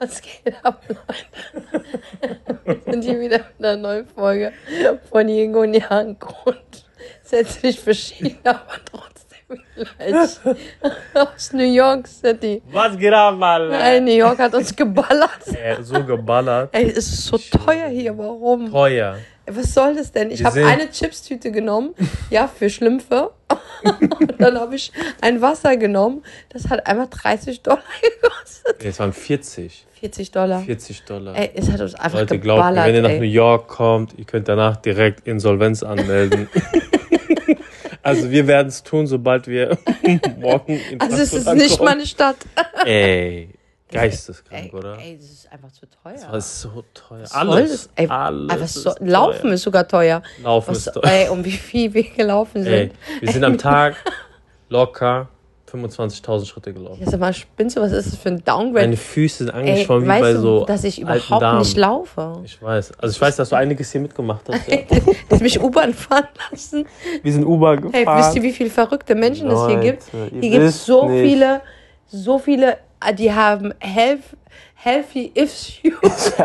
Was 0.00 0.20
geht 0.20 0.54
ab, 0.62 0.82
Leute? 0.88 2.44
Wir 2.64 2.92
sind 2.92 3.04
hier 3.04 3.20
wieder 3.20 3.38
mit 3.38 3.66
einer 3.66 3.76
neuen 3.76 4.06
Folge 4.08 4.52
von 5.10 5.28
Jingo 5.28 5.60
und 5.62 5.74
Yang 5.74 6.16
und 6.44 6.86
setzt 7.22 7.60
sich 7.60 7.78
verschieden, 7.78 8.38
aber 8.44 8.76
trotzdem 8.84 9.62
gleich. 9.74 10.38
Aus 11.14 11.52
New 11.52 11.62
York 11.64 12.08
City. 12.08 12.62
Was 12.72 12.96
geht 12.96 13.12
ab, 13.12 13.36
Mann? 13.36 13.70
Ey, 13.70 14.00
New 14.00 14.12
York 14.12 14.38
hat 14.38 14.54
uns 14.54 14.74
geballert. 14.74 15.46
Ey, 15.54 15.82
so 15.82 16.02
geballert. 16.02 16.70
Ey, 16.72 16.90
es 16.90 16.96
ist 16.96 17.26
so 17.26 17.38
teuer 17.38 17.88
hier, 17.88 18.16
warum? 18.18 18.70
Teuer. 18.70 19.18
Was 19.46 19.74
soll 19.74 19.94
das 19.94 20.12
denn? 20.12 20.30
Ich 20.30 20.44
habe 20.44 20.64
eine 20.64 20.90
Chipstüte 20.90 21.50
genommen, 21.52 21.94
ja, 22.30 22.48
für 22.48 22.70
Schlümpfe. 22.70 23.30
Und 23.84 24.40
dann 24.40 24.58
habe 24.58 24.74
ich 24.76 24.90
ein 25.20 25.40
Wasser 25.42 25.76
genommen, 25.76 26.22
das 26.48 26.70
hat 26.70 26.86
einfach 26.86 27.08
30 27.08 27.62
Dollar 27.62 27.82
gekostet. 28.22 28.82
Nee, 28.82 28.88
es 28.88 28.98
waren 28.98 29.12
40. 29.12 29.86
40 30.00 30.30
Dollar. 30.30 30.60
40 30.60 31.02
Dollar. 31.04 31.36
Ey, 31.36 31.50
es 31.54 31.70
hat 31.70 31.80
uns 31.80 31.94
einfach 31.94 32.20
Leute, 32.20 32.38
glaubt 32.38 32.62
mir, 32.62 32.68
geballert. 32.70 32.86
wenn 32.86 32.94
ihr 32.94 33.02
nach 33.02 33.18
New. 33.20 33.24
York 33.24 33.68
kommt, 33.68 34.14
ihr 34.18 34.24
könnt 34.24 34.48
danach 34.48 34.76
direkt 34.76 35.26
Insolvenz 35.26 35.82
anmelden. 35.82 36.48
also 38.02 38.30
wir 38.30 38.46
werden 38.46 38.68
es 38.68 38.82
tun, 38.82 39.06
sobald 39.06 39.46
wir 39.46 39.78
morgen 40.40 40.80
in 40.90 41.00
Also 41.00 41.16
es 41.18 41.34
ist 41.34 41.52
nicht 41.54 41.80
meine 41.82 42.06
Stadt. 42.06 42.36
Ey, 42.84 43.48
geisteskrank, 43.90 44.72
ey, 44.72 44.78
oder? 44.78 44.98
Ey, 44.98 45.16
das 45.16 45.30
ist 45.30 45.52
einfach 45.52 45.70
zu 45.72 45.86
teuer. 45.86 46.14
Das 46.30 46.46
ist 46.46 46.60
so 46.62 46.84
teuer. 46.94 47.22
Was 47.22 47.34
Alles? 47.34 47.90
Ey, 47.94 48.08
alles 48.08 48.76
ist 48.76 48.82
so, 48.82 48.90
teuer. 48.92 49.08
Laufen 49.08 49.52
ist 49.52 49.62
sogar 49.62 49.86
teuer. 49.86 50.22
Laufen 50.42 50.70
Was, 50.70 50.86
ist 50.86 50.92
teuer. 50.94 51.04
ey, 51.04 51.28
um 51.28 51.44
wie 51.44 51.52
viel 51.52 51.92
wir 51.94 52.02
gelaufen 52.04 52.62
sind. 52.64 52.72
Ey, 52.72 52.90
wir 53.20 53.32
sind 53.32 53.44
am 53.44 53.58
Tag 53.58 53.96
locker 54.68 55.28
25.000 55.70 56.46
Schritte 56.46 56.72
gelaufen. 56.72 57.02
Ja, 57.04 57.10
sag 57.10 57.18
mal, 57.18 57.34
spinnst 57.34 57.76
du, 57.76 57.80
was 57.80 57.90
ist 57.90 58.12
das 58.12 58.18
für 58.18 58.28
ein 58.28 58.44
Downgrade? 58.44 58.86
Meine 58.86 58.96
Füße 58.96 59.38
sind 59.38 59.48
Ey, 59.48 59.70
angeschwommen 59.72 60.04
wie 60.04 60.08
weißt 60.08 60.22
bei 60.22 60.32
du, 60.34 60.40
so 60.40 60.64
dass 60.64 60.84
ich 60.84 61.00
überhaupt 61.00 61.42
Damen. 61.42 61.58
nicht 61.58 61.76
laufe? 61.76 62.40
Ich 62.44 62.62
weiß. 62.62 62.92
Also 62.98 63.12
ich 63.12 63.20
weiß, 63.20 63.36
dass 63.36 63.48
du 63.48 63.56
einiges 63.56 63.90
hier 63.90 64.00
mitgemacht 64.00 64.42
hast. 64.48 64.68
Ja. 64.68 64.78
Dass 65.28 65.40
mich 65.40 65.60
U-Bahn 65.60 65.92
fahren 65.94 66.28
lassen. 66.50 66.86
Wir 67.22 67.32
sind 67.32 67.44
Uber 67.44 67.76
gefahren. 67.76 67.92
Hey, 67.92 68.06
wisst 68.06 68.36
ihr, 68.36 68.42
wie 68.42 68.52
viele 68.52 68.70
verrückte 68.70 69.14
Menschen 69.16 69.50
es 69.50 69.66
hier 69.66 69.78
gibt? 69.80 70.04
Hier 70.30 70.50
gibt 70.50 70.62
es 70.64 70.86
so 70.86 71.08
nicht. 71.08 71.22
viele, 71.22 71.60
so 72.06 72.38
viele, 72.38 72.76
die 73.12 73.32
haben 73.32 73.72
health, 73.80 74.36
healthy 74.74 75.30
issues. 75.34 76.32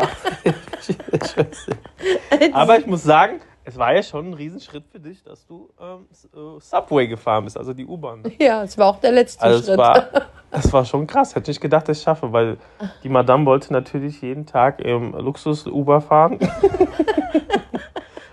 Aber 2.52 2.78
ich 2.78 2.86
muss 2.86 3.02
sagen, 3.02 3.40
es 3.64 3.76
war 3.78 3.94
ja 3.94 4.02
schon 4.02 4.30
ein 4.30 4.34
Riesenschritt 4.34 4.84
für 4.90 4.98
dich, 4.98 5.22
dass 5.22 5.46
du 5.46 5.68
ähm, 5.80 6.06
äh, 6.34 6.60
Subway 6.60 7.06
gefahren 7.06 7.44
bist, 7.44 7.56
also 7.56 7.72
die 7.72 7.86
U-Bahn. 7.86 8.22
ja, 8.38 8.62
es 8.62 8.76
war 8.78 8.88
auch 8.88 9.00
der 9.00 9.12
letzte 9.12 9.42
Also 9.42 9.58
es 9.60 9.66
Schritt. 9.66 9.78
war, 9.78 10.08
das 10.50 10.72
war 10.72 10.84
schon 10.84 11.06
krass. 11.06 11.34
Hätte 11.34 11.50
nicht 11.50 11.60
gedacht, 11.60 11.88
dass 11.88 11.98
ich 11.98 12.00
es 12.00 12.04
schaffe, 12.04 12.32
weil 12.32 12.56
die 13.02 13.08
Madame 13.08 13.46
wollte 13.46 13.72
natürlich 13.72 14.20
jeden 14.22 14.46
Tag 14.46 14.80
im 14.80 15.12
Luxus-Uber 15.12 16.00
fahren. 16.00 16.38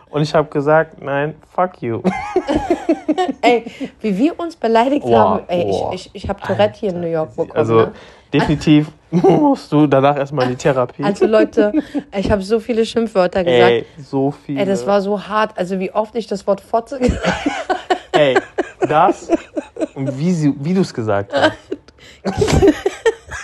Und 0.10 0.22
ich 0.22 0.34
habe 0.34 0.50
gesagt, 0.50 1.02
nein, 1.02 1.36
fuck 1.54 1.82
you. 1.82 2.02
ey, 3.42 3.66
wie 4.00 4.18
wir 4.18 4.40
uns 4.40 4.56
beleidigt 4.56 5.06
Boah, 5.06 5.20
haben. 5.20 5.44
Ey, 5.48 5.66
boah. 5.66 5.94
ich, 5.94 6.08
ich, 6.08 6.24
ich 6.24 6.30
habe 6.30 6.42
Tourette 6.42 6.80
hier 6.80 6.90
in 6.90 7.02
New 7.02 7.08
York 7.08 7.32
bekommen. 7.32 7.52
Also 7.52 7.76
ne? 7.76 7.92
Definitiv 8.34 8.88
musst 9.12 9.72
du 9.72 9.88
danach 9.88 10.18
erstmal 10.18 10.46
in 10.46 10.52
die 10.52 10.58
Therapie. 10.58 11.04
also 11.04 11.26
Leute, 11.26 11.72
ich 12.16 12.30
habe 12.30 12.42
so 12.42 12.60
viele 12.60 12.86
Schimpfwörter 12.86 13.44
gesagt. 13.44 13.72
Ey, 13.72 13.86
so 14.04 14.32
viel. 14.32 14.58
Ey, 14.58 14.66
das 14.66 14.86
war 14.86 15.02
so 15.02 15.28
hart. 15.28 15.58
Also 15.58 15.80
wie 15.80 15.92
oft 15.92 16.14
ich 16.16 16.28
das 16.28 16.46
Wort 16.46 16.60
Fotze 16.62 17.00
gesagt 17.00 17.26
habe. 17.36 18.00
Ey, 18.12 18.38
das 18.88 19.30
und 19.96 20.18
wie, 20.20 20.34
sie- 20.34 20.54
wie 20.60 20.74
du 20.74 20.82
es 20.82 20.94
gesagt 20.94 21.32
hast. 21.34 21.54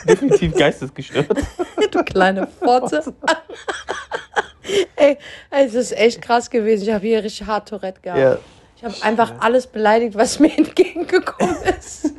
Definitiv 0.08 0.54
geistesgestört. 0.56 1.28
du 1.92 2.04
kleine 2.04 2.48
Fotze. 2.48 3.02
Ey, 4.96 5.18
es 5.50 5.74
ist 5.74 5.92
echt 5.98 6.22
krass 6.22 6.50
gewesen. 6.50 6.84
Ich 6.84 6.92
habe 6.94 7.06
hier 7.06 7.24
richtig 7.24 7.48
hart 7.48 7.70
Tourette 7.70 8.02
gehabt. 8.02 8.20
Ja, 8.20 8.38
Ich 8.78 8.84
habe 8.84 8.96
einfach 9.02 9.34
alles 9.40 9.68
beleidigt, 9.68 10.16
was 10.16 10.40
mir 10.40 10.58
entgegengekommen 10.58 11.56
ist. 11.80 12.14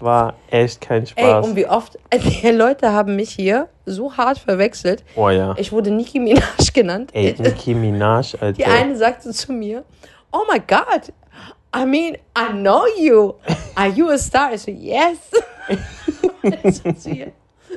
War 0.00 0.34
echt 0.50 0.80
kein 0.80 1.02
Ey, 1.02 1.06
Spaß. 1.08 1.46
und 1.46 1.56
wie 1.56 1.66
oft, 1.66 1.98
die 2.42 2.50
Leute 2.50 2.92
haben 2.92 3.16
mich 3.16 3.30
hier 3.30 3.68
so 3.86 4.16
hart 4.16 4.38
verwechselt. 4.38 5.04
oh 5.16 5.30
ja. 5.30 5.54
Ich 5.58 5.72
wurde 5.72 5.90
Nicki 5.90 6.18
Minaj 6.20 6.42
genannt. 6.74 7.10
Ey, 7.12 7.34
Nicki 7.38 7.74
Minaj, 7.74 8.34
Alter. 8.40 8.52
Die 8.52 8.64
eine 8.64 8.96
sagte 8.96 9.30
zu 9.30 9.52
mir, 9.52 9.84
oh 10.32 10.42
my 10.50 10.60
God, 10.60 11.12
I 11.74 11.84
mean, 11.86 12.16
I 12.36 12.52
know 12.52 12.82
you. 12.98 13.34
Are 13.76 13.88
you 13.88 14.08
a 14.10 14.18
star? 14.18 14.52
Ich 14.54 14.62
so, 14.62 14.70
yes. 14.70 15.18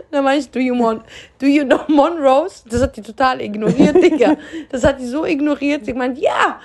Dann 0.09 0.23
meinte 0.23 0.39
ich, 0.39 0.49
do 0.51 0.59
you, 0.59 0.73
want, 0.77 1.03
do 1.39 1.45
you 1.45 1.63
know 1.63 1.81
Monrose? 1.87 2.63
Das 2.67 2.81
hat 2.81 2.95
die 2.97 3.01
total 3.01 3.41
ignoriert, 3.41 3.95
Digga. 3.95 4.35
Das 4.71 4.83
hat 4.83 4.99
die 4.99 5.05
so 5.05 5.25
ignoriert. 5.25 5.85
Sie 5.85 5.93
meint, 5.93 6.17
ja, 6.17 6.59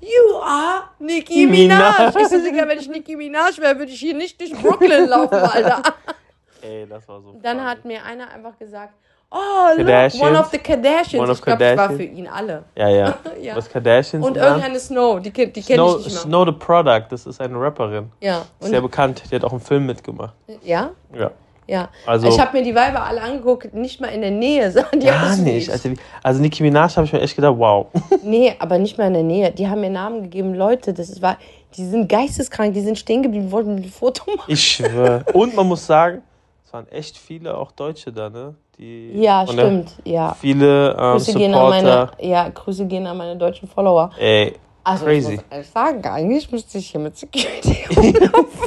you 0.00 0.36
are 0.42 0.84
Nicki 0.98 1.46
Minaj. 1.46 1.98
Minaj. 1.98 2.22
Ich 2.22 2.28
so, 2.28 2.38
Digga, 2.38 2.68
wenn 2.68 2.78
ich 2.78 2.88
Nicki 2.88 3.16
Minaj 3.16 3.58
wäre, 3.58 3.78
würde 3.78 3.92
ich 3.92 4.00
hier 4.00 4.14
nicht 4.14 4.40
durch 4.40 4.52
Brooklyn 4.52 5.08
laufen, 5.08 5.34
Alter. 5.34 5.82
Ey, 6.62 6.86
das 6.88 7.08
war 7.08 7.20
so. 7.20 7.38
Dann 7.42 7.58
funny. 7.58 7.70
hat 7.70 7.84
mir 7.84 8.04
einer 8.04 8.30
einfach 8.30 8.58
gesagt, 8.58 8.94
oh, 9.30 9.36
look, 9.76 9.88
one 10.20 10.38
of 10.38 10.50
the 10.50 10.58
Kardashians. 10.58 11.22
One 11.22 11.30
of 11.30 11.38
ich 11.38 11.44
glaube, 11.44 11.58
das 11.58 11.76
war 11.76 11.90
für 11.90 12.02
ihn 12.02 12.26
alle. 12.26 12.64
Ja, 12.74 12.88
ja. 12.88 13.18
Ja. 13.40 13.54
Was 13.56 13.68
Kardashians 13.70 14.26
Und 14.26 14.36
irgendeine 14.36 14.80
Snow, 14.80 15.20
die, 15.20 15.30
die 15.30 15.42
kenne 15.42 15.50
ich 15.52 15.64
nicht 15.64 15.74
mehr. 15.76 16.22
Snow 16.22 16.44
the 16.46 16.52
Product, 16.52 17.04
das 17.10 17.26
ist 17.26 17.40
eine 17.40 17.60
Rapperin. 17.60 18.10
Ja, 18.20 18.44
und, 18.58 18.68
Sehr 18.68 18.80
bekannt. 18.80 19.22
Die 19.30 19.34
hat 19.36 19.44
auch 19.44 19.52
einen 19.52 19.60
Film 19.60 19.86
mitgemacht. 19.86 20.34
ja, 20.64 20.90
Ja. 21.16 21.30
Ja. 21.68 21.88
Also- 22.06 22.26
ich 22.28 22.40
habe 22.40 22.56
mir 22.58 22.64
die 22.64 22.74
Weiber 22.74 23.04
alle 23.04 23.22
angeguckt, 23.22 23.72
nicht 23.74 24.00
mal 24.00 24.08
in 24.08 24.22
der 24.22 24.32
Nähe 24.32 24.70
sahen 24.72 24.98
die 24.98 25.06
Gar 25.06 25.36
nicht. 25.36 25.68
ich. 25.68 25.70
Also, 25.70 25.90
also 26.22 26.40
Nicki 26.42 26.62
Minaj 26.64 26.96
habe 26.96 27.06
ich 27.06 27.12
mir 27.12 27.20
echt 27.20 27.36
gedacht, 27.36 27.54
wow. 27.56 27.86
Nee, 28.24 28.54
aber 28.58 28.78
nicht 28.78 28.98
mal 28.98 29.06
in 29.06 29.14
der 29.14 29.22
Nähe. 29.22 29.52
Die 29.52 29.68
haben 29.68 29.80
mir 29.82 29.90
Namen 29.90 30.22
gegeben, 30.24 30.54
Leute, 30.54 30.92
das 30.92 31.22
war, 31.22 31.36
die 31.76 31.84
sind 31.84 32.08
geisteskrank, 32.08 32.74
die 32.74 32.80
sind 32.80 32.98
stehen 32.98 33.22
geblieben, 33.22 33.52
wollten 33.52 33.76
ein 33.76 33.84
Foto 33.84 34.24
machen. 34.34 34.50
Ich 34.50 34.64
schwöre. 34.64 35.24
Und 35.32 35.54
man 35.54 35.68
muss 35.68 35.86
sagen, 35.86 36.22
es 36.64 36.72
waren 36.72 36.88
echt 36.90 37.16
viele 37.16 37.56
auch 37.56 37.70
Deutsche 37.72 38.12
da, 38.12 38.28
ne? 38.28 38.54
Die 38.78 39.10
Ja, 39.20 39.44
stimmt, 39.46 39.96
ja. 40.04 40.36
Viele 40.40 40.90
ähm, 40.92 41.12
Grüße 41.12 41.34
gehen, 41.34 41.52
an 41.54 41.68
meine, 41.68 41.90
Supporter. 41.90 42.24
ja, 42.24 42.48
Grüße 42.48 42.86
gehen 42.86 43.06
an 43.06 43.16
meine 43.16 43.36
deutschen 43.36 43.66
Follower. 43.68 44.10
Ey, 44.18 44.54
Also 44.88 45.04
Crazy. 45.04 45.32
ich 45.32 45.36
muss 45.36 45.44
ehrlich 45.50 45.70
sagen, 45.70 46.04
eigentlich 46.06 46.50
müsste 46.52 46.78
ich 46.78 46.90
hier 46.90 47.00
mit 47.00 47.16
Security 47.16 47.84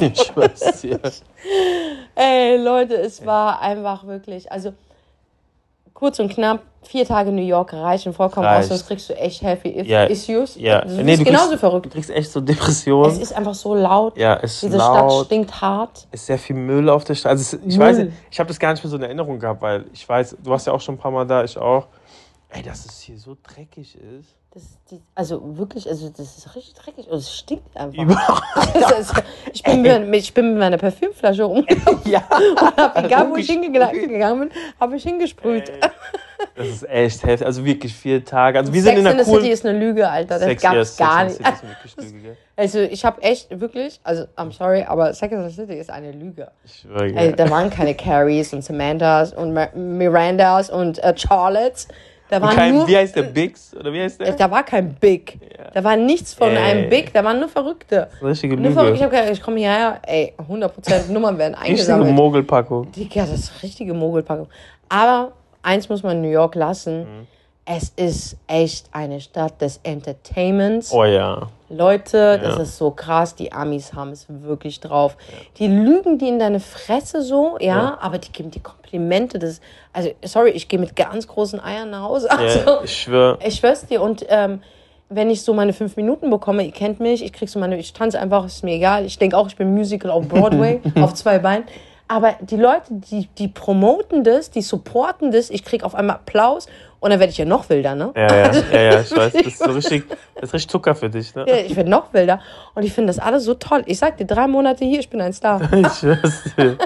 ich 0.00 0.20
schwör's 0.20 0.80
dir. 0.80 1.00
Ey, 2.14 2.56
Leute, 2.58 2.94
es 2.96 3.24
war 3.26 3.60
einfach 3.60 4.06
wirklich, 4.06 4.50
also 4.52 4.72
kurz 5.94 6.18
und 6.20 6.32
knapp, 6.32 6.60
vier 6.84 7.06
Tage 7.06 7.30
New 7.30 7.42
York 7.42 7.72
reichen 7.72 8.12
vollkommen 8.12 8.46
aus, 8.46 8.54
Reicht. 8.56 8.68
sonst 8.68 8.86
kriegst 8.88 9.08
du 9.08 9.14
echt 9.16 9.42
if 9.42 9.64
Ja, 9.86 10.04
issues. 10.04 10.56
Ja. 10.56 10.80
Du 10.84 11.02
Nee, 11.02 11.16
du 11.16 11.24
genauso 11.24 11.48
kriegst, 11.50 11.60
verrückt. 11.60 11.86
Du 11.86 11.90
kriegst 11.90 12.10
echt 12.10 12.30
so 12.30 12.40
Depressionen. 12.40 13.10
Es 13.10 13.18
ist 13.18 13.32
einfach 13.32 13.54
so 13.54 13.74
laut. 13.74 14.16
ja, 14.16 14.34
es 14.42 14.54
ist 14.54 14.62
Diese 14.64 14.78
Stadt 14.78 14.94
laut. 15.08 15.26
stinkt 15.26 15.60
hart. 15.60 16.06
ist 16.10 16.26
sehr 16.26 16.38
viel 16.38 16.56
Müll 16.56 16.88
auf 16.88 17.04
der 17.04 17.14
Straße. 17.14 17.30
Also 17.30 17.56
es, 17.56 17.66
ich 17.66 17.78
Müll. 17.78 17.86
weiß 17.86 18.06
ich 18.30 18.38
habe 18.40 18.48
das 18.48 18.58
gar 18.58 18.72
nicht 18.72 18.82
mehr 18.82 18.90
so 18.90 18.96
in 18.96 19.02
Erinnerung 19.02 19.38
gehabt, 19.38 19.62
weil 19.62 19.84
ich 19.92 20.08
weiß, 20.08 20.36
du 20.42 20.50
warst 20.50 20.66
ja 20.66 20.72
auch 20.72 20.80
schon 20.80 20.96
ein 20.96 20.98
paar 20.98 21.12
Mal 21.12 21.24
da, 21.26 21.44
ich 21.44 21.56
auch. 21.56 21.86
Ey, 22.54 22.62
dass 22.62 22.84
es 22.84 23.00
hier 23.00 23.18
so 23.18 23.36
dreckig 23.42 23.96
ist. 23.96 24.36
Das 24.54 24.62
ist 24.62 24.78
die, 24.90 25.00
also 25.14 25.56
wirklich, 25.56 25.88
also 25.88 26.10
das 26.10 26.36
ist 26.36 26.54
richtig 26.54 26.74
dreckig 26.74 27.08
und 27.08 27.16
es 27.16 27.34
stinkt 27.34 27.74
einfach. 27.74 28.02
Überall. 28.02 29.00
Ist, 29.00 29.14
ich, 29.50 29.62
bin 29.62 29.80
mit, 29.80 30.14
ich 30.14 30.34
bin 30.34 30.50
mit 30.50 30.58
meiner 30.58 30.76
Parfümflasche 30.76 31.44
rumgelaufen 31.44 32.00
ja. 32.12 32.22
und 32.60 32.76
hab, 32.76 33.02
egal 33.02 33.30
wo 33.30 33.36
ich 33.36 33.46
hingegangen 33.48 34.50
bin, 34.50 34.58
habe 34.78 34.96
ich 34.96 35.02
hingesprüht. 35.04 35.70
Ey, 35.70 35.90
Das 36.54 36.68
ist 36.68 36.88
echt 36.88 37.22
heftig. 37.24 37.46
Also 37.46 37.64
wirklich 37.64 37.94
vier 37.94 38.22
Tage. 38.22 38.58
Also 38.58 38.74
wir 38.74 38.82
sind 38.82 38.90
Sex 38.90 39.00
in 39.00 39.06
in 39.06 39.12
einer 39.12 39.24
the 39.24 39.30
coolen... 39.30 39.42
City 39.42 39.52
ist 39.54 39.64
eine 39.64 39.78
Lüge, 39.78 40.08
Alter. 40.08 40.38
Das 40.38 40.42
Sex, 40.42 40.62
gab's 40.62 40.76
yes, 40.76 40.96
gar 40.98 41.30
Sex 41.30 41.38
nicht. 41.38 41.48
the 41.48 41.54
ist 41.54 41.62
wirklich 41.96 42.12
Lüge, 42.12 42.22
gell? 42.22 42.36
Also 42.56 42.80
ich 42.80 43.04
habe 43.06 43.22
echt 43.22 43.58
wirklich, 43.58 44.00
also 44.04 44.24
I'm 44.36 44.52
sorry, 44.52 44.82
aber 44.82 45.14
Sex 45.14 45.32
in 45.32 45.48
the 45.48 45.54
City 45.54 45.78
ist 45.78 45.88
eine 45.90 46.12
Lüge. 46.12 46.50
Ich 46.64 46.80
schwöre, 46.80 47.06
Ey, 47.06 47.32
da 47.32 47.48
waren 47.48 47.70
keine 47.70 47.94
Carries 47.94 48.52
und 48.52 48.62
Samanthas 48.62 49.32
und 49.32 49.54
Mirandas 49.74 50.68
und 50.68 50.98
äh, 51.02 51.14
Charlottes. 51.16 51.88
Da 52.32 52.40
waren 52.40 52.56
kein, 52.56 52.74
nur, 52.74 52.88
wie 52.88 52.96
heißt 52.96 53.14
der? 53.14 53.24
Biggs? 53.24 53.76
Oder 53.78 53.92
wie 53.92 54.00
heißt 54.00 54.18
der? 54.18 54.32
da 54.32 54.50
war 54.50 54.62
kein 54.62 54.94
Big. 54.94 55.38
Ja. 55.54 55.70
Da 55.74 55.84
war 55.84 55.96
nichts 55.96 56.32
von 56.32 56.48
Ey. 56.48 56.56
einem 56.56 56.88
Big, 56.88 57.12
da 57.12 57.22
waren 57.22 57.38
nur 57.38 57.50
Verrückte. 57.50 58.08
Richtige 58.22 58.56
Nur 58.56 58.72
Verrückte. 58.72 59.04
Ich, 59.04 59.10
gesagt, 59.10 59.30
ich 59.32 59.42
komme 59.42 59.58
hierher, 59.58 60.00
ey, 60.06 60.32
100% 60.48 61.12
Nummern 61.12 61.36
werden 61.36 61.54
Richtige 61.56 61.72
eingesammelt. 61.72 62.14
Mogelpackung. 62.14 62.90
Digga, 62.90 63.26
das 63.26 63.32
ist 63.34 63.62
richtige 63.62 63.92
Mogelpackung. 63.92 64.48
Aber 64.88 65.32
eins 65.60 65.90
muss 65.90 66.02
man 66.02 66.16
in 66.16 66.22
New 66.22 66.30
York 66.30 66.54
lassen. 66.54 67.00
Mhm. 67.00 67.26
Es 67.64 67.90
ist 67.94 68.36
echt 68.48 68.86
eine 68.90 69.20
Stadt 69.20 69.60
des 69.62 69.78
Entertainments. 69.84 70.92
Oh 70.92 71.04
ja. 71.04 71.48
Leute, 71.68 72.38
das 72.42 72.56
Ja. 72.56 72.62
ist 72.62 72.76
so 72.76 72.90
krass, 72.90 73.34
die 73.36 73.52
Amis 73.52 73.94
haben 73.94 74.10
es 74.10 74.26
wirklich 74.28 74.80
drauf. 74.80 75.16
Die 75.58 75.68
lügen 75.68 76.18
die 76.18 76.28
in 76.28 76.38
deine 76.40 76.58
Fresse 76.60 77.22
so, 77.22 77.56
ja, 77.60 77.66
Ja. 77.76 77.98
aber 78.00 78.18
die 78.18 78.32
geben 78.32 78.50
die 78.50 78.60
Komplimente. 78.60 79.38
Das, 79.38 79.60
also, 79.92 80.10
sorry, 80.24 80.50
ich 80.50 80.68
gehe 80.68 80.78
mit 80.80 80.96
ganz 80.96 81.26
großen 81.28 81.60
Eiern 81.60 81.90
nach 81.90 82.02
Hause. 82.02 82.30
Also, 82.30 82.58
ja 82.58 82.80
ich 82.84 83.02
schwöre. 83.02 83.38
ich 83.46 83.54
schwör's 83.54 83.86
dir. 83.86 84.02
Und 84.02 84.26
ähm, 84.28 84.60
wenn 85.08 85.30
ich 85.30 85.42
so 85.42 85.54
meine 85.54 85.72
fünf 85.72 85.96
Minuten 85.96 86.30
bekomme, 86.30 86.64
ihr 86.64 86.72
kennt 86.72 86.98
mich, 86.98 87.24
ich 87.24 87.32
krieg 87.32 87.48
so 87.48 87.58
meine, 87.60 87.78
ich 87.78 87.92
tanze 87.92 88.18
einfach, 88.18 88.44
ist 88.44 88.64
mir 88.64 88.74
egal. 88.74 89.04
Ich 89.06 89.18
denke 89.18 89.36
auch, 89.38 89.46
ich 89.46 89.56
bin 89.56 89.72
Musical 89.72 90.10
auf 90.10 90.26
Broadway, 90.26 90.80
auf 91.00 91.14
zwei 91.14 91.38
Beinen. 91.38 91.64
Aber 92.12 92.34
die 92.42 92.56
Leute, 92.56 92.88
die, 92.90 93.26
die 93.38 93.48
promoten 93.48 94.22
das, 94.22 94.50
die 94.50 94.60
supporten 94.60 95.30
das, 95.32 95.48
ich 95.48 95.64
krieg 95.64 95.82
auf 95.82 95.94
einmal 95.94 96.16
Applaus 96.16 96.66
und 97.00 97.08
dann 97.08 97.18
werde 97.20 97.30
ich 97.30 97.38
ja 97.38 97.46
noch 97.46 97.70
wilder, 97.70 97.94
ne? 97.94 98.12
Ja, 98.14 98.36
ja, 98.36 98.52
ja, 98.70 98.80
ja, 98.82 99.00
ich 99.00 99.10
weiß. 99.16 99.32
Das 99.32 99.46
ist 99.46 99.58
so 99.60 99.70
richtig, 99.70 100.04
das 100.34 100.42
ist 100.50 100.52
richtig 100.52 100.70
Zucker 100.72 100.94
für 100.94 101.08
dich, 101.08 101.34
ne? 101.34 101.46
Ja, 101.48 101.56
ich 101.56 101.74
werde 101.74 101.88
noch 101.88 102.12
wilder. 102.12 102.40
Und 102.74 102.82
ich 102.82 102.92
finde 102.92 103.06
das 103.06 103.18
alles 103.18 103.44
so 103.44 103.54
toll. 103.54 103.82
Ich 103.86 103.98
sag 103.98 104.18
dir, 104.18 104.26
drei 104.26 104.46
Monate 104.46 104.84
hier, 104.84 105.00
ich 105.00 105.08
bin 105.08 105.22
ein 105.22 105.32
Star. 105.32 105.58
Ich 105.72 105.88
schwör's 105.88 106.42
dir. 106.54 106.76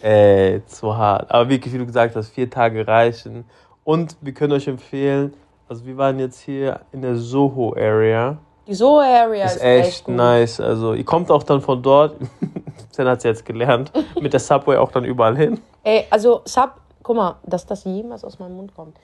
Ey, 0.00 0.62
zu 0.64 0.96
hart. 0.96 1.28
Aber 1.32 1.48
wirklich, 1.48 1.74
wie 1.74 1.78
du 1.78 1.86
gesagt 1.86 2.14
hast, 2.14 2.28
vier 2.28 2.48
Tage 2.48 2.86
reichen. 2.86 3.44
Und 3.82 4.16
wir 4.20 4.32
können 4.32 4.52
euch 4.52 4.68
empfehlen, 4.68 5.34
also 5.68 5.84
wir 5.84 5.96
waren 5.96 6.20
jetzt 6.20 6.40
hier 6.40 6.82
in 6.92 7.02
der 7.02 7.16
Soho-Area. 7.16 8.38
Die 8.68 8.74
Soho-Area 8.74 9.44
Ist 9.44 9.56
ist, 9.56 9.62
echt 9.64 10.04
gut. 10.04 10.14
nice. 10.14 10.60
Also 10.60 10.94
ihr 10.94 11.04
kommt 11.04 11.32
auch 11.32 11.42
dann 11.42 11.60
von 11.60 11.82
dort, 11.82 12.14
Sen 12.94 13.06
hat 13.08 13.18
es 13.18 13.24
jetzt 13.24 13.44
gelernt, 13.44 13.92
mit 14.20 14.32
der 14.32 14.40
Subway 14.40 14.76
auch 14.76 14.92
dann 14.92 15.04
überall 15.04 15.36
hin. 15.36 15.60
Ey, 15.82 16.06
also 16.10 16.42
Sub, 16.44 16.72
guck 17.02 17.16
mal, 17.16 17.36
dass 17.44 17.66
das 17.66 17.84
jemals 17.84 18.24
aus 18.24 18.38
meinem 18.38 18.56
Mund 18.56 18.74
kommt. 18.74 18.96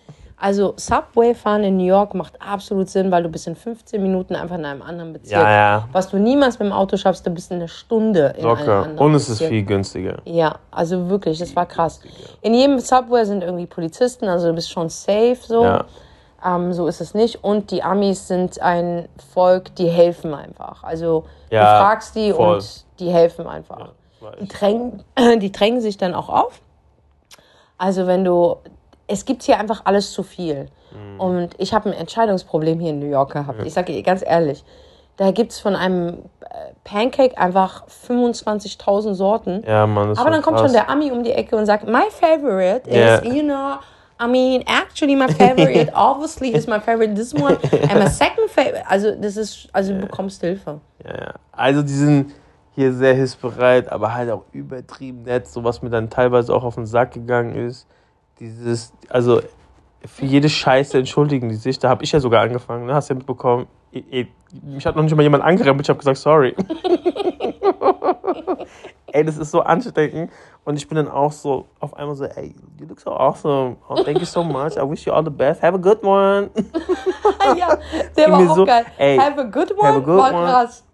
Also 0.43 0.73
Subway 0.77 1.35
fahren 1.35 1.65
in 1.65 1.77
New 1.77 1.85
York 1.85 2.15
macht 2.15 2.41
absolut 2.41 2.89
Sinn, 2.89 3.11
weil 3.11 3.23
du 3.23 3.29
bist 3.29 3.47
in 3.47 3.55
15 3.55 4.03
Minuten 4.03 4.35
einfach 4.35 4.57
in 4.57 4.65
einem 4.65 4.81
anderen 4.81 5.13
Bezirk. 5.13 5.43
Ja, 5.43 5.51
ja. 5.51 5.89
Was 5.93 6.09
du 6.09 6.17
niemals 6.17 6.59
mit 6.59 6.67
dem 6.67 6.73
Auto 6.73 6.97
schaffst, 6.97 7.27
du 7.27 7.31
bist 7.31 7.51
in 7.51 7.59
einer 7.59 7.69
Stunde 7.69 8.35
in 8.39 8.47
einem 8.47 8.57
Locker. 8.57 8.83
anderen 8.85 8.99
Und 8.99 9.15
es 9.17 9.25
ist 9.25 9.41
Bezirk. 9.41 9.51
viel 9.51 9.63
günstiger. 9.65 10.17
Ja, 10.25 10.57
also 10.71 11.11
wirklich, 11.11 11.39
das 11.39 11.55
war 11.55 11.67
krass. 11.67 12.01
In 12.41 12.55
jedem 12.55 12.79
Subway 12.79 13.25
sind 13.27 13.43
irgendwie 13.45 13.67
Polizisten, 13.67 14.29
also 14.29 14.49
du 14.49 14.55
bist 14.55 14.71
schon 14.71 14.89
safe 14.89 15.37
so. 15.43 15.63
Ja. 15.63 15.85
Ähm, 16.45 16.73
so 16.73 16.87
ist 16.87 17.01
es 17.01 17.15
nicht. 17.15 17.45
Und 17.45 17.71
die 17.71 17.83
Amis 17.83 18.29
sind 18.29 18.61
ein 18.63 19.09
Volk, 19.35 19.75
die 19.77 19.89
helfen 19.89 20.33
einfach. 20.35 20.83
Also 20.85 21.25
Ja, 21.51 21.61
du 21.79 21.85
fragst 21.85 22.15
die 22.17 22.33
voll. 22.33 22.55
und 22.57 22.85
die 22.99 23.11
helfen 23.11 23.47
einfach. 23.47 23.91
Weiß 24.21 24.35
Die 24.41 24.49
drängen, 24.49 25.03
die 25.39 25.53
drängen 25.53 25.81
sich 25.81 25.99
dann 25.99 26.15
auch 26.15 26.29
auf. 26.29 26.61
Also 27.79 28.07
wenn 28.07 28.25
du, 28.25 28.57
es 29.07 29.25
gibt 29.25 29.43
hier 29.43 29.59
einfach 29.59 29.83
alles 29.85 30.13
zu 30.13 30.23
viel. 30.23 30.67
Mhm. 30.93 31.21
Und 31.21 31.51
ich 31.59 31.73
habe 31.75 31.91
ein 31.91 31.95
Entscheidungsproblem 31.95 32.81
hier 32.81 32.91
in 32.91 32.99
New 32.99 33.07
York 33.11 33.33
gehabt. 33.33 33.63
Ich 33.65 33.73
sage 33.75 33.93
dir 33.93 34.03
ganz 34.03 34.23
ehrlich, 34.27 34.65
da 35.17 35.31
gibt 35.33 35.53
es 35.53 35.61
von 35.61 35.77
einem 35.77 36.25
äh, 36.41 36.73
Pancake 36.85 37.37
einfach 37.39 37.85
25.000 38.09 39.15
Sorten. 39.15 39.63
Ja, 39.67 39.87
Mann, 39.87 40.09
das 40.11 40.19
Aber 40.19 40.31
dann 40.31 40.43
kommt 40.43 40.57
krass. 40.57 40.67
schon 40.67 40.73
der 40.73 40.89
Ami 40.91 41.11
um 41.13 41.23
die 41.23 41.33
Ecke 41.33 41.57
und 41.57 41.67
sagt, 41.67 41.87
my 41.87 42.05
favorite 42.11 42.89
Ja. 42.91 43.17
is, 43.17 43.25
you 43.35 43.43
know, 43.43 43.75
I 44.21 44.27
mean, 44.27 44.63
actually 44.67 45.17
my 45.17 45.29
favorite, 45.29 45.91
obviously 45.95 46.53
is 46.53 46.67
my 46.67 46.79
favorite 46.79 47.15
this 47.15 47.33
one. 47.33 47.57
And 47.89 48.01
my 48.01 48.09
second 48.09 48.51
favorite, 48.51 48.85
also 48.87 49.15
das 49.17 49.39
ist, 49.39 49.69
also 49.73 49.95
du 49.95 50.01
bekommst 50.01 50.43
Hilfe. 50.43 50.81
Ja, 51.03 51.17
ja. 51.17 51.35
Also 51.53 51.83
die 51.83 51.95
sind 51.95 52.35
hier 52.75 52.93
sehr 52.93 53.15
hilfsbereit, 53.15 53.91
aber 53.91 54.13
halt 54.13 54.31
auch 54.31 54.45
übertrieben 54.53 55.23
nett, 55.23 55.49
so 55.49 55.65
was 55.65 55.81
mir 55.81 55.89
dann 55.89 56.11
teilweise 56.11 56.55
auch 56.55 56.65
auf 56.65 56.75
den 56.75 56.87
Sack 56.87 57.13
gegangen 57.13 57.55
ist. 57.55 57.87
Dieses, 58.39 58.93
also 59.09 59.41
für 60.05 60.25
jede 60.27 60.49
Scheiße 60.49 60.99
entschuldigen 60.99 61.49
die 61.49 61.55
sich. 61.55 61.79
Da 61.79 61.89
habe 61.89 62.05
ich 62.05 62.13
ja 62.13 62.21
sogar 62.21 62.43
angefangen, 62.43 62.87
ne? 62.87 62.95
hast 62.95 63.09
du 63.09 63.15
ja 63.15 63.19
mitbekommen. 63.19 63.67
Ich, 63.91 64.05
ich, 64.11 64.27
mich 64.63 64.85
hat 64.87 64.97
noch 64.97 65.03
nicht 65.03 65.17
mal 65.17 65.23
jemand 65.23 65.45
angerempelt, 65.45 65.87
ich 65.87 65.91
habe 65.91 65.99
gesagt, 65.99 66.19
sorry. 66.19 66.55
ey, 69.12 69.25
das 69.25 69.38
ist 69.38 69.50
so 69.50 69.61
ansteckend. 69.61 70.31
Und 70.64 70.76
ich 70.76 70.87
bin 70.88 70.97
dann 70.97 71.08
auch 71.08 71.32
so 71.32 71.67
auf 71.81 71.94
einmal 71.94 72.14
so, 72.14 72.25
ey, 72.25 72.55
you 72.79 72.87
look 72.87 73.00
so 73.00 73.11
awesome. 73.11 73.76
Oh, 73.88 74.02
thank 74.02 74.19
you 74.19 74.25
so 74.25 74.43
much. 74.43 74.76
I 74.76 74.88
wish 74.88 75.06
you 75.06 75.12
all 75.12 75.25
the 75.25 75.31
best. 75.31 75.62
Have 75.62 75.75
a 75.75 75.81
good 75.81 76.02
one. 76.02 76.50
ja, 77.56 77.79
der 78.17 78.31
war 78.31 78.41
mir 78.41 78.50
auch 78.50 78.56
so- 78.56 78.64
geil. 78.64 78.85
ey, 78.99 79.19
have 79.19 79.41
a 79.41 79.44
good 79.44 79.73
one, 79.73 79.88
have 79.88 79.97
a 79.99 80.00
good 80.00 80.19
war 80.19 80.32
one. 80.32 80.44
krass. 80.47 80.85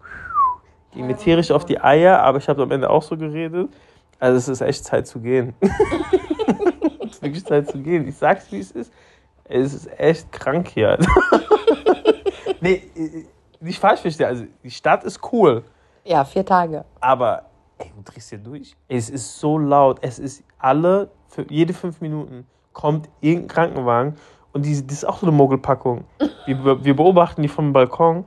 Die 0.95 1.01
imitiere 1.01 1.41
ich 1.41 1.53
auf 1.53 1.65
die 1.65 1.81
Eier, 1.81 2.23
aber 2.23 2.39
ich 2.39 2.49
habe 2.49 2.63
am 2.63 2.71
Ende 2.71 2.89
auch 2.89 3.03
so 3.03 3.17
geredet. 3.17 3.69
Also 4.19 4.39
es 4.39 4.49
ist 4.49 4.61
echt 4.63 4.85
Zeit 4.85 5.07
zu 5.07 5.21
gehen. 5.21 5.55
es 5.61 7.13
ist 7.13 7.23
wirklich 7.23 7.45
Zeit 7.45 7.69
zu 7.69 7.79
gehen. 7.79 8.09
Ich 8.09 8.17
sag's, 8.17 8.51
wie 8.51 8.61
es 8.61 8.71
ist. 8.71 8.93
Es 9.45 9.75
ist 9.75 10.01
echt 10.01 10.33
krank 10.33 10.69
hier. 10.69 10.99
Nee, 12.61 12.83
nicht 13.61 13.79
falsch 13.79 14.01
verstehen. 14.01 14.27
Also 14.27 14.45
die 14.65 14.71
Stadt 14.71 15.05
ist 15.05 15.21
cool, 15.33 15.65
Ja, 16.07 16.25
vier 16.25 16.45
Tage. 16.45 16.85
aber 17.01 17.43
ey, 17.79 17.93
du 17.97 18.03
drehst 18.11 18.31
hier 18.31 18.39
durch. 18.39 18.77
Es 18.89 19.11
ist 19.11 19.39
so 19.39 19.59
laut. 19.59 19.99
Es 20.01 20.19
ist 20.19 20.43
alle, 20.59 21.11
für 21.29 21.45
jede 21.51 21.75
fünf 21.75 22.01
Minuten 22.01 22.47
kommt 22.73 23.09
irgendein 23.21 23.49
Krankenwagen 23.49 24.17
und 24.53 24.65
die, 24.65 24.87
das 24.87 24.99
ist 24.99 25.05
auch 25.05 25.19
so 25.19 25.27
eine 25.27 25.37
Mogelpackung. 25.37 26.05
Wir, 26.47 26.85
wir 26.85 26.97
beobachten 26.97 27.43
die 27.43 27.49
vom 27.49 27.73
Balkon. 27.73 28.25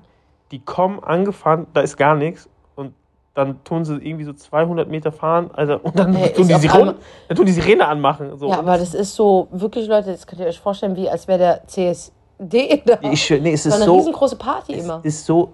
Die 0.51 0.59
kommen 0.59 1.03
angefahren, 1.03 1.67
da 1.73 1.81
ist 1.81 1.95
gar 1.97 2.15
nichts. 2.15 2.49
Und 2.75 2.93
dann 3.33 3.63
tun 3.63 3.85
sie 3.85 3.95
irgendwie 3.95 4.25
so 4.25 4.33
200 4.33 4.89
Meter 4.89 5.11
fahren, 5.11 5.51
Alter, 5.53 5.83
und 5.85 5.97
dann, 5.97 6.15
Ey, 6.15 6.33
tun, 6.33 6.47
die 6.47 6.55
Sirene, 6.55 6.95
dann 7.27 7.37
tun 7.37 7.45
die 7.45 7.51
Sirene 7.51 7.87
anmachen. 7.87 8.35
So. 8.37 8.49
Ja, 8.49 8.59
aber 8.59 8.77
das 8.77 8.93
ist 8.93 9.15
so, 9.15 9.47
wirklich 9.51 9.87
Leute, 9.87 10.11
das 10.11 10.25
könnt 10.27 10.41
ihr 10.41 10.47
euch 10.47 10.59
vorstellen, 10.59 10.95
wie 10.95 11.09
als 11.09 11.27
wäre 11.27 11.39
der 11.39 11.67
CSD 12.39 12.83
da. 12.85 12.97
ich, 13.01 13.29
nee, 13.29 13.53
es 13.53 13.65
ist 13.65 13.73
eine 13.73 13.85
so, 13.85 13.97
riesengroße 13.97 14.37
Party 14.37 14.73
es 14.73 14.85
immer. 14.85 15.01
ist 15.03 15.25
so, 15.25 15.53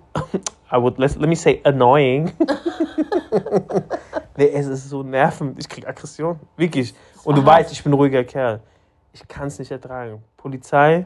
I 0.71 0.77
would, 0.77 0.97
let, 0.97 1.15
let 1.15 1.27
me 1.27 1.35
say 1.35 1.59
annoying. 1.63 2.31
nee, 4.37 4.49
es 4.49 4.67
ist 4.67 4.89
so 4.89 5.03
nervend. 5.03 5.57
Ich 5.59 5.67
krieg 5.67 5.87
Aggression. 5.87 6.39
Wirklich. 6.57 6.93
Und 7.23 7.37
du 7.37 7.45
weißt, 7.45 7.71
ich 7.71 7.83
bin 7.83 7.91
ein 7.91 7.95
ruhiger 7.95 8.23
Kerl. 8.23 8.61
Ich 9.13 9.27
kann 9.27 9.47
es 9.47 9.57
nicht 9.57 9.71
ertragen. 9.71 10.23
Polizei, 10.37 11.05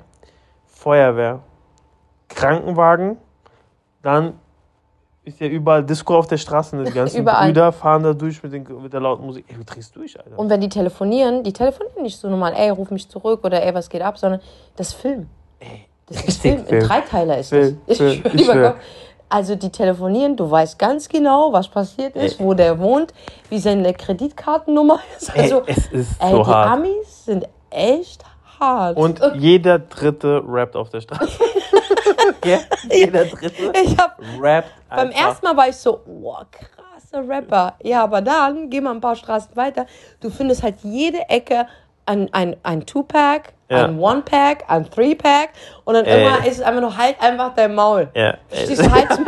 Feuerwehr, 0.65 1.41
Krankenwagen, 2.27 3.17
dann 4.01 4.39
ist 5.23 5.39
ja 5.39 5.47
überall 5.47 5.83
Disco 5.83 6.17
auf 6.17 6.27
der 6.27 6.37
Straße. 6.37 6.75
Ne? 6.75 6.85
Die 6.85 6.91
ganzen 6.91 7.21
Überall. 7.21 7.47
Brüder 7.47 7.71
fahren 7.71 8.03
da 8.03 8.13
durch 8.13 8.41
mit, 8.43 8.51
den, 8.51 8.81
mit 8.81 8.91
der 8.91 8.99
lauten 8.99 9.25
Musik. 9.25 9.45
Ey, 9.47 9.55
du 9.55 9.63
drehst 9.63 9.95
durch, 9.95 10.19
Alter. 10.19 10.37
Und 10.37 10.49
wenn 10.49 10.59
die 10.59 10.69
telefonieren, 10.69 11.43
die 11.43 11.53
telefonieren 11.53 12.03
nicht 12.03 12.17
so 12.17 12.29
normal, 12.29 12.53
ey, 12.55 12.69
ruf 12.69 12.91
mich 12.91 13.07
zurück 13.07 13.41
oder 13.43 13.63
ey, 13.63 13.73
was 13.73 13.89
geht 13.89 14.01
ab, 14.01 14.17
sondern 14.17 14.41
das 14.75 14.93
Film. 14.93 15.29
Das 16.07 16.17
ist 16.17 16.27
richtig 16.27 16.41
Film. 16.41 16.57
Ein 16.59 16.65
Film. 16.65 16.83
Dreiteiler 16.87 17.37
ist 17.37 17.49
Film, 17.49 17.81
das. 17.87 17.97
Film, 17.97 18.23
ich 18.33 18.45
schwör. 18.45 18.75
Also 19.31 19.53
die 19.55 19.69
telefonieren, 19.69 20.35
du 20.35 20.49
weißt 20.49 20.79
ganz 20.79 21.07
genau, 21.07 21.53
was 21.53 21.67
passiert 21.67 22.15
ist, 22.15 22.39
wo 22.39 22.55
der 22.55 22.79
wohnt, 22.79 23.13
wie 23.49 23.59
seine 23.59 23.93
Kreditkartennummer 23.93 24.99
ist. 25.19 25.29
Ey, 25.35 25.41
Also, 25.43 25.61
es 25.67 25.85
ist 25.91 26.11
ey, 26.19 26.31
so 26.31 26.43
die 26.43 26.49
hart. 26.49 26.69
Amis 26.71 27.25
sind 27.25 27.47
echt 27.69 28.23
hart. 28.59 28.97
Und 28.97 29.21
jeder 29.35 29.77
Dritte 29.77 30.41
rappt 30.47 30.75
auf 30.75 30.89
der 30.89 31.01
Straße. 31.01 31.37
ja, 32.45 32.57
jeder 32.91 33.25
Dritte 33.25 33.71
ich 33.83 33.95
hab 33.97 34.19
rappt 34.41 34.71
Beim 34.89 35.09
einfach. 35.09 35.21
ersten 35.21 35.45
Mal 35.45 35.57
war 35.57 35.69
ich 35.69 35.75
so, 35.75 35.99
oh, 36.07 36.33
krasser 36.49 37.27
Rapper. 37.29 37.75
Ja, 37.83 38.03
aber 38.03 38.21
dann, 38.21 38.71
geh 38.71 38.81
mal 38.81 38.95
ein 38.95 39.01
paar 39.01 39.15
Straßen 39.15 39.55
weiter, 39.55 39.85
du 40.21 40.31
findest 40.31 40.63
halt 40.63 40.77
jede 40.81 41.29
Ecke 41.29 41.67
ein, 42.09 42.33
ein, 42.33 42.55
ein 42.63 42.85
Two-Pack, 42.85 43.53
Ja. 43.69 43.85
ein 43.85 43.99
One-Pack, 43.99 44.63
ein 44.67 44.89
Three-Pack 44.89 45.49
und 45.85 45.93
dann 45.93 46.05
Ey. 46.05 46.25
immer 46.25 46.45
ist 46.45 46.57
es 46.57 46.61
einfach 46.61 46.81
nur, 46.81 46.97
halt 46.97 47.21
einfach 47.21 47.53
dein 47.55 47.75
Maul. 47.75 48.09
Ja, 48.15 48.35
Stehst 48.51 48.83
du 48.83 48.91
halt 48.91 49.07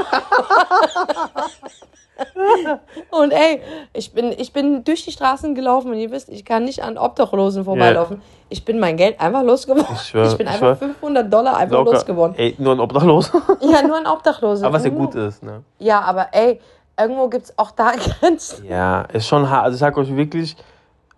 Und 3.10 3.32
ey, 3.32 3.62
ich 3.94 4.14
bin, 4.14 4.32
ich 4.38 4.54
bin 4.54 4.84
durch 4.84 5.04
die 5.06 5.12
Straßen 5.12 5.56
gelaufen 5.56 5.92
und 5.92 5.98
ihr 5.98 6.12
wisst, 6.12 6.30
ich 6.30 6.46
kann 6.46 6.66
nicht 6.66 6.84
an 6.84 6.98
Obdachlosen 6.98 7.64
vorbeilaufen. 7.66 8.22
Ich 8.50 8.64
bin 8.64 8.80
mein 8.80 8.96
Geld 8.98 9.20
einfach 9.20 9.42
losgeworden. 9.44 9.88
Ich 9.96 10.02
schwör, 10.02 10.36
bin 10.36 10.46
ich 10.48 10.54
einfach 10.54 10.78
schwör. 10.78 10.90
500 10.90 11.34
Dollar 11.34 11.58
einfach 11.58 11.78
Locker. 11.80 11.94
losgeworden. 11.94 12.36
Ey, 12.38 12.56
nur 12.60 12.74
ein 12.74 12.80
Obdachlos. 12.80 13.32
Ja, 13.62 13.82
nur 13.82 13.98
ein 13.98 14.06
Obdachloser. 14.06 14.68
Aber 14.68 14.76
was 14.76 14.84
ja 14.86 14.92
Nur- 14.92 15.00
gut 15.08 15.16
ist, 15.16 15.42
ne? 15.42 15.64
Ja, 15.80 16.02
aber 16.02 16.28
ey, 16.32 16.60
irgendwo 17.00 17.28
gibt 17.28 17.46
es 17.46 17.58
auch 17.58 17.72
da 17.72 17.92
Grenzen. 18.20 18.66
Ja, 18.66 19.02
ist 19.14 19.28
schon 19.28 19.50
hart. 19.50 19.66
Also 19.66 19.76
ich 19.76 19.80
sag 19.80 19.98
euch 19.98 20.16
wirklich, 20.16 20.56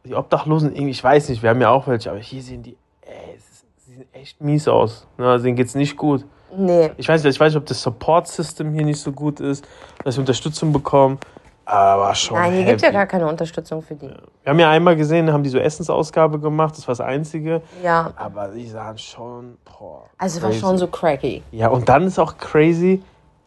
die 0.05 0.15
Obdachlosen, 0.15 0.73
irgendwie, 0.73 0.91
ich 0.91 1.03
weiß 1.03 1.29
nicht, 1.29 1.41
wir 1.41 1.49
haben 1.49 1.61
ja 1.61 1.69
auch 1.69 1.87
welche, 1.87 2.11
aber 2.11 2.19
hier 2.19 2.41
sehen 2.41 2.63
die, 2.63 2.75
ey, 3.01 3.37
sie 3.37 3.93
sehen 3.93 4.05
echt 4.13 4.41
mies 4.41 4.67
aus. 4.67 5.07
Also 5.17 5.43
denen 5.45 5.55
geht's 5.55 5.75
nicht 5.75 5.95
gut. 5.97 6.25
Nee. 6.55 6.91
Ich 6.97 7.07
weiß 7.07 7.23
nicht, 7.23 7.33
ich 7.35 7.39
weiß 7.39 7.53
nicht, 7.53 7.61
ob 7.61 7.65
das 7.65 7.81
Support-System 7.81 8.73
hier 8.73 8.85
nicht 8.85 8.99
so 8.99 9.11
gut 9.11 9.39
ist, 9.39 9.65
dass 10.03 10.15
sie 10.15 10.19
Unterstützung 10.19 10.71
bekommen. 10.71 11.17
Aber 11.65 12.13
schon. 12.13 12.37
Nein, 12.37 12.51
hier 12.53 12.65
gibt 12.65 12.81
es 12.81 12.81
ja 12.81 12.91
gar 12.91 13.05
keine 13.07 13.25
Unterstützung 13.25 13.81
für 13.81 13.95
die. 13.95 14.07
Wir 14.09 14.49
haben 14.49 14.59
ja 14.59 14.69
einmal 14.69 14.97
gesehen, 14.97 15.31
haben 15.31 15.43
die 15.43 15.49
so 15.49 15.57
Essensausgabe 15.57 16.37
gemacht, 16.37 16.77
das 16.77 16.85
war 16.87 16.91
das 16.91 16.99
Einzige. 16.99 17.61
Ja. 17.81 18.11
Aber 18.17 18.49
die 18.49 18.67
sahen 18.67 18.97
schon. 18.97 19.57
Boah, 19.63 20.03
Also 20.17 20.37
es 20.37 20.43
war 20.43 20.49
crazy. 20.49 20.61
schon 20.61 20.77
so 20.77 20.87
cracky. 20.87 21.41
Ja, 21.51 21.69
und 21.69 21.87
dann 21.87 22.03
ist 22.05 22.19
auch 22.19 22.37
crazy, 22.37 23.01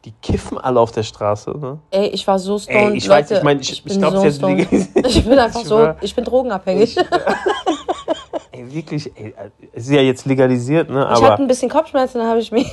die 0.07 0.13
kiffen 0.23 0.57
alle 0.57 0.79
auf 0.79 0.93
der 0.93 1.03
Straße. 1.03 1.51
Ne? 1.51 1.79
Ey, 1.91 2.07
ich 2.09 2.27
war 2.27 2.39
so 2.39 2.59
stoned. 2.59 2.93
Ey, 2.93 2.97
ich 2.97 3.09
weiß, 3.09 3.29
Leute, 3.29 3.39
ich 3.39 3.45
meine, 3.45 3.61
ich, 3.61 3.73
ich, 3.73 3.83
bin 3.83 3.99
glaube, 3.99 4.19
so 4.31 4.49
jetzt. 4.49 4.95
Ich 5.07 5.25
bin 5.25 5.39
einfach 5.39 5.61
Ich 5.61 5.67
so, 5.67 5.95
ich 6.01 6.15
bin 6.15 6.25
drogenabhängig. 6.25 6.97
Ich, 6.97 7.05
Ey, 8.53 8.73
wirklich, 8.73 9.11
ey, 9.17 9.35
es 9.73 9.85
ist 9.85 9.91
ja 9.91 10.01
jetzt 10.01 10.25
legalisiert, 10.25 10.89
ne? 10.89 11.07
hatte 11.09 11.25
Aber 11.25 11.39
ein 11.39 11.47
bisschen 11.47 11.69
Kopfschmerzen, 11.69 12.19
dann 12.19 12.29
habe 12.29 12.41
ich 12.41 12.51
mir. 12.53 12.65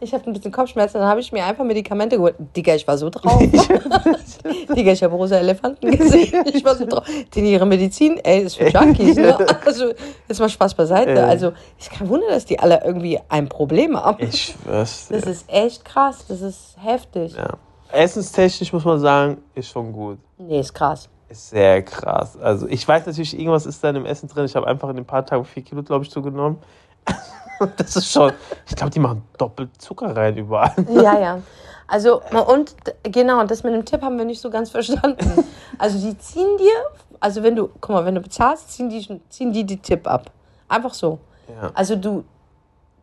Ich 0.00 0.12
hatte 0.12 0.30
ein 0.30 0.32
bisschen 0.32 0.52
Kopfschmerzen, 0.52 0.98
dann 0.98 1.08
habe 1.08 1.20
ich 1.20 1.32
mir 1.32 1.44
einfach 1.44 1.64
Medikamente 1.64 2.16
geholt. 2.16 2.36
Digga, 2.56 2.74
ich 2.74 2.86
war 2.86 2.96
so 2.96 3.10
drauf. 3.10 3.38
Digga, 4.76 4.92
ich 4.92 5.02
habe 5.02 5.14
rosa 5.14 5.36
Elefanten 5.36 5.90
gesehen. 5.90 6.44
Ich 6.52 6.64
war 6.64 6.74
so 6.74 6.86
drauf. 6.86 7.04
Denn 7.34 7.44
ihre 7.44 7.66
Medizin, 7.66 8.18
ey, 8.18 8.42
ist 8.42 8.56
für 8.56 8.68
Junkies, 8.68 9.16
ne? 9.16 9.36
Also, 9.64 9.92
jetzt 10.28 10.38
mal 10.38 10.48
Spaß 10.48 10.74
beiseite. 10.74 11.12
Ey. 11.12 11.18
Also, 11.18 11.52
ist 11.78 11.90
kein 11.90 12.08
Wunder, 12.08 12.28
dass 12.28 12.44
die 12.44 12.58
alle 12.58 12.82
irgendwie 12.84 13.18
ein 13.28 13.48
Problem 13.48 13.96
haben. 13.96 14.22
ich 14.22 14.56
schwör's. 14.62 15.08
Das 15.10 15.24
ist 15.24 15.44
echt 15.48 15.84
krass, 15.84 16.24
das 16.28 16.40
ist 16.40 16.76
heftig. 16.80 17.34
Ja. 17.34 17.54
essenstechnisch 17.92 18.72
muss 18.72 18.84
man 18.84 19.00
sagen, 19.00 19.38
ist 19.54 19.68
schon 19.68 19.92
gut. 19.92 20.18
Nee, 20.38 20.60
ist 20.60 20.74
krass. 20.74 21.08
Ist 21.28 21.50
sehr 21.50 21.82
krass. 21.82 22.38
Also 22.38 22.66
ich 22.68 22.86
weiß 22.86 23.04
natürlich, 23.06 23.38
irgendwas 23.38 23.66
ist 23.66 23.82
da 23.84 23.90
in 23.90 23.96
dem 23.96 24.06
Essen 24.06 24.28
drin. 24.28 24.46
Ich 24.46 24.56
habe 24.56 24.66
einfach 24.66 24.88
in 24.88 24.96
den 24.96 25.04
paar 25.04 25.26
Tagen 25.26 25.44
vier 25.44 25.62
Kilo, 25.62 25.82
glaube 25.82 26.04
ich, 26.04 26.10
zugenommen. 26.10 26.58
das 27.76 27.96
ist 27.96 28.10
schon. 28.10 28.32
Ich 28.66 28.76
glaube, 28.76 28.90
die 28.90 29.00
machen 29.00 29.22
doppelt 29.36 29.70
Zucker 29.80 30.16
rein 30.16 30.36
überall. 30.36 30.74
Ja, 30.88 31.18
ja. 31.18 31.42
Also, 31.86 32.20
und 32.46 32.74
genau, 33.02 33.42
das 33.44 33.62
mit 33.62 33.72
dem 33.72 33.84
Tipp 33.84 34.02
haben 34.02 34.18
wir 34.18 34.26
nicht 34.26 34.40
so 34.40 34.50
ganz 34.50 34.70
verstanden. 34.70 35.44
Also, 35.80 35.98
die 35.98 36.18
ziehen 36.18 36.56
dir, 36.58 36.72
also 37.20 37.42
wenn 37.44 37.54
du, 37.54 37.68
guck 37.80 37.90
mal, 37.90 38.04
wenn 38.04 38.16
du 38.16 38.20
bezahlst, 38.20 38.72
ziehen 38.72 38.90
die, 38.90 39.20
ziehen 39.28 39.52
die 39.52 39.64
die 39.64 39.76
Tipp 39.76 40.08
ab. 40.08 40.32
Einfach 40.68 40.92
so. 40.92 41.20
Ja. 41.48 41.70
Also, 41.72 41.94
du, 41.94 42.24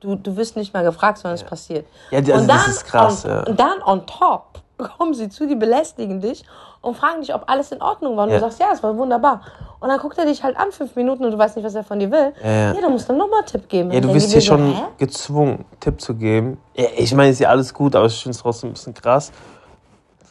du, 0.01 0.15
du 0.15 0.35
wirst 0.35 0.57
nicht 0.57 0.74
mehr 0.74 0.83
gefragt, 0.83 1.19
sondern 1.19 1.35
es 1.35 1.43
passiert. 1.43 1.85
Ja, 2.12 2.19
also 2.19 2.33
und 2.33 2.47
das 2.47 2.63
dann 2.63 2.71
ist 2.71 2.85
krass, 2.85 3.24
on, 3.24 3.31
ja. 3.31 3.43
Und 3.43 3.59
dann 3.59 3.81
on 3.83 4.05
top 4.05 4.62
kommen 4.77 5.13
sie 5.13 5.29
zu, 5.29 5.48
die 5.48 5.55
belästigen 5.55 6.20
dich 6.22 6.44
und 6.82 6.98
fragen 6.98 7.22
dich, 7.22 7.34
ob 7.34 7.50
alles 7.50 7.72
in 7.72 7.82
Ordnung 7.82 8.17
war. 8.17 8.25
Und 8.25 8.32
Ja. 8.32 8.36
du 8.38 8.41
sagst, 8.44 8.60
ja, 8.60 8.67
es 8.74 8.84
war 8.84 8.96
wunderbar. 8.98 9.41
Und 9.79 9.89
dann 9.89 10.00
guckt 10.00 10.17
er 10.17 10.25
dich 10.25 10.44
halt 10.44 10.58
an, 10.58 10.72
fünf 10.72 10.96
Minuten, 10.96 11.24
und 11.25 11.32
du 11.32 11.38
weißt 11.38 11.55
nicht, 11.55 11.65
was 11.65 11.75
er 11.75 11.84
von 11.84 12.00
dir 12.00 12.12
will. 12.12 12.34
Ja, 12.44 12.74
ja. 12.74 12.82
du 12.82 12.89
musst 12.89 13.08
dann 13.10 13.17
nochmal 13.17 13.39
einen 13.39 13.48
Tipp 13.48 13.70
geben. 13.70 13.91
Ja, 13.91 14.00
du 14.00 14.08
dann 14.08 14.15
wirst 14.15 14.27
denken 14.34 14.41
hier 14.41 14.48
schon 14.48 14.75
so, 14.75 14.88
gezwungen, 14.98 15.65
Tipp 15.79 16.01
zu 16.01 16.15
geben. 16.15 16.58
Ja, 16.75 16.86
ich 16.98 17.13
meine, 17.13 17.32
ist 17.32 17.39
ja 17.39 17.50
alles 17.50 17.74
gut, 17.74 17.96
aber 17.96 18.05
ich 18.08 18.22
finde 18.22 18.36
es 18.36 18.41
trotzdem 18.41 18.70
ein 18.70 18.74
bisschen 18.74 18.94
krass. 18.94 19.32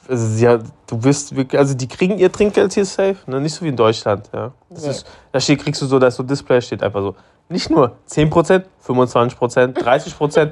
Also, 0.07 0.27
sie 0.27 0.47
hat, 0.47 0.61
du 0.87 1.03
wirst 1.03 1.35
wirklich, 1.35 1.59
also 1.59 1.75
die 1.75 1.89
kriegen 1.89 2.19
ihr 2.19 2.31
Trinkgeld 2.31 2.75
hier 2.75 2.85
safe, 2.85 3.17
ne? 3.27 3.41
nicht 3.41 3.55
so 3.55 3.65
wie 3.65 3.69
in 3.71 3.77
Deutschland. 3.77 4.29
Ja. 4.35 4.53
Das 4.69 4.83
Nee. 4.83 4.91
ist, 4.91 5.07
da 5.33 5.41
steht, 5.41 5.61
kriegst 5.63 5.81
du 5.81 5.87
so, 5.87 5.99
da 5.99 6.09
ist 6.09 6.17
so 6.17 6.23
Display, 6.23 6.61
steht 6.61 6.83
einfach 6.83 7.01
so, 7.01 7.15
nicht 7.49 7.71
nur 7.71 7.93
10%, 8.09 8.63
25%, 8.85 9.75
30%, 9.75 10.51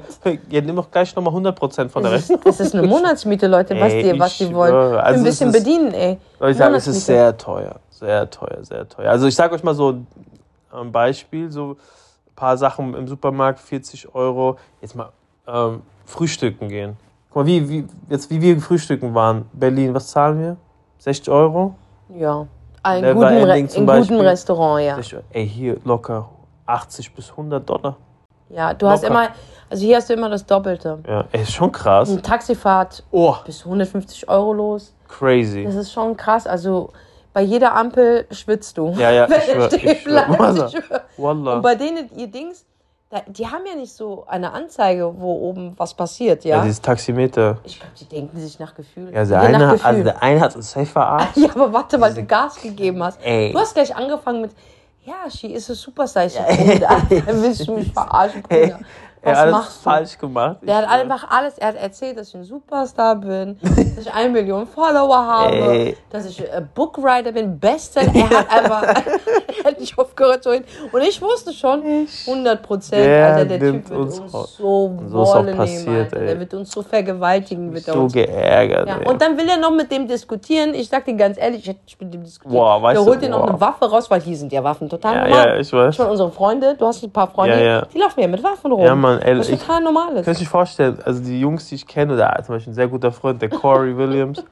ja, 0.49 0.61
nimm 0.61 0.75
doch 0.75 0.89
gleich 0.91 1.15
nochmal 1.15 1.33
100% 1.33 1.89
von 1.89 2.03
der 2.03 2.11
Das 2.11 2.21
Rechnung. 2.23 2.39
ist, 2.39 2.59
das 2.59 2.67
ist 2.67 2.75
eine 2.75 2.87
Monatsmiete, 2.87 3.47
Leute, 3.47 3.79
was 3.79 3.91
Ey, 3.93 4.13
die, 4.13 4.19
was 4.19 4.37
die 4.37 4.53
wollen. 4.53 4.73
Also 4.97 5.19
ein 5.19 5.23
bisschen 5.23 5.49
ist- 5.49 5.63
bedienen, 5.63 5.93
ey. 5.93 6.17
Soll 6.39 6.51
ich 6.51 6.57
sagen, 6.57 6.75
es 6.75 6.87
ist 6.87 7.05
sehr 7.05 7.35
teuer. 7.37 7.75
Sehr 7.89 8.29
teuer, 8.29 8.63
sehr 8.63 8.87
teuer. 8.87 9.09
Also 9.09 9.27
ich 9.27 9.35
sage 9.35 9.55
euch 9.55 9.63
mal 9.63 9.73
so 9.73 9.95
ein 10.71 10.91
Beispiel, 10.91 11.49
so 11.51 11.71
ein 11.71 12.35
paar 12.35 12.57
Sachen 12.57 12.93
im 12.95 13.07
Supermarkt, 13.07 13.59
40 13.59 14.13
Euro. 14.13 14.57
Jetzt 14.81 14.95
mal 14.95 15.09
ähm, 15.47 15.81
frühstücken 16.05 16.67
gehen. 16.69 16.97
Guck 17.29 17.43
mal, 17.43 17.45
wie, 17.47 17.69
wie, 17.69 17.87
jetzt, 18.09 18.29
wie 18.29 18.41
wir 18.41 18.59
frühstücken 18.59 19.13
waren. 19.15 19.45
Berlin, 19.53 19.93
was 19.93 20.07
zahlen 20.07 20.39
wir? 20.39 20.57
60 20.99 21.29
Euro? 21.29 21.75
Ja. 22.09 22.45
Ein 22.81 23.13
guten, 23.13 23.25
Re 23.25 23.59
in 23.59 23.67
guten. 23.67 24.19
Restaurant, 24.19 24.83
ja. 24.83 24.95
60 24.95 25.15
Euro. 25.15 25.23
Ey, 25.31 25.47
hier 25.47 25.77
locker 25.85 26.29
80 26.65 27.13
bis 27.13 27.31
100 27.31 27.67
Dollar. 27.69 27.97
Ja, 28.49 28.73
du 28.73 28.87
hast 28.87 29.01
Locker. 29.03 29.13
immer, 29.13 29.27
also 29.69 29.83
hier 29.85 29.95
hast 29.97 30.09
du 30.09 30.13
immer 30.13 30.29
das 30.29 30.45
Doppelte. 30.45 30.99
Ja, 31.07 31.25
ey, 31.31 31.41
ist 31.41 31.53
schon 31.53 31.71
krass. 31.71 32.09
Eine 32.09 32.21
Taxifahrt 32.21 33.03
Oh, 33.11 33.35
bis 33.45 33.63
150 33.65 34.29
Euro 34.29 34.53
los. 34.53 34.93
crazy. 35.07 35.63
Das 35.63 35.75
ist 35.75 35.91
schon 35.91 36.15
krass. 36.17 36.45
Also 36.45 36.91
bei 37.33 37.41
jeder 37.41 37.73
Ampel 37.75 38.27
schwitzt 38.31 38.77
du. 38.77 38.91
Ja, 38.97 39.09
ja, 39.11 39.27
ich 39.29 39.43
schwör, 39.45 39.73
ich 39.73 40.01
schwör. 40.01 40.65
Ich 40.67 40.71
schwör. 40.71 41.01
Wallah. 41.17 41.55
Und 41.55 41.61
bei 41.63 41.73
denen, 41.75 42.09
ihr 42.15 42.27
Dings, 42.27 42.65
die 43.27 43.45
haben 43.47 43.63
ja 43.67 43.75
nicht 43.75 43.93
so 43.93 44.25
eine 44.27 44.51
Anzeige, 44.53 45.13
wo 45.19 45.33
oben 45.49 45.73
was 45.77 45.93
passiert, 45.95 46.45
Ja, 46.45 46.57
ja? 46.57 46.63
dieses 46.63 46.81
Taximeter. 46.81 47.57
ich 47.63 47.79
glaube, 47.79 47.93
die 47.99 48.05
denken 48.05 48.39
sich 48.39 48.59
nach 48.59 48.73
Gefühl. 48.75 49.11
Ja, 49.13 49.23
der 49.25 49.41
Nee, 49.43 49.49
nach 49.51 49.59
eine, 49.61 49.71
Gefühl. 49.73 49.85
also 49.87 50.03
der 50.03 50.23
eine 50.23 50.41
hat 50.41 50.55
uns 50.55 50.71
safe 50.71 50.85
verarscht. 50.87 51.31
Ja, 51.37 51.49
aber 51.55 51.73
warte, 51.73 51.99
weil 52.01 52.13
du 52.13 52.23
Gas 52.23 52.59
gegeben 52.61 53.03
hast. 53.03 53.19
Ey. 53.23 53.51
Du 53.51 53.59
hast 53.59 53.73
gleich 53.75 53.95
angefangen 53.95 54.41
mit, 54.41 54.51
ja, 55.05 55.29
she 55.29 55.53
is 55.53 55.69
a 55.69 55.75
superstar. 55.75 56.25
Ich 56.25 56.33
so, 56.33 56.39
Bruder, 56.41 57.01
willst 57.41 57.67
du 57.67 57.75
mich 57.75 57.91
verarschen, 57.91 58.41
Bruder? 58.41 58.79
Er 59.25 59.37
hat 59.37 59.53
alles 59.53 59.77
falsch 59.81 60.17
gemacht. 60.17 60.57
Der 60.61 60.75
hat 60.77 60.89
einfach 60.89 61.29
alles, 61.29 61.57
er 61.57 61.69
hat 61.69 61.75
erzählt, 61.75 62.17
dass 62.17 62.29
ich 62.29 62.35
ein 62.35 62.43
Superstar 62.43 63.15
bin, 63.15 63.57
dass 63.61 64.05
ich 64.05 64.13
eine 64.13 64.29
Million 64.29 64.67
Follower 64.67 65.15
habe, 65.25 65.55
Ey. 65.55 65.97
dass 66.09 66.25
ich 66.25 66.41
äh, 66.41 66.61
Bookrider 66.75 67.31
bin, 67.31 67.57
Bestseller. 67.57 68.11
Er 68.13 68.29
hat 68.39 68.51
einfach, 68.51 68.83
er 69.63 69.63
hat 69.63 69.79
nicht 69.79 69.97
aufgehört 69.97 70.43
zu 70.43 70.49
reden. 70.49 70.65
Und 70.91 71.01
ich 71.01 71.21
wusste 71.21 71.53
schon, 71.53 71.83
100 72.27 72.61
Prozent, 72.61 73.05
Der 73.05 73.27
Alter, 73.35 73.45
der 73.45 73.59
Typ 73.59 73.89
wird 73.89 73.99
uns, 73.99 74.19
uns 74.19 74.57
so 74.57 74.93
wollen 75.09 75.57
nehmen. 75.57 76.07
Der 76.11 76.39
wird 76.39 76.53
uns 76.53 76.71
so 76.71 76.81
vergewaltigen, 76.81 77.73
wird 77.73 77.85
so 77.85 77.93
uns 77.93 78.13
geärgert. 78.13 78.87
ja, 78.89 78.97
und 79.09 79.21
dann 79.21 79.37
will 79.37 79.47
er 79.47 79.57
noch 79.57 79.71
mit 79.71 79.89
dem 79.91 80.07
diskutieren. 80.07 80.73
Ich 80.73 80.89
sag 80.89 81.05
dir 81.05 81.15
ganz 81.15 81.37
ehrlich, 81.37 81.61
ich 81.61 81.67
hätte 81.69 81.79
nicht 81.85 82.01
mit 82.01 82.13
dem 82.13 82.23
diskutiert. 82.23 82.53
Boah, 82.59 82.81
weißt 82.81 82.99
der 82.99 83.05
holt 83.05 83.21
dir 83.21 83.29
noch 83.29 83.47
eine 83.47 83.59
Waffe 83.61 83.89
raus, 83.89 84.11
weil 84.11 84.21
hier 84.21 84.35
sind 84.35 84.51
ja 84.51 84.63
Waffen 84.63 84.89
total 84.89 85.15
ja, 85.15 85.23
normal. 85.27 85.47
ja, 85.47 85.57
ich 85.59 85.71
weiß. 85.71 85.95
Schon 85.95 86.09
unsere 86.09 86.29
Freunde, 86.31 86.75
du 86.75 86.85
hast 86.85 87.01
ein 87.03 87.11
paar 87.11 87.27
Freunde, 87.27 87.57
Ja, 87.59 87.63
ja. 87.63 87.85
die 87.93 87.97
laufen 87.97 88.19
ja 88.19 88.27
mit 88.27 88.43
Waffen 88.43 88.71
rum. 88.71 88.83
Ja, 88.83 88.95
Mann, 88.95 89.12
ey, 89.21 89.37
Was 89.37 89.49
ich- 89.49 89.59
total 89.59 89.81
normal 89.81 90.15
ist. 90.17 90.25
Kannst 90.25 90.41
du 90.41 90.45
dir 90.45 90.49
vorstellen, 90.49 90.99
also 91.03 91.21
die 91.23 91.39
Jungs, 91.39 91.67
die 91.69 91.75
ich 91.75 91.87
kenne, 91.87 92.13
oder 92.13 92.41
zum 92.45 92.55
Beispiel 92.55 92.71
ein 92.71 92.75
sehr 92.75 92.87
guter 92.87 93.11
Freund, 93.11 93.41
der 93.41 93.49
Corey 93.49 93.95
Williams, 93.97 94.43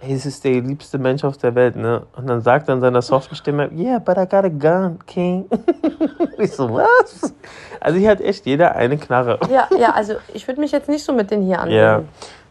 ey, 0.00 0.12
es 0.14 0.26
ist 0.26 0.42
der 0.44 0.60
liebste 0.60 0.98
Mensch 0.98 1.22
auf 1.24 1.36
der 1.38 1.54
Welt, 1.54 1.76
ne? 1.76 2.02
Und 2.16 2.26
dann 2.26 2.40
sagt 2.40 2.68
er 2.68 2.74
in 2.74 2.80
seiner 2.80 3.02
soften 3.02 3.34
Stimme, 3.36 3.70
yeah, 3.72 3.98
but 3.98 4.16
I 4.18 4.26
got 4.26 4.44
a 4.44 4.48
gun, 4.48 4.98
King. 5.06 5.48
ich 6.38 6.52
so, 6.52 6.72
was? 6.72 7.34
Also 7.80 7.98
hier 7.98 8.10
hat 8.10 8.20
echt 8.20 8.44
jeder 8.46 8.74
eine 8.74 8.96
Knarre. 8.98 9.38
Ja, 9.50 9.68
ja, 9.78 9.92
also 9.92 10.14
ich 10.34 10.46
würde 10.46 10.60
mich 10.60 10.72
jetzt 10.72 10.88
nicht 10.88 11.04
so 11.04 11.12
mit 11.12 11.30
denen 11.30 11.42
hier 11.44 11.56
Ja, 11.56 11.62
anlegen. 11.96 12.08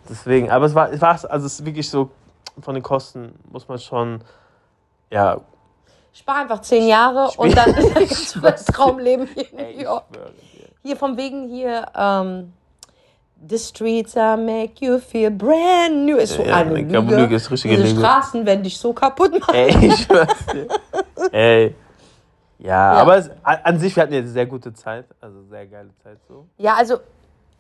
deswegen, 0.10 0.50
aber 0.52 0.66
es 0.66 0.76
war, 0.76 0.92
es 0.92 1.02
war, 1.02 1.12
also 1.30 1.46
es 1.46 1.60
ist 1.60 1.66
wirklich 1.66 1.90
so, 1.90 2.10
von 2.62 2.74
den 2.74 2.84
Kosten 2.84 3.34
muss 3.52 3.68
man 3.68 3.80
schon, 3.80 4.22
ja, 5.10 5.40
Spar 6.14 6.42
einfach 6.42 6.60
zehn 6.60 6.90
Jahre 6.90 7.30
und 7.38 7.56
dann 7.56 7.74
das 8.42 8.66
Traumleben 8.66 9.28
hier 9.34 9.46
in 9.54 9.78
New 9.78 9.82
York. 9.84 10.04
Hier 10.84 10.96
von 10.96 11.18
wegen 11.18 11.48
hier, 11.50 11.86
ähm, 11.96 12.54
The 13.48 13.58
streets 13.58 14.16
are 14.16 14.38
make 14.38 14.74
you 14.86 15.00
feel 15.00 15.32
brand 15.32 16.06
new. 16.06 16.18
Ist 16.18 16.34
so 16.36 16.44
Ja, 16.44 16.58
eine 16.58 16.76
Lüge. 16.76 17.00
Lüge, 17.00 17.36
ist 17.36 17.50
richtige 17.50 17.76
Diese 17.76 17.88
Lüge. 17.88 18.00
Straßen 18.00 18.46
werden 18.46 18.62
dich 18.64 18.78
so 18.78 18.94
kaputt 18.94 19.32
machen. 19.40 19.56
Ey, 19.56 19.88
ich 19.88 20.04
schwör's 20.04 20.46
dir. 20.54 20.68
Ey. 21.32 21.76
Ja, 22.60 22.94
Ja. 22.94 23.02
aber 23.02 23.18
es, 23.18 23.32
an 23.44 23.80
sich, 23.80 23.96
wir 23.96 24.04
hatten 24.04 24.14
ja 24.14 24.20
eine 24.20 24.28
sehr 24.28 24.46
gute 24.46 24.72
Zeit. 24.74 25.06
Also 25.20 25.42
sehr 25.50 25.66
geile 25.66 25.90
Zeit 26.04 26.20
so. 26.28 26.46
Ja, 26.60 26.76
also. 26.76 27.00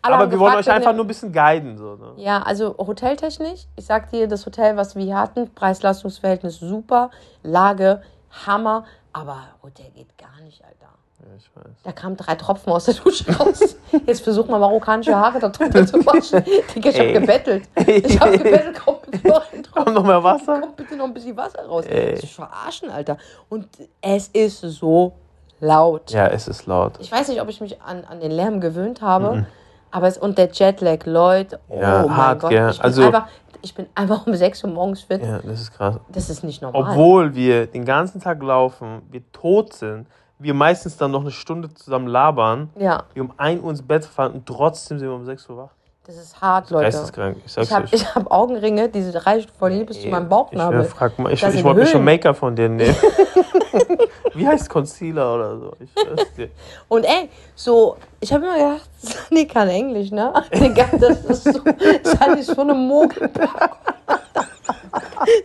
aber 0.04 0.30
wir 0.30 0.38
wollen 0.40 0.52
gefragt 0.58 0.68
euch 0.68 0.72
einfach 0.72 0.94
nur 0.94 1.04
ein 1.06 1.08
bisschen 1.08 1.34
guiden. 1.34 1.76
So, 1.80 1.96
ne? 1.96 2.12
Ja, 2.18 2.44
also 2.44 2.76
hoteltechnisch. 2.78 3.62
Ich 3.76 3.86
sag 3.86 4.12
dir, 4.12 4.28
das 4.28 4.46
Hotel, 4.46 4.78
was 4.78 4.96
wir 4.96 5.18
hatten, 5.18 5.52
Preis-Leistungs-Verhältnis 5.56 6.60
super, 6.60 7.10
Lage, 7.42 8.04
Hammer, 8.46 8.86
aber 9.14 9.38
Hotel 9.64 9.90
geht 9.96 10.18
gar 10.18 10.40
nicht, 10.44 10.64
Alter. 10.64 10.92
Ja, 11.20 11.28
ich 11.38 11.50
weiß. 11.56 11.74
Da 11.84 11.92
kamen 11.92 12.18
drei 12.18 12.34
Tropfen 12.36 12.72
aus 12.74 12.86
der 12.86 12.96
Dusche 12.96 13.32
raus. 13.38 13.76
Jetzt 14.08 14.22
versuch 14.24 14.48
mal 14.48 14.60
marokkanische 14.60 15.16
Haare 15.16 15.40
da 15.40 15.50
drunter 15.50 15.86
zu 15.86 16.04
waschen. 16.06 16.44
Digga, 16.76 16.90
ich 16.90 17.00
hab 17.00 17.06
Ey. 17.06 17.14
gebettelt. 17.14 17.64
Ich 17.86 18.20
hab 18.20 18.32
gebettelt, 18.32 18.82
komm 18.84 18.96
bitte 19.10 19.28
noch 19.28 19.44
Tropfen. 19.74 19.94
noch 19.94 20.04
mehr 20.04 20.24
Wasser? 20.24 20.60
Kommt 20.62 20.76
bitte 20.78 20.96
noch 20.96 21.06
ein 21.06 21.14
bisschen 21.14 21.38
Wasser 21.38 21.64
raus. 21.66 21.86
Ey. 21.86 22.14
Das 22.16 22.24
ist 22.24 22.34
verarschen, 22.34 22.90
Alter. 22.90 23.18
Und 23.50 23.68
es 24.02 24.30
ist 24.30 24.62
so 24.62 25.14
laut. 25.60 26.10
Ja, 26.12 26.28
es 26.28 26.48
ist 26.48 26.66
laut. 26.66 26.94
Ich 27.00 27.12
weiß 27.12 27.28
nicht, 27.28 27.40
ob 27.42 27.50
ich 27.50 27.62
mich 27.62 27.80
an, 27.82 28.04
an 28.06 28.20
den 28.20 28.32
Lärm 28.32 28.60
gewöhnt 28.60 29.02
habe, 29.04 29.46
aber 29.92 30.08
es 30.08 30.18
und 30.18 30.38
der 30.40 30.50
Jetlag, 30.52 31.06
Leute, 31.06 31.60
oh 31.70 31.80
Ja, 31.80 32.02
mein 32.08 32.18
hart, 32.18 32.40
Gott, 32.42 32.50
gell? 32.50 32.70
ich 32.72 32.78
bin, 32.78 32.84
Also- 32.86 33.04
einfach, 33.06 33.28
ich 33.62 33.76
bin 33.76 33.88
einfach 33.96 34.26
um 34.28 34.36
6 34.36 34.64
Uhr 34.64 34.70
morgens 34.72 35.02
fit. 35.02 35.22
Ja, 35.22 35.40
das 35.40 35.62
ist 35.62 35.74
krass. 35.74 36.00
Das 36.12 36.30
ist 36.30 36.44
nicht 36.44 36.62
normal. 36.62 36.92
Obwohl 36.92 37.36
wir 37.36 37.68
den 37.68 37.86
ganzen 37.86 38.22
Tag 38.22 38.42
laufen, 38.42 39.02
wir 39.10 39.22
tot 39.32 39.74
sind, 39.74 40.08
wir 40.40 40.54
meistens 40.54 40.98
dann 40.98 41.12
noch 41.12 41.22
eine 41.22 41.32
Stunde 41.32 41.74
zusammen 41.74 42.08
labern, 42.08 42.70
ja, 42.78 43.04
wir 43.14 43.24
um 43.24 43.34
1 43.38 43.62
Uhr 43.62 43.70
ins 43.70 43.82
Bett 43.82 44.06
fahren 44.06 44.34
und 44.34 44.46
trotzdem 44.46 45.00
sind 45.00 45.08
wir 45.08 45.16
um 45.16 45.26
6 45.26 45.50
Uhr 45.50 45.58
wach. 45.58 45.70
Das 46.08 46.16
ist 46.18 46.42
hart, 46.42 46.70
Leute. 46.72 46.86
Geisteskrank, 46.86 47.38
ich 47.46 47.58
Ich 47.58 47.72
habe 47.72 47.88
ich 47.92 48.16
hab 48.16 48.32
Augenringe, 48.32 48.90
diese 48.90 49.26
reichen 49.26 49.50
von 49.58 49.72
hier 49.72 49.86
bis 49.86 50.02
zu 50.02 50.08
meinem 50.08 50.24
Ich, 50.24 50.30
Bauchnabel. 50.30 50.82
äh, 50.82 50.84
frag 50.86 51.18
mal, 51.20 51.32
ich, 51.32 51.44
ich 51.44 51.64
wollte 51.64 51.82
mir 51.82 51.86
schon. 51.86 52.04
Make-up 52.04 52.38
von 52.38 52.56
dir 52.56 52.70
nehmen. 52.70 52.96
Wie 54.34 54.48
heißt 54.48 54.70
Concealer 54.70 55.36
oder 55.36 55.58
so? 55.60 55.74
Ich 55.80 55.92
schwör's 55.92 56.34
dir. 56.36 56.50
Und 56.88 57.04
ey, 57.04 57.30
so, 57.56 57.98
ich 58.20 58.34
habe 58.34 58.46
immer 58.46 58.56
gedacht, 58.56 58.90
Sunny 58.98 59.46
kann 59.46 59.70
Englisch, 59.70 60.12
ne? 60.12 60.34
Digga, 60.54 60.86
das 60.98 61.24
ist 61.26 61.44
so, 61.44 61.62
Sunny 62.04 62.40
ist 62.40 62.56
so 62.56 62.62
eine 62.62 62.74
Mogelpackung. 62.74 63.78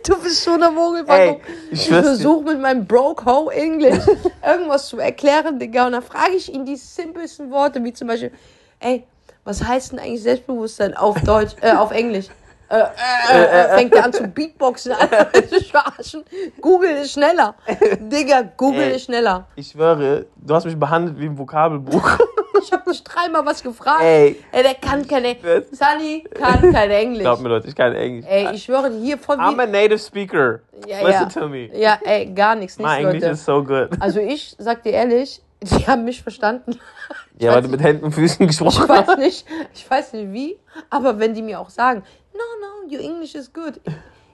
Du 0.03 0.17
bist 0.21 0.43
so 0.43 0.51
eine 0.53 0.71
Mogelpackung. 0.71 1.39
Ich 1.71 1.81
ich 1.81 1.87
versuche 1.87 2.43
mit 2.45 2.59
meinem 2.59 2.85
Broke 2.87 3.23
Ho 3.25 3.49
Englisch 3.49 4.03
irgendwas 4.45 4.87
zu 4.87 4.97
erklären, 4.97 5.59
Digga. 5.59 5.85
Und 5.85 5.91
dann 5.91 6.01
frage 6.01 6.33
ich 6.35 6.51
ihn 6.51 6.65
die 6.65 6.75
simpelsten 6.77 7.51
Worte, 7.51 7.83
wie 7.83 7.93
zum 7.93 8.07
Beispiel, 8.07 8.31
ey, 8.79 9.05
was 9.47 9.63
heißt 9.63 9.93
denn 9.93 9.99
eigentlich 9.99 10.23
Selbstbewusstsein 10.23 10.95
auf 10.95 11.19
Deutsch, 11.21 11.55
äh, 11.61 11.71
auf 11.71 11.91
Englisch? 11.91 12.27
Äh, 12.69 12.81
äh, 13.31 13.43
äh, 13.43 13.77
fängt 13.77 13.93
er 13.93 14.03
an 14.03 14.11
zu 14.11 14.27
Beatboxen, 14.27 14.91
Alter, 14.91 15.31
zu 15.47 15.63
verarschen. 15.63 16.25
Google 16.59 16.89
ist 16.97 17.13
schneller. 17.13 17.55
Digga, 17.97 18.43
Google 18.57 18.81
Ey. 18.81 18.95
ist 18.97 19.05
schneller. 19.05 19.47
Ich 19.55 19.69
schwöre, 19.69 20.25
du 20.35 20.53
hast 20.53 20.65
mich 20.65 20.77
behandelt 20.77 21.17
wie 21.17 21.25
ein 21.25 21.37
Vokabelbuch. 21.37 22.17
Ich 22.59 22.73
habe 22.73 22.89
dich 22.91 23.03
dreimal 23.03 23.45
was 23.45 23.61
gefragt. 23.61 24.01
Ey. 24.01 24.43
Ey, 24.51 24.63
der 24.63 24.73
kann 24.73 25.07
keine. 25.07 25.37
Was? 25.41 25.77
Sunny 25.77 26.23
kann 26.33 26.73
kein 26.73 26.89
Englisch. 26.89 27.21
Glaub 27.21 27.39
mir, 27.39 27.49
Leute, 27.49 27.67
ich 27.67 27.75
kann 27.75 27.93
Englisch. 27.93 28.25
Ey, 28.27 28.49
ich 28.51 28.63
schwöre 28.63 28.89
hier 28.89 29.19
von 29.19 29.39
I'm 29.39 29.61
a 29.61 29.67
native 29.67 29.99
speaker. 29.99 30.61
Ja, 30.87 31.05
Listen 31.05 31.29
ja. 31.35 31.41
to 31.41 31.47
me. 31.47 31.69
Ja, 31.77 31.99
ey, 32.03 32.25
gar 32.33 32.55
nichts, 32.55 32.79
nichts, 32.79 32.93
English 32.97 33.21
Leute. 33.21 33.33
is 33.33 33.45
so 33.45 33.63
good. 33.63 33.89
Also 33.99 34.19
ich 34.19 34.55
sag 34.57 34.81
dir 34.81 34.93
ehrlich, 34.93 35.39
die 35.61 35.85
haben 35.87 36.03
mich 36.03 36.23
verstanden. 36.23 36.79
Ja, 37.39 37.53
weil 37.53 37.61
du 37.61 37.69
mit 37.69 37.81
Händen 37.81 38.03
und 38.05 38.11
Füßen 38.13 38.41
Ich 38.41 38.47
gesprochen 38.57 38.87
hast. 38.89 39.07
weiß 39.09 39.17
nicht, 39.17 39.45
ich 39.73 39.89
weiß 39.89 40.13
nicht 40.13 40.31
wie, 40.33 40.57
aber 40.89 41.19
wenn 41.19 41.33
die 41.33 41.41
mir 41.41 41.59
auch 41.59 41.69
sagen, 41.69 42.03
no, 42.33 42.39
no, 42.89 42.95
your 42.95 43.03
English 43.03 43.35
is 43.35 43.51
good. 43.53 43.79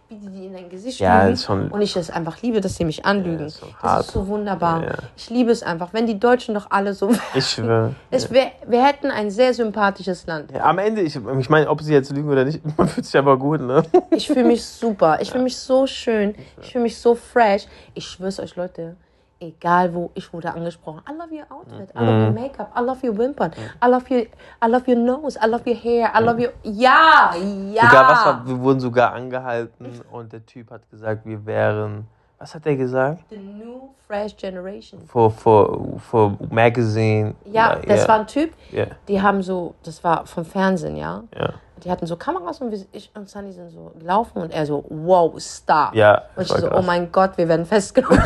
Wie 0.09 0.17
die 0.17 0.27
die 0.29 0.45
in 0.45 0.53
dein 0.53 0.69
Gesicht 0.69 0.99
Ja, 0.99 1.23
lügen. 1.25 1.37
schon- 1.37 1.71
Und 1.71 1.81
ich 1.81 1.95
es 1.95 2.11
einfach 2.11 2.39
liebe, 2.43 2.61
dass 2.61 2.75
sie 2.75 2.85
mich 2.85 3.03
anlügen. 3.03 3.47
ist 3.47 3.59
schon 3.59 3.69
das 3.81 4.05
ist 4.05 4.13
so 4.13 4.27
wunderbar. 4.27 4.81
Ja, 4.83 4.87
ja. 4.89 4.95
Ich 5.15 5.29
liebe 5.31 5.49
es 5.49 5.63
einfach. 5.63 5.91
Wenn 5.91 6.05
die 6.05 6.19
Deutschen 6.19 6.53
doch 6.53 6.67
alle 6.69 6.93
so 6.93 7.09
wären. 7.09 7.19
Ich 7.33 7.47
schwöre. 7.49 7.95
Es 8.11 8.29
wär, 8.29 8.51
wir 8.67 8.85
hätten 8.85 9.09
ein 9.09 9.31
sehr 9.31 9.53
sympathisches 9.55 10.27
Land. 10.27 10.51
Ja, 10.51 10.65
am 10.65 10.77
Ende, 10.77 11.01
ich, 11.01 11.15
ich 11.15 11.49
meine, 11.49 11.67
ob 11.67 11.81
sie 11.81 11.93
jetzt 11.93 12.11
lügen 12.11 12.29
oder 12.29 12.45
nicht, 12.45 12.61
man 12.77 12.87
fühlt 12.87 13.05
sich 13.07 13.17
aber 13.17 13.37
gut, 13.37 13.61
ne? 13.61 13.81
Ich 14.11 14.27
fühle 14.27 14.43
mich 14.43 14.63
super. 14.63 15.17
Ich 15.19 15.31
fühle 15.31 15.45
mich 15.45 15.57
so 15.57 15.87
schön. 15.87 16.35
Ich 16.61 16.71
fühle 16.71 16.83
mich 16.83 16.97
so 16.97 17.15
fresh. 17.15 17.65
Ich 17.95 18.05
schwör's 18.05 18.39
euch, 18.39 18.55
Leute. 18.55 18.95
Egal 19.43 19.93
wo, 19.93 20.09
ich 20.13 20.31
wurde 20.31 20.53
angesprochen. 20.53 21.01
I 21.09 21.11
love 21.11 21.31
your 21.31 21.45
outfit. 21.49 21.89
I 21.93 21.99
love 21.99 22.23
your 22.23 22.31
Make-up. 22.31 22.71
I 22.73 22.81
love 22.81 23.03
your 23.03 23.13
Wimpern. 23.13 23.51
I 23.81 23.87
love 23.87 24.09
your, 24.09 24.21
I 24.61 24.67
love 24.69 24.87
your 24.87 24.97
nose. 24.97 25.37
I 25.37 25.47
love 25.47 25.67
your 25.67 25.75
hair. 25.75 26.09
I 26.15 26.23
love 26.23 26.39
your. 26.39 26.53
Ja, 26.63 27.31
ja. 27.35 27.89
Sogar, 27.89 28.09
was 28.09 28.47
wir 28.47 28.59
wurden 28.59 28.79
sogar 28.79 29.13
angehalten 29.13 30.01
und 30.11 30.31
der 30.31 30.45
Typ 30.45 30.71
hat 30.71 30.89
gesagt, 30.89 31.25
wir 31.25 31.45
wären, 31.45 32.07
was 32.43 32.53
hat 32.53 32.65
er 32.65 32.75
gesagt? 32.75 33.23
The 33.29 33.37
new 33.37 33.89
fresh 34.05 34.35
generation. 34.35 34.99
For, 35.07 35.31
for, 35.31 35.97
for 35.99 36.37
magazine. 36.51 37.35
Ja, 37.45 37.77
das 37.77 38.05
war 38.07 38.19
ein 38.19 38.27
Typ. 38.27 38.51
Ja, 38.71 38.87
Die 39.07 39.21
haben 39.21 39.41
so, 39.41 39.75
das 39.83 40.03
war 40.03 40.25
vom 40.25 40.43
Fernsehen, 40.43 40.97
ja. 40.97 41.23
ja. 41.33 41.53
Die 41.83 41.89
hatten 41.89 42.05
so 42.05 42.17
Kameras 42.17 42.59
und 42.61 42.71
wir, 42.71 42.85
ich 42.91 43.09
und 43.15 43.29
Sunny 43.29 43.53
sind 43.53 43.69
so 43.71 43.93
gelaufen 43.97 44.41
und 44.41 44.53
er 44.53 44.65
so, 44.65 44.83
wow, 44.89 45.33
stop. 45.41 45.93
Ja, 45.93 46.23
Und 46.35 46.43
ich 46.43 46.49
so, 46.49 46.67
krass. 46.67 46.79
oh 46.79 46.81
mein 46.81 47.11
Gott, 47.11 47.37
wir 47.37 47.47
werden 47.47 47.65
festgenommen. 47.65 48.21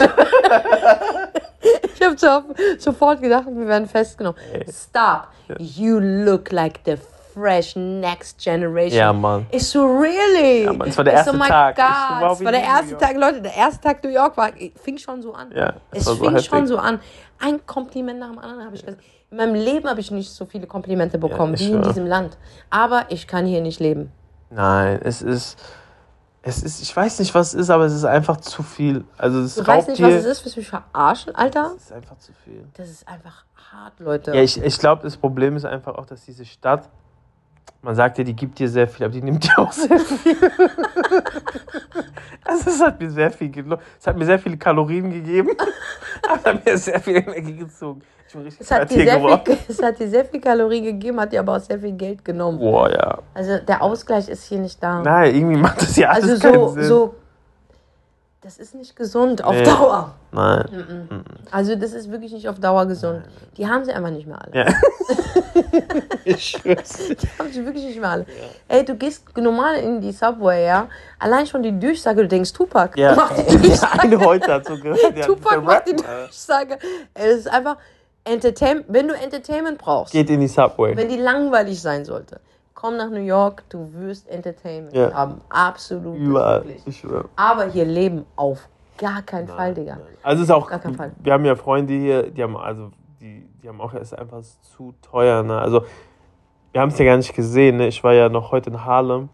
ich 1.95 2.01
habe 2.01 2.17
so, 2.17 2.43
sofort 2.79 3.21
gedacht, 3.21 3.45
wir 3.47 3.67
werden 3.67 3.87
festgenommen. 3.87 4.39
Stop. 4.67 5.27
You 5.59 5.99
look 5.99 6.51
like 6.51 6.79
the 6.85 6.97
fresh 7.37 7.75
next 7.75 8.39
generation. 8.43 8.97
Ja, 8.97 9.13
Mann. 9.13 9.45
Ich 9.51 9.67
so, 9.67 9.85
really? 9.85 10.63
Ja, 10.65 10.73
Mann, 10.73 10.87
es 10.87 10.97
war 10.97 11.03
der 11.03 11.13
Ich 11.13 11.17
erste 11.19 11.31
so, 11.33 11.37
my 11.37 11.47
Tag. 11.47 11.77
Ich 11.77 11.83
so, 11.83 11.89
God. 11.89 12.21
wow, 12.21 12.31
es 12.33 12.39
wie 12.39 12.45
war 12.45 12.51
der 12.51 12.63
erste. 12.63 12.97
Tag, 12.97 13.15
Leute, 13.17 13.41
der 13.41 13.53
erste 13.55 13.81
Tag 13.81 14.03
New 14.03 14.09
York 14.09 14.35
war, 14.37 14.49
fing 14.81 14.97
schon 14.97 15.21
so 15.21 15.33
an. 15.33 15.51
Ja, 15.53 15.73
es 15.91 16.01
es 16.01 16.07
war 16.07 16.15
so 16.15 16.23
fing 16.23 16.31
heftig. 16.33 16.49
schon 16.49 16.67
so 16.67 16.77
an. 16.77 16.99
Ein 17.39 17.65
Kompliment 17.65 18.19
nach 18.19 18.29
dem 18.29 18.39
anderen 18.39 18.65
habe 18.65 18.75
ich 18.75 18.83
gesagt. 18.85 19.03
In 19.29 19.37
meinem 19.37 19.55
Leben 19.55 19.89
habe 19.89 19.99
ich 19.99 20.09
nicht 20.09 20.31
so 20.31 20.45
viele 20.45 20.67
Komplimente 20.67 21.17
bekommen 21.17 21.53
ich 21.55 21.59
wie 21.67 21.71
in 21.73 21.81
diesem 21.81 22.05
Land. 22.05 22.37
Aber 22.69 23.05
ich 23.09 23.27
kann 23.27 23.45
hier 23.45 23.61
nicht 23.61 23.79
leben. 23.81 24.11
Nein, 24.49 25.01
es 25.03 25.21
ist, 25.21 25.59
es 26.41 26.63
ist, 26.63 26.81
ich 26.81 26.95
weiß 26.95 27.19
nicht, 27.19 27.35
was 27.35 27.49
es 27.49 27.53
ist, 27.63 27.69
aber 27.69 27.83
es 27.85 27.93
ist 27.93 28.05
einfach 28.05 28.37
zu 28.37 28.63
viel. 28.63 29.03
Also 29.17 29.41
es 29.41 29.55
Du 29.55 29.67
weißt 29.67 29.89
nicht, 29.89 29.99
dir. 29.99 30.07
was 30.07 30.13
es 30.13 30.25
ist, 30.25 30.45
willst 30.45 30.55
du 30.55 30.59
mich 30.61 30.69
verarschen, 30.69 31.35
Alter? 31.35 31.73
Es 31.75 31.83
ist 31.83 31.91
einfach 31.91 32.17
zu 32.19 32.31
viel. 32.45 32.65
Das 32.77 32.89
ist 32.89 33.05
einfach 33.05 33.43
hart, 33.69 33.99
Leute. 33.99 34.33
Ja, 34.33 34.41
ich, 34.41 34.61
ich 34.63 34.79
glaube, 34.79 35.03
das 35.03 35.17
Problem 35.17 35.57
ist 35.57 35.65
einfach 35.65 35.95
auch, 35.95 36.05
dass 36.05 36.23
diese 36.23 36.45
Stadt, 36.45 36.87
man 37.81 37.95
sagt 37.95 38.17
ja, 38.17 38.23
die 38.23 38.35
gibt 38.35 38.57
dir 38.59 38.67
sehr 38.69 38.87
viel, 38.87 39.05
aber 39.05 39.13
die 39.13 39.21
nimmt 39.21 39.43
dir 39.47 39.59
auch 39.59 39.71
sehr 39.71 39.99
viel. 39.99 40.35
also 42.43 42.69
es 42.69 42.81
hat 42.81 42.99
mir 42.99 43.09
sehr 43.09 43.31
viel 43.31 43.49
gelo- 43.49 43.79
Es 43.99 44.07
hat 44.07 44.17
mir 44.17 44.25
sehr 44.25 44.39
viele 44.39 44.57
Kalorien 44.57 45.09
gegeben, 45.11 45.49
aber 46.29 46.43
hat 46.53 46.65
mir 46.65 46.77
sehr 46.77 46.99
viel 46.99 47.15
Energie 47.17 47.55
gezogen. 47.57 48.01
Ich 48.27 48.33
bin 48.33 48.41
richtig 48.43 48.61
es, 48.61 48.71
hat 48.71 48.89
dir 48.91 48.95
sehr 49.05 49.15
geworden. 49.17 49.41
viel, 49.45 49.57
es 49.69 49.81
hat 49.81 49.99
dir 49.99 50.09
sehr 50.09 50.25
viel 50.25 50.41
Kalorien 50.41 50.83
gegeben, 50.83 51.19
hat 51.19 51.31
dir 51.31 51.39
aber 51.39 51.55
auch 51.55 51.61
sehr 51.61 51.79
viel 51.79 51.93
Geld 51.93 52.25
genommen. 52.25 52.59
Boah, 52.59 52.89
ja. 52.91 53.19
Also 53.33 53.57
der 53.59 53.81
Ausgleich 53.81 54.27
ist 54.27 54.43
hier 54.45 54.59
nicht 54.59 54.83
da. 54.83 55.01
Nein, 55.01 55.33
irgendwie 55.35 55.57
macht 55.57 55.81
das 55.81 55.95
ja 55.95 56.09
alles 56.09 56.29
also 56.31 56.41
keinen 56.41 56.59
so, 56.59 56.67
Sinn. 56.73 56.83
so, 56.83 57.15
das 58.47 58.57
ist 58.59 58.75
nicht 58.75 58.95
gesund 58.95 59.43
auf 59.43 59.53
Nee. 59.55 59.63
Dauer. 59.63 60.13
Nein. 60.31 61.25
Also 61.51 61.75
das 61.75 61.91
ist 61.91 62.09
wirklich 62.09 62.31
nicht 62.31 62.47
auf 62.47 62.57
Dauer 62.61 62.85
gesund. 62.85 63.23
Die 63.57 63.67
haben 63.67 63.83
sie 63.83 63.91
einfach 63.91 64.09
nicht 64.09 64.25
mehr 64.25 64.39
alle. 64.41 64.55
Ja. 64.55 64.65
ich 66.23 66.41
schwör's. 66.51 67.09
Die 67.09 67.27
haben 67.37 67.51
sie 67.51 67.65
wirklich 67.65 67.83
nicht 67.83 67.99
mehr 67.99 68.09
alle. 68.09 68.25
Ey, 68.69 68.85
du 68.85 68.95
gehst 68.95 69.25
normal 69.37 69.75
in 69.79 69.99
die 69.99 70.13
Subway, 70.13 70.65
ja. 70.65 70.87
Allein 71.19 71.45
schon 71.45 71.61
die 71.61 71.77
Durchsage, 71.77 72.21
du 72.21 72.27
denkst, 72.29 72.53
Tupac 72.53 72.97
Ja, 72.97 73.15
macht 73.15 73.37
die 73.51 73.57
Durchsage. 73.67 73.99
eine 73.99 74.17
heute 74.21 74.53
hat 74.53 74.65
so 74.65 74.77
gehört. 74.77 75.21
Tupac 75.25 75.61
macht 75.61 75.89
die 75.89 75.95
Durchsage. 75.97 76.77
Ey, 77.15 77.27
das 77.29 77.39
ist 77.39 77.49
einfach 77.51 77.75
Entertainment. 78.23 78.85
Wenn 78.87 79.09
du 79.09 79.13
Entertainment 79.13 79.77
brauchst, 79.77 80.13
Geht 80.13 80.29
in 80.29 80.39
die 80.39 80.47
Subway. 80.47 80.95
wenn 80.95 81.09
die 81.09 81.17
langweilig 81.17 81.81
sein 81.81 82.05
sollte, 82.05 82.39
komm 82.79 82.95
nach 82.95 83.09
New 83.09 83.25
York, 83.25 83.63
du 83.69 83.91
wirst 83.93 84.29
Entertainment 84.29 84.95
Ja. 84.95 85.11
haben. 85.11 85.41
Absolut. 85.49 86.15
Überall. 86.15 86.63
Ich 86.85 86.97
schwör. 86.99 87.25
Aber 87.35 87.65
hier 87.65 87.85
leben 87.85 88.23
auf 88.35 88.69
gar 88.99 89.23
keinen 89.23 89.47
Fall, 89.47 89.73
Digga. 89.73 89.97
Also 90.21 90.43
es 90.43 90.49
ist 90.49 90.53
auch, 90.53 90.69
Gar 90.69 90.77
keinen 90.79 90.95
Fall. 90.95 91.11
wir 91.17 91.33
haben 91.33 91.43
ja 91.43 91.55
Freunde 91.55 91.93
hier, 91.93 92.29
die 92.29 92.43
haben 92.43 92.55
also, 92.55 92.91
die, 93.19 93.47
die 93.63 93.67
haben 93.67 93.81
auch, 93.81 93.95
es 93.95 94.11
ist 94.11 94.13
einfach 94.13 94.43
zu 94.61 94.93
teuer, 95.01 95.41
ne? 95.41 95.59
Also 95.59 95.85
wir 96.71 96.81
haben 96.81 96.89
es 96.89 96.99
ja 96.99 97.05
gar 97.05 97.17
nicht 97.17 97.33
gesehen, 97.33 97.77
ne? 97.77 97.87
Ich 97.87 98.03
war 98.03 98.13
ja 98.13 98.29
noch 98.29 98.51
heute 98.51 98.69
in 98.69 98.85
Harlem. 98.85 99.29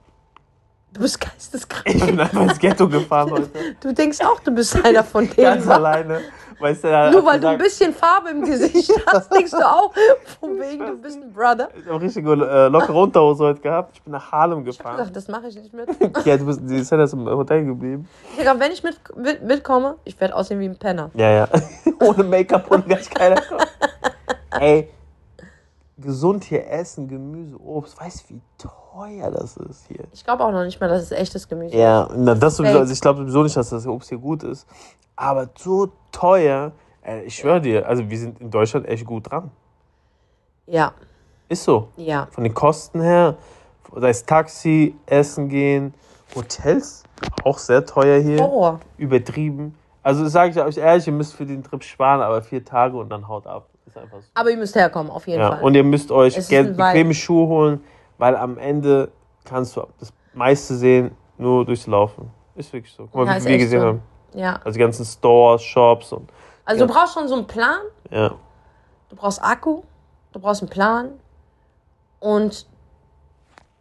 Du 0.93 1.01
bist 1.01 1.19
geisteskrank. 1.19 1.87
Ich 1.95 2.05
bin 2.05 2.19
einfach 2.19 2.41
ins 2.43 2.59
Ghetto 2.59 2.87
gefahren 2.87 3.31
heute, 3.31 3.49
Du 3.81 3.93
denkst 3.93 4.19
auch, 4.21 4.39
du 4.41 4.51
bist 4.51 4.75
einer 4.85 5.03
von 5.03 5.27
ganz 5.29 5.63
denen. 5.63 5.71
alleine. 5.71 6.21
Weißt 6.59 6.83
du, 6.83 6.87
Nur 7.11 7.25
weil 7.25 7.39
du 7.39 7.47
ein 7.47 7.57
gesagt, 7.57 7.63
bisschen 7.63 7.93
Farbe 7.93 8.29
im 8.29 8.45
Gesicht 8.45 8.89
hast, 9.07 9.33
denkst 9.33 9.51
du 9.51 9.57
auch, 9.67 9.91
von 10.39 10.57
wegen, 10.59 10.85
du 10.85 10.97
bist 10.97 11.17
ein 11.21 11.33
Brother. 11.33 11.67
ich 11.77 11.85
habe 11.87 11.99
richtige 11.99 12.31
äh, 12.31 12.67
lockere 12.67 12.93
Unterhose 13.01 13.43
heute 13.45 13.59
gehabt. 13.59 13.95
Ich 13.95 14.03
bin 14.03 14.13
nach 14.13 14.31
Harlem 14.31 14.59
Ich 14.61 14.67
hab 14.67 14.77
gefahren. 14.77 14.97
gesagt, 14.97 15.15
das 15.17 15.27
mache 15.27 15.47
ich 15.47 15.55
nicht 15.55 15.73
mit. 15.73 15.89
Ja, 16.25 16.37
du 16.37 16.45
bist, 16.45 16.61
die 16.63 16.77
ist 16.77 16.91
das 16.91 17.11
im 17.11 17.25
Hotel 17.25 17.65
geblieben. 17.65 18.07
Ich 18.37 18.45
hab 18.47 18.59
gesagt, 18.59 18.59
wenn 18.61 18.71
ich 18.71 18.83
mit, 18.83 19.17
mit, 19.17 19.43
mitkomme, 19.43 19.95
ich 20.05 20.17
werde 20.21 20.35
aussehen 20.35 20.59
wie 20.59 20.65
ein 20.65 20.77
Penner. 20.77 21.09
Ja, 21.15 21.31
ja. 21.31 21.47
Ohne 21.99 22.23
Make-up 22.23 22.69
und 22.71 22.87
gar 22.87 22.99
keiner 22.99 23.41
kommt. 23.41 23.67
Ey, 24.59 24.89
gesund 25.97 26.43
hier 26.45 26.69
essen, 26.69 27.07
Gemüse, 27.07 27.57
Obst. 27.59 27.99
Weißt 27.99 28.29
du, 28.29 28.35
wie 28.35 28.41
teuer 28.93 29.31
das 29.31 29.57
ist 29.57 29.85
hier? 29.87 30.05
Ich 30.11 30.23
glaube 30.23 30.43
auch 30.43 30.51
noch 30.51 30.63
nicht 30.63 30.79
mal, 30.79 30.87
dass 30.89 31.01
es 31.03 31.11
echtes 31.11 31.47
Gemüse 31.47 31.73
ist. 31.73 31.79
Ja, 31.79 32.07
na, 32.15 32.35
das 32.35 32.57
sowieso. 32.57 32.79
Also 32.79 32.93
ich 32.93 33.01
glaube 33.01 33.19
sowieso 33.21 33.43
nicht, 33.43 33.55
dass 33.57 33.69
das 33.69 33.87
Obst 33.87 34.09
hier 34.09 34.17
gut 34.17 34.43
ist. 34.43 34.67
Aber 35.15 35.49
so 35.57 35.89
teuer. 36.11 36.71
Ey, 37.01 37.23
ich 37.23 37.35
schwöre 37.35 37.59
dir, 37.59 37.87
also 37.87 38.09
wir 38.09 38.17
sind 38.17 38.39
in 38.39 38.49
Deutschland 38.49 38.87
echt 38.87 39.05
gut 39.05 39.29
dran. 39.29 39.51
Ja, 40.65 40.93
Ist 41.49 41.63
so. 41.65 41.89
ja. 41.97 42.27
Von 42.31 42.45
den 42.45 42.53
Kosten 42.53 43.01
her, 43.01 43.35
sei 43.93 44.09
es 44.09 44.25
Taxi, 44.25 44.95
Essen 45.05 45.49
gehen, 45.49 45.93
Hotels, 46.33 47.03
auch 47.43 47.57
sehr 47.57 47.85
teuer 47.85 48.19
hier. 48.21 48.39
Horror. 48.39 48.79
Übertrieben. 48.97 49.75
Also 50.01 50.25
sage 50.27 50.51
ich 50.51 50.59
euch 50.61 50.77
ehrlich, 50.77 51.05
ihr 51.07 51.13
müsst 51.13 51.33
für 51.33 51.45
den 51.45 51.61
Trip 51.63 51.83
sparen, 51.83 52.21
aber 52.21 52.41
vier 52.41 52.63
Tage 52.63 52.95
und 52.97 53.09
dann 53.09 53.27
haut 53.27 53.45
ab. 53.47 53.67
Ist 53.85 53.97
einfach 53.97 54.19
so. 54.21 54.27
Aber 54.33 54.49
ihr 54.49 54.57
müsst 54.57 54.75
herkommen, 54.75 55.11
auf 55.11 55.27
jeden 55.27 55.41
Ja, 55.41 55.51
Fall. 55.51 55.63
und 55.63 55.75
ihr 55.75 55.83
müsst 55.83 56.09
euch 56.11 56.35
Geld, 56.47 56.77
bequeme 56.77 57.13
Schuhe 57.13 57.47
holen, 57.47 57.83
weil 58.23 58.37
am 58.37 58.57
Ende 58.57 59.11
kannst 59.43 59.75
du 59.75 59.85
das 59.99 60.13
meiste 60.33 60.75
sehen 60.75 61.11
nur 61.37 61.65
durchs 61.65 61.87
Laufen. 61.87 62.31
Ist 62.55 62.71
wirklich 62.71 62.93
so. 62.93 63.03
Guck 63.11 63.25
mal, 63.25 63.37
Ja, 63.37 63.43
wie 63.43 63.49
wir 63.49 63.57
gesehen 63.57 63.81
so. 63.81 63.87
haben. 63.87 64.01
ja. 64.33 64.53
Also 64.63 64.71
die 64.71 64.79
ganzen 64.79 65.03
Stores, 65.05 65.61
Shops 65.61 66.13
und 66.13 66.31
Also 66.63 66.85
du 66.87 66.93
brauchst 66.93 67.15
schon 67.15 67.27
so 67.27 67.35
einen 67.35 67.47
Plan, 67.47 67.79
ja. 68.09 68.29
du 69.09 69.15
brauchst 69.17 69.43
Akku, 69.43 69.81
du 70.31 70.39
brauchst 70.39 70.61
einen 70.61 70.69
Plan 70.69 71.09
und 72.21 72.65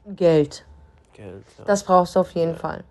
Geld. 0.06 0.64
Geld. 1.12 1.44
Ja. 1.58 1.64
Das 1.64 1.84
brauchst 1.84 2.16
du 2.16 2.20
auf 2.20 2.32
jeden 2.32 2.56
Fall. 2.56 2.82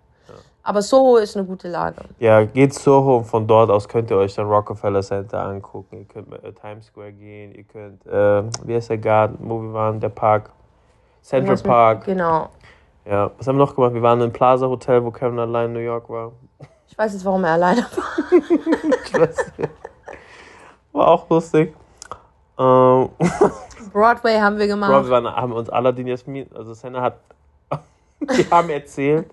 Aber 0.64 0.80
Soho 0.80 1.16
ist 1.16 1.36
eine 1.36 1.44
gute 1.44 1.68
Lage. 1.68 1.96
ja, 2.20 2.44
geht 2.44 2.72
Soho 2.72 3.16
und 3.18 3.24
von 3.24 3.46
dort 3.48 3.68
aus 3.68 3.86
könnt 3.88 4.10
ihr 4.10 4.16
euch 4.16 4.34
dann 4.36 4.46
Rockefeller 4.46 5.02
Center 5.02 5.42
angucken. 5.44 5.98
Ihr 5.98 6.04
könnt 6.04 6.32
äh, 6.32 6.52
Times 6.52 6.86
Square 6.86 7.12
gehen, 7.12 7.52
ihr 7.52 7.64
könnt, 7.64 8.06
äh, 8.06 8.44
wie 8.64 8.74
heißt 8.76 8.88
der 8.90 8.98
Garten, 8.98 9.38
wo 9.40 9.60
wir 9.60 9.72
waren, 9.72 9.98
der 9.98 10.08
Park, 10.10 10.50
Central 11.22 11.56
mit- 11.56 11.64
Park. 11.64 12.04
Genau. 12.04 12.50
Ja, 13.04 13.30
was 13.36 13.46
haben 13.48 13.56
wir 13.56 13.64
noch 13.64 13.74
gemacht? 13.74 13.94
Wir 13.94 14.02
waren 14.02 14.20
im 14.20 14.32
Plaza 14.32 14.66
Hotel, 14.66 15.02
wo 15.04 15.10
Kevin 15.10 15.38
allein 15.38 15.66
in 15.66 15.72
New 15.72 15.78
York 15.80 16.08
war. 16.08 16.32
Ich 16.88 16.96
weiß 16.98 17.14
jetzt, 17.14 17.24
warum 17.24 17.42
er 17.44 17.52
alleine 17.52 17.82
war. 17.82 18.40
Ich 19.04 19.14
weiß 19.18 19.52
nicht. 19.58 19.70
War 20.92 21.08
auch 21.08 21.28
lustig. 21.30 21.74
Ähm, 22.58 23.08
Broadway 23.92 24.38
haben 24.38 24.58
wir 24.58 24.66
gemacht. 24.66 24.90
wir 25.04 25.10
waren, 25.10 25.26
haben 25.26 25.52
uns 25.52 25.68
Aladdin 25.70 26.06
Jasmin, 26.06 26.48
also 26.54 26.74
Senna 26.74 27.00
hat, 27.00 27.18
die 28.20 28.48
haben 28.50 28.68
erzählt, 28.70 29.30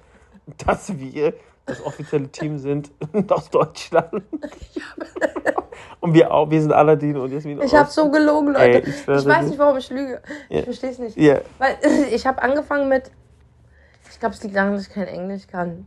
dass 0.66 0.98
wir 0.98 1.34
das 1.66 1.86
offizielle 1.86 2.30
Team 2.30 2.58
sind 2.58 2.92
aus 3.30 3.50
Deutschland. 3.50 4.24
Und 6.02 6.14
wir 6.14 6.32
auch, 6.32 6.50
wir 6.50 6.62
sind 6.62 6.72
Aladdin 6.72 7.18
und 7.18 7.32
Jasmin 7.32 7.62
Ich 7.62 7.76
habe 7.76 7.90
so 7.90 8.10
gelogen, 8.10 8.54
Leute. 8.54 8.84
Ey, 8.84 8.90
ich 8.90 9.08
ich, 9.08 9.08
weiß 9.08 9.48
nicht, 9.48 9.60
warum 9.60 9.78
ich 9.78 9.90
lüge. 9.90 10.22
Ja. 10.50 10.60
Ich 10.60 10.64
verstehe 10.64 10.92
es 10.92 11.00
nicht. 11.00 11.18
Ja, 11.18 11.40
Weil 11.58 11.78
ich 12.12 12.26
habe 12.26 12.42
angefangen 12.42 12.88
mit, 12.88 13.12
ich 14.10 14.20
glaube, 14.20 14.36
es 14.36 14.44
liegt 14.44 14.56
daran, 14.56 14.74
dass 14.74 14.84
ich 14.84 14.94
kein 14.94 15.08
Englisch 15.08 15.48
kann. 15.48 15.86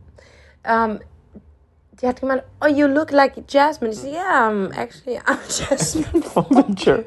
Ähm, 0.63 0.99
die 2.01 2.07
hat 2.07 2.19
gemeint, 2.19 2.43
oh, 2.61 2.67
you 2.67 2.87
look 2.87 3.11
like 3.11 3.33
Jasmine. 3.47 3.91
Ich 3.91 3.99
so, 3.99 4.07
yeah, 4.07 4.49
I'm 4.49 4.71
actually, 4.75 5.19
I'm 5.19 5.37
Jasmine. 5.69 6.23
Venture. 6.49 7.03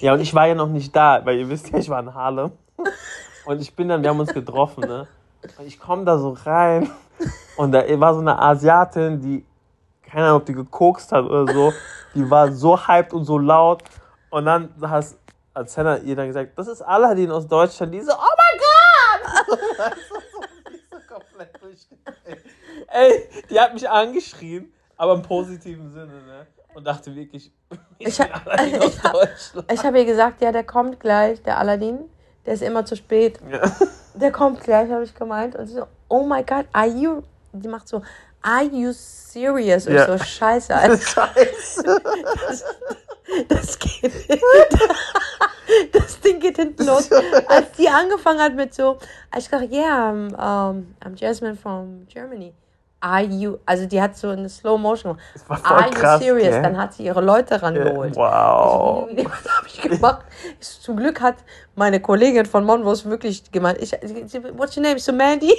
Ja, 0.00 0.14
und 0.14 0.20
ich 0.20 0.34
war 0.34 0.46
ja 0.46 0.54
noch 0.54 0.68
nicht 0.68 0.94
da, 0.94 1.20
weil 1.24 1.38
ihr 1.38 1.48
wisst 1.48 1.70
ja, 1.70 1.78
ich 1.78 1.88
war 1.88 2.00
in 2.00 2.12
Harlem. 2.12 2.52
Und 3.44 3.60
ich 3.60 3.74
bin 3.74 3.88
dann, 3.88 4.02
wir 4.02 4.10
haben 4.10 4.20
uns 4.20 4.32
getroffen, 4.32 4.84
ne? 4.84 5.06
Und 5.58 5.66
ich 5.66 5.78
komme 5.78 6.04
da 6.04 6.18
so 6.18 6.36
rein 6.44 6.88
und 7.56 7.72
da 7.72 7.84
war 8.00 8.14
so 8.14 8.20
eine 8.20 8.38
Asiatin, 8.38 9.20
die, 9.20 9.44
keine 10.12 10.26
Ahnung, 10.26 10.40
ob 10.40 10.46
die 10.46 10.52
gekokst 10.52 11.10
hat 11.10 11.24
oder 11.24 11.50
so, 11.50 11.72
die 12.14 12.28
war 12.30 12.52
so 12.52 12.86
hyped 12.86 13.14
und 13.14 13.24
so 13.24 13.38
laut. 13.38 13.82
Und 14.30 14.44
dann 14.44 14.72
hast, 14.82 15.16
als 15.54 15.72
Senna 15.72 15.98
ihr 15.98 16.14
dann 16.14 16.26
gesagt, 16.26 16.52
das 16.56 16.68
ist 16.68 16.82
Aladdin 16.82 17.30
aus 17.30 17.46
Deutschland, 17.46 17.94
die 17.94 18.00
so, 18.00 18.12
oh 18.12 18.16
mein 18.18 18.60
Gott! 18.60 19.92
So 21.08 21.18
Ey, 22.88 23.28
die 23.48 23.60
hat 23.60 23.74
mich 23.74 23.88
angeschrien, 23.88 24.72
aber 24.96 25.14
im 25.14 25.22
positiven 25.22 25.90
Sinne, 25.90 26.06
ne? 26.06 26.46
Und 26.74 26.86
dachte 26.86 27.14
wirklich, 27.14 27.52
ich, 27.98 28.16
bin 28.18 28.26
Aladdin 28.32 28.82
aus 28.82 28.86
ich 28.94 29.02
hab- 29.02 29.12
Deutschland. 29.12 29.72
Ich 29.72 29.84
habe 29.84 29.98
ihr 29.98 30.04
gesagt, 30.04 30.40
ja, 30.42 30.52
der 30.52 30.64
kommt 30.64 31.00
gleich, 31.00 31.42
der 31.42 31.58
Aladdin. 31.58 31.98
Der 32.44 32.54
ist 32.54 32.62
immer 32.62 32.84
zu 32.84 32.96
spät. 32.96 33.38
Ja. 33.50 33.60
Der 34.14 34.32
kommt 34.32 34.62
gleich, 34.62 34.90
habe 34.90 35.04
ich 35.04 35.14
gemeint. 35.14 35.54
Und 35.54 35.66
sie 35.66 35.74
so, 35.74 35.86
oh 36.08 36.24
my 36.24 36.42
God, 36.42 36.66
are 36.72 36.88
you... 36.88 37.22
Die 37.52 37.68
macht 37.68 37.86
so, 37.86 38.02
are 38.42 38.64
you 38.64 38.92
serious? 38.92 39.86
Und 39.86 39.94
Ja. 39.94 40.06
so, 40.06 40.18
scheiße, 40.22 40.74
Alter. 40.74 40.96
Scheiße. 41.00 42.02
Das 43.48 43.78
geht. 43.78 44.12
Das 45.92 46.20
Ding 46.20 46.38
geht 46.40 46.56
hinten 46.56 46.84
los. 46.84 47.08
Als 47.48 47.72
die 47.78 47.88
angefangen 47.88 48.40
hat 48.40 48.54
mit 48.54 48.74
so, 48.74 48.98
ich 49.34 49.48
gesagt, 49.48 49.72
yeah, 49.72 50.10
I'm, 50.10 50.34
um, 50.34 50.94
I'm 51.02 51.14
Jasmine 51.16 51.54
from 51.56 52.06
Germany. 52.08 52.52
Are 53.00 53.22
you, 53.22 53.56
also 53.64 53.86
die 53.86 54.00
hat 54.02 54.16
so 54.16 54.28
eine 54.28 54.48
Slow 54.50 54.76
Motion 54.78 55.16
gemacht. 55.16 55.62
Das 55.64 55.64
Are 55.64 55.90
krass, 55.90 56.20
you 56.20 56.26
serious? 56.26 56.50
gell? 56.50 56.62
Dann 56.62 56.76
hat 56.76 56.92
sie 56.94 57.04
ihre 57.04 57.20
Leute 57.22 57.60
rangeholt. 57.62 58.14
Wow. 58.16 59.08
Ich 59.16 59.24
Was 59.24 59.56
habe 59.56 59.66
ich 59.66 59.80
gemacht? 59.80 60.24
Ich 60.60 60.80
zum 60.80 60.96
Glück 60.96 61.20
hat 61.20 61.36
meine 61.74 62.00
Kollegin 62.00 62.44
von 62.44 62.64
Monvos 62.64 63.04
wirklich 63.06 63.50
gemeint, 63.50 63.78
ich, 63.80 63.92
what's 64.56 64.76
your 64.76 64.82
name? 64.82 64.98
So 64.98 65.12
Mandy? 65.12 65.56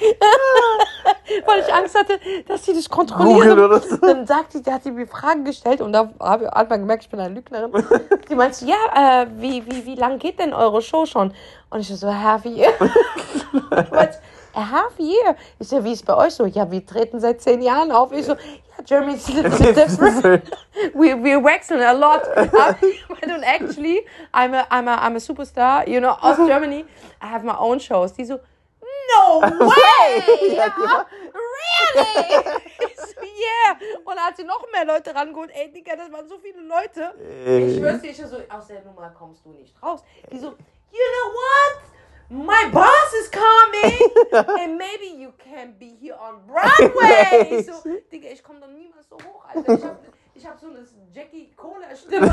Weil 1.46 1.60
ich 1.60 1.72
Angst 1.72 1.98
hatte, 1.98 2.18
dass 2.46 2.64
sie 2.64 2.74
das 2.74 2.88
kontrollieren. 2.88 3.80
So. 3.82 3.96
Dann 3.98 4.26
sagt 4.26 4.52
sie, 4.52 4.62
hat 4.70 4.82
sie 4.82 4.90
mir 4.90 5.06
Fragen 5.06 5.44
gestellt 5.44 5.80
und 5.80 5.92
da 5.92 6.10
habe 6.20 6.44
ich 6.44 6.68
man 6.68 6.80
gemerkt, 6.80 7.04
ich 7.04 7.10
bin 7.10 7.20
eine 7.20 7.34
Lügnerin. 7.34 7.72
Sie 8.28 8.34
meinte, 8.34 8.64
ja, 8.64 9.22
äh, 9.22 9.26
wie, 9.36 9.64
wie, 9.66 9.86
wie 9.86 9.94
lang 9.94 10.18
geht 10.18 10.38
denn 10.38 10.52
eure 10.52 10.82
Show 10.82 11.06
schon? 11.06 11.32
Und 11.70 11.80
ich 11.80 11.88
so, 11.88 12.06
a 12.06 12.14
half 12.14 12.44
year. 12.44 12.72
Ich 13.52 13.90
meinte, 13.90 14.18
a 14.54 14.70
half 14.70 14.98
year? 14.98 15.36
Ich 15.58 15.68
so, 15.68 15.82
wie 15.82 15.92
ist 15.92 16.06
bei 16.06 16.16
euch 16.16 16.34
so? 16.34 16.46
Ja, 16.46 16.70
wir 16.70 16.84
treten 16.84 17.18
seit 17.20 17.40
zehn 17.40 17.62
Jahren 17.62 17.90
auf. 17.90 18.12
Ich 18.12 18.26
so, 18.26 18.32
ja, 18.32 18.84
Germany's 18.84 19.28
a 19.28 19.32
little 19.32 19.50
bit 19.50 19.76
different. 19.76 20.42
We, 20.94 21.14
we 21.14 21.42
wechseln 21.42 21.82
a 21.82 21.92
lot. 21.92 22.22
Und 22.36 23.42
actually, 23.42 24.06
I'm 24.32 24.54
a, 24.54 24.66
I'm, 24.70 24.88
a, 24.88 24.96
I'm 24.96 25.16
a 25.16 25.20
superstar, 25.20 25.86
you 25.88 26.00
know, 26.00 26.16
aus 26.20 26.36
Germany. 26.36 26.84
I 27.20 27.26
have 27.26 27.44
my 27.44 27.56
own 27.58 27.80
shows. 27.80 28.12
Die 28.12 28.24
so, 28.24 28.38
no 29.12 29.40
way! 29.70 30.54
Ja, 30.56 30.66
Ja, 30.66 31.06
really? 31.34 32.44
So, 32.96 33.22
yeah. 33.22 33.76
Und 34.04 34.16
da 34.16 34.22
hat 34.26 34.36
sie 34.36 34.44
noch 34.44 34.64
mehr 34.72 34.84
Leute 34.84 35.14
rangeholt. 35.14 35.50
Ey, 35.52 35.70
Digga, 35.72 35.96
das 35.96 36.10
waren 36.12 36.28
so 36.28 36.38
viele 36.38 36.60
Leute. 36.60 37.14
Ich 37.18 37.78
schwör's 37.78 38.00
dir, 38.00 38.10
ich 38.10 38.16
so, 38.16 38.36
aus 38.48 38.66
der 38.66 38.82
Nummer 38.82 39.10
kommst 39.10 39.44
du 39.44 39.50
nicht 39.50 39.74
raus. 39.82 40.02
Die 40.30 40.38
so, 40.38 40.48
you 40.48 41.06
know 41.12 41.32
what? 41.32 41.80
My 42.32 42.70
boss 42.70 43.12
is 43.20 43.28
coming 43.30 43.98
and 44.60 44.78
maybe 44.78 45.06
you 45.20 45.32
can 45.32 45.72
be 45.78 45.96
here 46.00 46.16
on 46.20 46.46
Broadway. 46.46 47.58
Ich 47.58 47.66
so, 47.66 47.72
Digga, 48.12 48.28
ich 48.30 48.42
komme 48.42 48.60
doch 48.60 48.68
niemals 48.68 49.08
so 49.08 49.16
hoch, 49.16 49.44
Alter. 49.52 49.74
Ich 49.74 49.84
hab, 49.84 49.98
ich 50.34 50.46
hab 50.46 50.60
so 50.60 50.68
eine 50.68 50.86
Jackie 51.12 51.50
Cola-Stimme. 51.56 52.32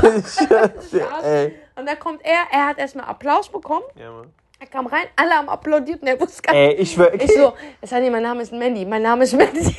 Und 1.76 1.86
dann 1.86 1.98
kommt 1.98 2.24
er, 2.24 2.44
er 2.52 2.66
hat 2.68 2.78
erstmal 2.78 3.06
Applaus 3.06 3.48
bekommen. 3.48 3.84
Ja, 3.96 4.12
Mann. 4.12 4.32
Er 4.60 4.66
kam 4.66 4.86
rein, 4.88 5.04
alle 5.14 5.30
haben 5.34 5.48
applaudiert 5.48 6.02
und 6.02 6.08
er 6.08 6.20
wusste 6.20 6.42
gar 6.42 6.52
nicht. 6.52 6.60
Ey, 6.62 6.74
ich 6.82 6.92
schwör. 6.92 7.14
Ich 7.14 7.32
so, 7.32 7.52
Sani, 7.82 8.10
mein 8.10 8.22
Name 8.24 8.42
ist 8.42 8.52
Mandy, 8.52 8.84
mein 8.84 9.02
Name 9.02 9.22
ist 9.24 9.34
Mandy. 9.34 9.60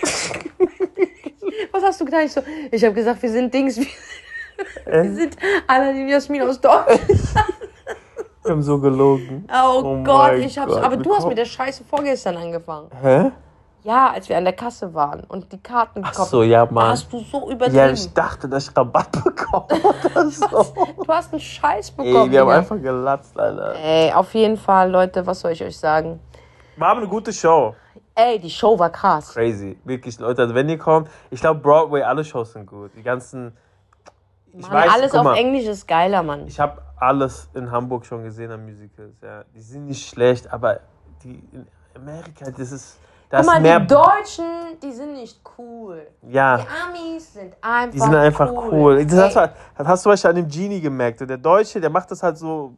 Was 1.71 1.83
hast 1.83 1.99
du 1.99 2.05
gedacht? 2.05 2.23
Ich 2.25 2.31
so, 2.31 2.41
ich 2.71 2.83
habe 2.83 2.93
gesagt, 2.95 3.21
wir 3.21 3.29
sind 3.29 3.53
Dings, 3.53 3.77
wir, 3.77 3.85
wir 5.03 5.13
sind 5.13 5.35
Aladdin 5.67 6.07
Jasmin 6.07 6.43
aus 6.43 6.61
Deutschland. 6.61 7.01
Wir 8.43 8.51
haben 8.51 8.61
so 8.63 8.79
gelogen. 8.79 9.45
Oh, 9.51 9.81
Oh 9.83 10.03
Gott, 10.03 10.35
ich 10.35 10.57
hab's. 10.57 10.71
Gott, 10.73 10.83
Aber 10.83 10.95
du 10.95 11.13
hast 11.13 11.27
mit 11.27 11.37
der 11.37 11.45
Scheiße 11.45 11.83
vorgestern 11.83 12.37
angefangen. 12.37 12.89
Hä? 13.01 13.31
Ja, 13.83 14.11
als 14.11 14.27
wir 14.27 14.37
an 14.37 14.43
der 14.43 14.53
Kasse 14.53 14.93
waren 14.93 15.23
und 15.23 15.51
die 15.53 15.57
Karten 15.57 16.01
Ach 16.03 16.11
gekauft 16.11 16.31
so, 16.31 16.43
ja, 16.43 16.65
Mann. 16.69 16.89
hast 16.89 17.11
du 17.11 17.19
so 17.19 17.49
übertrieben. 17.49 17.77
Ja, 17.77 17.89
ich 17.89 18.13
dachte, 18.13 18.49
dass 18.49 18.69
ich 18.69 18.75
Rabatt 18.77 19.11
bekomme 19.23 19.67
oder 19.71 20.29
so. 20.29 20.47
du 21.01 21.07
hast 21.07 21.31
einen 21.31 21.39
Scheiß 21.39 21.91
bekommen. 21.91 22.25
Ey, 22.27 22.31
wir 22.31 22.39
haben 22.41 22.47
Digga. 22.47 22.57
einfach 22.57 22.81
gelatzt, 22.81 23.39
Alter. 23.39 23.75
Ey, 23.75 24.11
auf 24.11 24.33
jeden 24.33 24.57
Fall, 24.57 24.91
Leute, 24.91 25.25
was 25.25 25.39
soll 25.39 25.51
ich 25.51 25.63
euch 25.63 25.77
sagen? 25.77 26.19
Wir 26.75 26.87
haben 26.87 26.99
eine 26.99 27.07
gute 27.07 27.31
Show. 27.31 27.73
Ey, 28.15 28.37
die 28.37 28.49
Show 28.49 28.77
war 28.77 28.89
krass. 28.89 29.33
Crazy. 29.33 29.77
Wirklich, 29.85 30.19
Leute, 30.19 30.41
also 30.41 30.53
wenn 30.53 30.67
ihr 30.67 30.77
kommt, 30.77 31.09
ich 31.29 31.39
glaube, 31.39 31.61
Broadway, 31.61 32.01
alle 32.03 32.25
Shows 32.25 32.51
sind 32.51 32.65
gut. 32.65 32.91
Die 32.97 33.03
ganzen. 33.03 33.55
Ich 34.51 34.61
Mann, 34.63 34.71
weiß, 34.71 34.91
alles 34.93 35.13
auf 35.13 35.23
mal, 35.23 35.37
Englisch 35.37 35.65
ist 35.65 35.87
geiler, 35.87 36.21
Mann. 36.21 36.47
Ich 36.47 36.59
habe 36.59 36.81
alles 36.97 37.49
in 37.53 37.71
Hamburg 37.71 38.05
schon 38.05 38.23
gesehen 38.23 38.51
an 38.51 38.65
Musicals. 38.65 39.15
Ja. 39.21 39.43
Die 39.55 39.61
sind 39.61 39.85
nicht 39.85 40.09
schlecht, 40.09 40.51
aber 40.51 40.81
die 41.23 41.41
in 41.53 41.65
Amerika, 41.95 42.51
das 42.51 42.71
ist. 42.73 42.97
Guck 43.31 43.45
mal, 43.45 43.59
mehr. 43.61 43.79
die 43.79 43.87
Deutschen, 43.87 44.45
die 44.81 44.91
sind 44.91 45.13
nicht 45.13 45.39
cool. 45.57 46.07
ja. 46.23 46.57
Die 46.57 46.63
Amis 46.67 47.33
sind 47.33 47.53
einfach 47.61 47.91
Die 47.91 47.99
sind 47.99 48.15
einfach 48.15 48.51
cool. 48.71 49.05
Das, 49.05 49.35
hast, 49.35 49.35
du- 49.35 49.51
das 49.77 49.87
hast 49.87 50.05
du 50.23 50.27
an 50.29 50.35
dem 50.35 50.47
Genie 50.47 50.81
gemerkt. 50.81 51.19
Der 51.21 51.37
Deutsche, 51.37 51.79
der 51.79 51.89
macht 51.91 52.09
das 52.09 52.23
halt 52.23 52.37
so, 52.37 52.73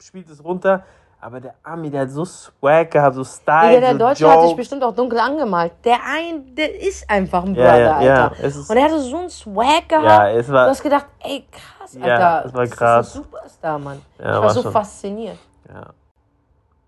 spielt 0.00 0.28
es 0.28 0.42
runter. 0.42 0.82
Aber 1.20 1.40
der 1.40 1.54
Ami, 1.62 1.88
der 1.88 2.02
hat 2.02 2.10
so 2.10 2.24
Swag 2.26 2.90
gehabt, 2.90 3.14
so 3.14 3.24
Style. 3.24 3.68
Digga, 3.76 3.80
der 3.80 3.92
so 3.92 3.98
Deutsche 3.98 4.28
hat 4.28 4.40
sich 4.40 4.50
Jokes. 4.50 4.56
bestimmt 4.56 4.82
auch 4.84 4.94
dunkel 4.94 5.18
angemalt. 5.18 5.72
Der 5.82 5.96
ein, 6.06 6.54
der 6.54 6.78
ist 6.82 7.08
einfach 7.08 7.44
ein 7.44 7.54
Ja, 7.54 7.64
Brother, 7.64 7.78
ja, 7.78 8.02
ja. 8.02 8.26
Alter. 8.28 8.58
Und 8.68 8.76
er 8.76 8.84
hatte 8.84 9.00
so 9.00 9.16
einen 9.16 9.30
Swag 9.30 9.88
gehabt. 9.88 10.04
Ja, 10.04 10.28
es 10.30 10.52
war- 10.52 10.64
du 10.64 10.70
hast 10.72 10.82
gedacht, 10.82 11.06
ey, 11.20 11.46
krass, 11.50 11.94
Alter. 11.96 12.08
Ja, 12.08 12.42
es 12.42 12.52
war 12.52 12.66
krass. 12.66 13.06
Das 13.06 13.08
ist 13.08 13.16
ein 13.16 13.22
Superstar, 13.22 13.78
Mann. 13.78 14.02
Ja, 14.18 14.24
ich 14.24 14.32
war, 14.34 14.42
war 14.42 14.50
so 14.50 14.62
schon. 14.62 14.72
fasziniert. 14.72 15.38
Ja. 15.72 15.86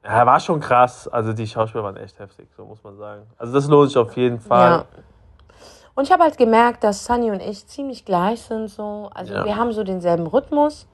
Ja, 0.06 0.26
war 0.26 0.40
schon 0.40 0.60
krass. 0.60 1.08
Also 1.08 1.32
die 1.32 1.46
Schauspieler 1.46 1.84
waren 1.84 1.96
echt 1.96 2.18
heftig, 2.18 2.48
so 2.56 2.64
muss 2.64 2.82
man 2.84 2.96
sagen. 2.96 3.22
Also 3.38 3.52
das 3.52 3.66
lohnt 3.66 3.88
sich 3.88 3.98
auf 3.98 4.16
jeden 4.16 4.40
Fall. 4.40 4.70
Ja. 4.70 4.84
Und 5.94 6.04
ich 6.04 6.12
habe 6.12 6.22
halt 6.22 6.36
gemerkt, 6.36 6.84
dass 6.84 7.04
Sunny 7.04 7.30
und 7.30 7.40
ich 7.40 7.66
ziemlich 7.66 8.04
gleich 8.04 8.42
sind. 8.42 8.68
So. 8.68 9.10
Also 9.14 9.34
Ja. 9.34 9.44
wir 9.44 9.56
haben 9.56 9.72
so 9.72 9.82
denselben 9.82 10.26
Rhythmus. 10.26 10.86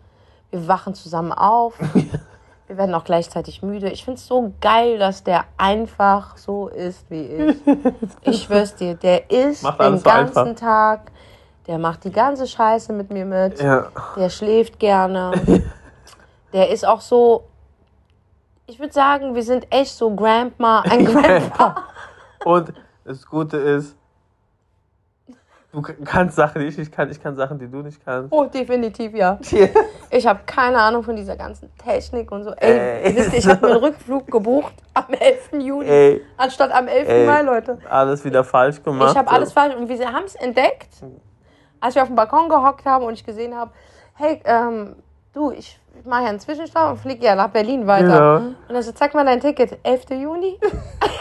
Wir 0.50 0.66
wachen 0.68 0.94
zusammen 0.94 1.32
auf. 1.32 1.74
wir 2.68 2.76
werden 2.76 2.94
auch 2.94 3.04
gleichzeitig 3.04 3.62
müde. 3.62 3.90
Ich 3.90 4.04
finde 4.04 4.18
es 4.18 4.26
so 4.26 4.52
geil, 4.60 4.98
dass 4.98 5.24
der 5.24 5.44
einfach 5.58 6.36
so 6.36 6.68
ist 6.68 7.10
wie 7.10 7.22
ich. 7.22 7.56
Ich 8.22 8.44
schwör's 8.44 8.76
dir, 8.76 8.94
der 8.94 9.30
ist 9.30 9.64
den 9.64 10.02
ganzen 10.02 10.38
einfach. 10.38 10.54
Tag. 10.54 11.12
Der 11.66 11.78
macht 11.78 12.04
die 12.04 12.12
ganze 12.12 12.46
Scheiße 12.46 12.92
mit 12.92 13.10
mir 13.10 13.24
mit. 13.24 13.60
Ja. 13.60 13.86
Der 14.16 14.30
schläft 14.30 14.78
gerne. 14.78 15.32
der 16.52 16.70
ist 16.70 16.86
auch 16.86 17.00
so. 17.00 17.44
Ich 18.72 18.78
würde 18.80 18.94
sagen, 18.94 19.34
wir 19.34 19.42
sind 19.42 19.66
echt 19.70 19.92
so 19.92 20.14
Grandma, 20.16 20.80
ein 20.80 21.04
Grandpa. 21.04 21.88
Und 22.42 22.72
das 23.04 23.26
Gute 23.26 23.58
ist, 23.58 23.94
du 25.72 25.82
kannst 25.82 26.36
Sachen, 26.36 26.62
die 26.62 26.68
ich 26.68 26.78
nicht 26.78 26.90
kann. 26.90 27.10
Ich 27.10 27.22
kann 27.22 27.36
Sachen, 27.36 27.58
die 27.58 27.68
du 27.70 27.82
nicht 27.82 28.02
kannst. 28.02 28.32
Oh, 28.32 28.46
definitiv, 28.46 29.12
ja. 29.12 29.38
Ich 30.10 30.26
habe 30.26 30.40
keine 30.46 30.78
Ahnung 30.78 31.02
von 31.02 31.14
dieser 31.16 31.36
ganzen 31.36 31.70
Technik 31.76 32.32
und 32.32 32.44
so. 32.44 32.52
Ey, 32.52 33.02
Ey. 33.02 33.14
wisst 33.14 33.34
ihr, 33.34 33.40
ich 33.40 33.46
habe 33.46 33.66
mir 33.66 33.74
einen 33.74 33.84
Rückflug 33.84 34.26
gebucht 34.28 34.72
am 34.94 35.12
11. 35.12 35.52
Juni. 35.52 35.88
Ey. 35.88 36.22
Anstatt 36.38 36.72
am 36.72 36.88
11. 36.88 37.08
Ey. 37.10 37.26
Mai, 37.26 37.42
Leute. 37.42 37.76
Alles 37.90 38.24
wieder 38.24 38.42
falsch 38.42 38.82
gemacht. 38.82 39.10
Ich 39.12 39.18
habe 39.18 39.30
alles 39.30 39.52
falsch. 39.52 39.76
Und 39.76 39.86
wir 39.86 40.12
haben 40.12 40.24
es 40.24 40.34
entdeckt, 40.34 40.88
als 41.78 41.94
wir 41.94 42.00
auf 42.00 42.08
dem 42.08 42.16
Balkon 42.16 42.48
gehockt 42.48 42.86
haben 42.86 43.04
und 43.04 43.12
ich 43.12 43.24
gesehen 43.24 43.54
habe, 43.54 43.70
hey, 44.14 44.40
ähm, 44.46 44.96
du, 45.34 45.50
ich 45.50 45.78
mache 46.04 46.22
ja 46.22 46.28
einen 46.28 46.40
Zwischenstopp 46.40 46.90
und 46.90 46.98
fliege 46.98 47.24
ja 47.24 47.34
nach 47.34 47.48
Berlin 47.48 47.86
weiter. 47.86 48.08
Ja. 48.08 48.36
Und 48.68 48.74
er 48.74 48.82
so, 48.82 48.92
zeig 48.92 49.14
mal 49.14 49.24
dein 49.24 49.40
Ticket. 49.40 49.78
11. 49.82 50.10
Juni? 50.10 50.58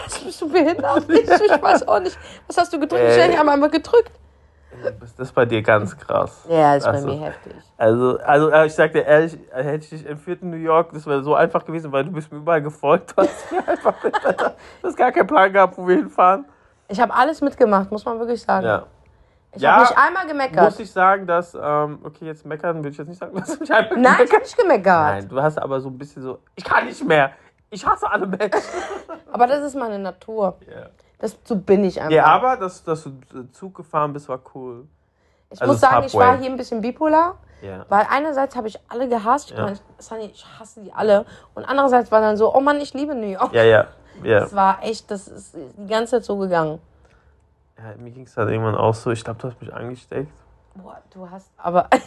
Jetzt 0.04 0.26
bist 0.26 0.42
du 0.42 0.50
behindert. 0.50 1.06
Ich, 1.10 1.30
ich 1.30 1.62
weiß 1.62 1.88
auch 1.88 2.00
nicht. 2.00 2.18
Was 2.48 2.58
hast 2.58 2.74
du 2.74 2.80
gedrückt? 2.80 3.04
Ey. 3.04 3.32
Ich 3.32 3.38
habe 3.38 3.52
einmal 3.52 3.70
gedrückt. 3.70 4.12
Das 5.00 5.28
ist 5.28 5.34
bei 5.34 5.46
dir 5.46 5.62
ganz 5.62 5.96
krass. 5.98 6.46
Ja, 6.50 6.76
ist 6.76 6.86
Also, 6.86 7.08
bei 7.08 7.14
mir 7.14 7.22
heftig. 7.26 7.54
Also, 7.78 8.18
also 8.20 8.50
äh, 8.50 8.66
ich 8.66 8.74
sag 8.74 8.94
dir 8.94 9.06
ehrlich, 9.06 9.38
äh, 9.54 9.64
hätte 9.64 9.84
ich 9.84 9.90
dich 9.90 10.06
entführt 10.06 10.42
in 10.42 10.50
New 10.50 10.58
York, 10.58 10.92
das 10.94 11.06
wäre 11.06 11.24
so 11.24 11.36
einfach 11.36 11.66
gewesen, 11.66 11.92
weil 11.92 12.06
du 12.06 12.12
bist 12.12 12.32
mir 12.32 12.40
überall 12.40 12.62
gefolgt. 12.62 13.14
Du 13.16 13.22
hast 13.22 13.52
mir 13.52 13.68
einfach 13.68 13.94
du 14.02 14.88
hast 14.88 14.98
gar 14.98 15.12
keinen 15.12 15.28
Plan 15.28 15.52
gehabt, 15.52 15.78
wo 15.78 15.88
wir 15.88 15.98
hinfahren. 15.98 16.46
Ich 16.88 17.00
habe 17.00 17.14
alles 17.14 17.42
mitgemacht, 17.42 17.92
muss 17.92 18.06
man 18.06 18.18
wirklich 18.20 18.42
sagen. 18.42 18.66
Ja. 18.66 18.84
Ich 19.54 19.62
Ja, 19.62 19.72
habe 19.74 19.82
nicht 19.82 19.98
einmal 19.98 20.28
gemeckert. 20.28 20.64
Muss 20.64 20.80
ich 20.80 20.92
sagen, 20.92 21.28
dass, 21.28 21.54
ähm, 21.54 22.00
okay, 22.04 22.26
jetzt 22.26 22.46
meckern 22.46 22.78
würde 22.78 22.90
ich 22.90 22.98
jetzt 22.98 23.08
nicht 23.08 23.20
sagen, 23.20 23.36
dass 23.40 23.54
du 23.54 23.60
mich 23.60 23.74
einmal 23.74 23.98
Nein, 23.98 24.22
ich 24.24 24.32
habe 24.32 24.44
nicht 24.44 24.58
gemeckert. 24.58 24.86
Nein, 24.86 25.28
du 25.30 25.42
hast 25.42 25.58
aber 25.58 25.80
so 25.82 25.90
ein 25.90 25.98
bisschen 25.98 26.22
so, 26.24 26.40
ich 26.56 26.64
kann 26.64 26.86
nicht 26.86 27.04
mehr. 27.06 27.32
Ich 27.70 27.86
hasse 27.86 28.10
alle 28.10 28.28
Menschen. 28.28 28.52
Aber 29.32 29.48
das 29.48 29.64
ist 29.64 29.76
meine 29.78 29.98
Natur. 29.98 30.58
Ja, 30.70 30.88
Das, 31.20 31.38
so 31.46 31.56
bin 31.56 31.86
ich 31.86 32.00
einfach. 32.02 32.12
ja 32.12 32.26
aber 32.26 32.58
dass, 32.58 32.84
dass 32.84 33.04
du 33.04 33.44
Zug 33.54 33.76
gefahren 33.76 34.12
bist, 34.12 34.28
war 34.28 34.40
cool. 34.54 34.86
ich 35.50 35.62
also 35.62 35.72
muss 35.72 35.80
sagen, 35.82 36.04
ich 36.06 36.12
Subway. 36.12 36.26
war 36.28 36.38
hier 36.38 36.50
ein 36.50 36.58
bisschen 36.58 36.82
bipolar. 36.82 37.38
Ja. 37.62 37.86
Weil 37.88 38.08
einerseits 38.10 38.58
habe 38.58 38.68
ich 38.68 38.78
alle 38.90 39.08
gehasst. 39.08 39.52
Ich, 39.52 39.58
Ja. 39.58 39.64
meine, 39.64 39.78
Sunny, 40.00 40.32
ich 40.34 40.46
hasse 40.60 40.82
die 40.82 40.92
alle. 40.92 41.26
Und 41.54 41.64
andererseits 41.64 42.12
war 42.12 42.20
dann 42.20 42.36
so, 42.36 42.54
oh 42.54 42.60
Mann, 42.60 42.78
ich 42.82 42.94
liebe 42.94 43.16
New 43.16 43.28
York. 43.28 43.54
Ja, 43.54 43.64
ja. 43.64 43.88
Ja, 44.24 44.42
Das 44.42 44.54
war 44.54 44.84
echt, 44.84 45.10
das 45.10 45.30
ist 45.30 45.56
die 45.56 45.88
ganze 45.88 46.12
Zeit 46.18 46.26
so 46.26 46.36
gegangen. 46.38 46.80
Ja 47.84 47.96
mir 47.98 48.12
ging 48.12 48.24
es 48.26 48.34
dann 48.36 48.50
irgendwann 48.50 48.76
auch 48.76 48.94
so, 48.96 49.12
ich 49.12 49.24
glaube, 49.24 49.40
du 49.42 49.48
hast 49.50 49.60
mich 49.62 49.74
angesteckt. 49.74 50.32
Boah, 50.76 51.02
du 51.14 51.30
hast 51.30 51.52
aber... 51.58 51.88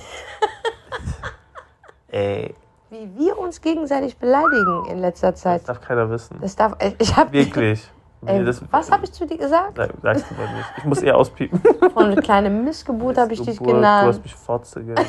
Ey, 2.09 2.55
wie 2.91 3.11
wir 3.19 3.39
uns 3.39 3.61
gegenseitig 3.61 4.17
beleidigen 4.19 4.87
in 4.87 4.99
letzter 5.01 5.33
Das 5.33 5.41
Zeit. 5.41 5.69
darf 5.69 5.81
keiner 5.81 6.09
wissen. 6.11 6.39
Das 6.41 6.55
darf. 6.55 6.77
Ich 6.99 7.17
hab, 7.17 7.33
Wirklich. 7.33 7.83
Ey, 8.27 8.39
Nee, 8.39 8.45
das- 8.45 8.63
was 8.71 8.91
habe 8.91 9.05
ich 9.05 9.13
zu 9.13 9.27
dir 9.27 9.37
gesagt? 9.37 9.77
Nein, 9.77 9.91
sagst 10.03 10.25
du 10.31 10.35
mal 10.35 10.51
nicht. 10.55 10.67
Ich 10.79 10.85
muss 10.85 11.03
eher 11.03 11.17
auspiepen. 11.17 11.61
Von 11.93 12.05
eine 12.07 12.17
kleine 12.23 12.49
Missgeburt 12.49 13.19
habe 13.19 13.33
ich 13.35 13.41
dich 13.43 13.59
Geburt, 13.59 13.71
Du 13.73 13.75
genannt. 13.77 14.09
hast 14.09 14.23
mich 14.23 14.35
Fotze 14.35 14.83
genannt. 14.83 15.07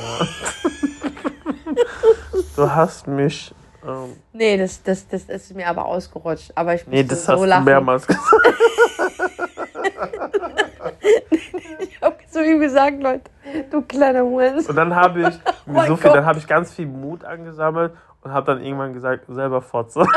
du 2.56 2.69
hast 2.71 3.08
mich. 3.08 3.54
Ähm, 3.88 4.15
Nee, 4.34 4.58
das, 4.58 4.82
das, 4.84 5.08
das 5.08 5.23
ist 5.25 5.56
mir 5.56 5.67
aber 5.69 5.86
ausgerutscht. 5.86 6.51
Aber 6.56 6.73
ich 6.73 6.86
nee, 6.88 7.04
musste 7.04 7.15
das 7.15 7.25
so 7.25 7.34
hast 7.34 7.45
lachen. 7.45 7.65
du 7.65 7.71
mehrmals 7.71 8.06
gesagt. 8.08 8.23
Ich 11.79 12.01
habe 12.01 12.17
zu 12.27 12.43
ihm 12.43 12.59
gesagt, 12.59 13.01
Leute, 13.01 13.29
du 13.71 13.81
kleiner 13.81 14.23
Hurensohn. 14.23 14.69
Und 14.69 14.75
dann 14.75 14.95
habe 14.95 15.21
ich 15.21 15.39
mein 15.65 15.87
so 15.87 15.95
viel, 15.95 16.11
dann 16.11 16.25
habe 16.25 16.39
ich 16.39 16.47
ganz 16.47 16.73
viel 16.73 16.87
Mut 16.87 17.23
angesammelt 17.23 17.93
und 18.21 18.31
habe 18.31 18.45
dann 18.53 18.63
irgendwann 18.63 18.93
gesagt, 18.93 19.25
selber 19.27 19.61
Fotze. 19.61 20.05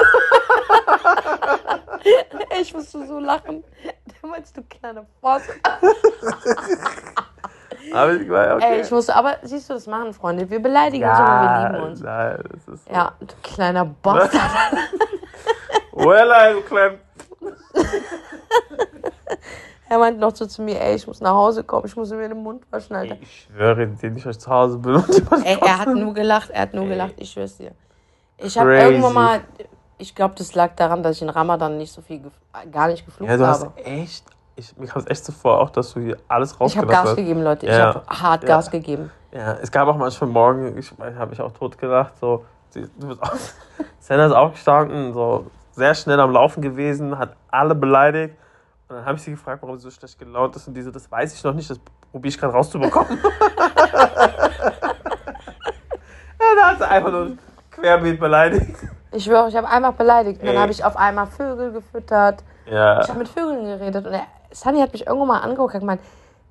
Ich 2.60 2.74
musste 2.74 3.06
so 3.06 3.18
lachen. 3.20 3.62
Meinst 4.22 4.56
du 4.56 4.62
kleiner 4.62 5.06
Boss. 5.20 5.42
Aber 7.92 8.12
ich 8.14 8.28
war 8.28 8.56
okay. 8.56 8.64
Ey, 8.74 8.80
ich 8.80 8.90
musste, 8.90 9.14
aber 9.14 9.36
siehst 9.42 9.70
du, 9.70 9.74
das 9.74 9.86
machen 9.86 10.12
Freunde. 10.12 10.48
Wir 10.50 10.60
beleidigen 10.60 11.08
uns, 11.08 11.18
aber 11.18 11.42
wir 11.42 11.68
lieben 11.72 11.90
uns. 11.90 12.00
Nein, 12.00 12.42
das 12.50 12.74
ist 12.74 12.84
so. 12.86 12.92
Ja, 12.92 13.12
du 13.20 13.34
kleiner 13.42 13.84
Bastard. 13.84 14.50
Well, 15.92 16.30
ey, 16.30 16.54
du 16.54 16.62
klein. 16.62 16.98
Er 19.90 19.98
meint 19.98 20.18
noch 20.18 20.34
so 20.36 20.44
zu 20.46 20.62
mir, 20.62 20.80
ey, 20.80 20.96
ich 20.96 21.06
muss 21.06 21.20
nach 21.20 21.32
Hause 21.32 21.64
kommen, 21.64 21.86
ich 21.86 21.96
muss 21.96 22.10
mir 22.10 22.28
den 22.28 22.42
Mund 22.42 22.62
waschen, 22.70 22.94
Alter. 22.94 23.16
Ich 23.20 23.48
schwöre 23.50 23.86
dir, 23.86 24.10
nicht, 24.10 24.26
dass 24.26 24.36
ich 24.36 24.42
zu 24.42 24.50
Hause 24.50 24.78
bin 24.78 24.96
und 24.96 25.44
Ey, 25.44 25.58
er 25.62 25.78
hat 25.78 25.88
nur 25.94 26.12
gelacht, 26.12 26.50
er 26.50 26.62
hat 26.62 26.74
nur 26.74 26.84
Ey. 26.84 26.90
gelacht, 26.90 27.14
ich 27.16 27.30
schwör's 27.30 27.56
dir. 27.56 27.72
Ich 28.36 28.58
habe 28.58 28.76
irgendwann 28.76 29.14
mal, 29.14 29.40
ich 29.96 30.14
glaube, 30.14 30.34
das 30.36 30.54
lag 30.54 30.74
daran, 30.76 31.02
dass 31.02 31.16
ich 31.16 31.22
in 31.22 31.30
Ramadan 31.30 31.78
nicht 31.78 31.92
so 31.92 32.02
viel, 32.02 32.22
gar 32.70 32.88
nicht 32.88 33.06
geflucht 33.06 33.30
Ja, 33.30 33.36
du 33.36 33.46
hast 33.46 33.62
habe. 33.64 33.76
echt. 33.76 34.24
Ich, 34.56 34.76
mir 34.76 34.88
kam 34.88 35.00
es 35.00 35.06
echt 35.08 35.24
so 35.24 35.32
vor, 35.32 35.60
auch, 35.60 35.70
dass 35.70 35.94
du 35.94 36.00
hier 36.00 36.16
alles 36.26 36.50
Ich 36.52 36.56
habe 36.58 36.64
rausgelassen 36.64 36.88
Gas 36.90 37.10
hast. 37.10 37.16
gegeben, 37.16 37.42
Leute. 37.42 37.66
Ich 37.66 37.72
Ja. 37.72 37.94
habe 37.94 38.02
hart 38.08 38.42
Ja. 38.42 38.48
Gas 38.48 38.70
gegeben. 38.70 39.10
Ja, 39.32 39.52
es 39.54 39.70
gab 39.70 39.86
auch 39.88 39.96
manchmal 39.96 40.28
morgen, 40.30 40.76
ich 40.76 40.92
habe 40.98 41.26
mich 41.30 41.40
auch 41.40 41.52
tot 41.52 41.78
gelacht, 41.78 42.18
so, 42.18 42.44
du 42.74 43.08
bist 43.08 43.22
auch, 43.22 43.32
Senna 44.00 44.26
ist 44.26 44.32
aufgestanden, 44.32 45.12
so, 45.14 45.46
sehr 45.72 45.94
schnell 45.94 46.18
am 46.18 46.32
Laufen 46.32 46.60
gewesen, 46.60 47.18
hat 47.18 47.36
alle 47.50 47.74
beleidigt. 47.74 48.34
Und 48.88 48.96
dann 48.96 49.04
habe 49.04 49.16
ich 49.18 49.22
sie 49.22 49.32
gefragt, 49.32 49.62
warum 49.62 49.76
sie 49.76 49.82
so 49.82 49.90
schlecht 49.90 50.18
gelaunt 50.18 50.56
ist. 50.56 50.66
Und 50.66 50.74
diese, 50.74 50.90
das 50.90 51.10
weiß 51.10 51.34
ich 51.34 51.44
noch 51.44 51.52
nicht, 51.54 51.68
das 51.68 51.78
probiere 52.10 52.28
ich 52.30 52.38
gerade 52.38 52.54
rauszubekommen. 52.54 53.18
ja, 56.40 56.54
da 56.56 56.68
hat 56.70 56.78
sie 56.78 56.88
einfach 56.88 57.10
nur 57.10 57.36
querbeet 57.70 58.18
beleidigt. 58.18 58.76
Ich 59.12 59.24
schwöre, 59.24 59.48
ich 59.48 59.56
habe 59.56 59.68
einfach 59.68 59.92
beleidigt. 59.94 60.40
Und 60.40 60.46
dann 60.46 60.58
habe 60.58 60.72
ich 60.72 60.84
auf 60.84 60.96
einmal 60.96 61.26
Vögel 61.26 61.72
gefüttert. 61.72 62.42
Ja, 62.66 63.00
Ich 63.02 63.08
habe 63.08 63.18
mit 63.18 63.28
Vögeln 63.28 63.64
geredet. 63.64 64.06
Und 64.06 64.14
Sunny 64.52 64.80
hat 64.80 64.92
mich 64.92 65.06
irgendwann 65.06 65.28
mal 65.28 65.40
angeguckt 65.40 65.74
und 65.74 65.80
gemeint, 65.80 66.00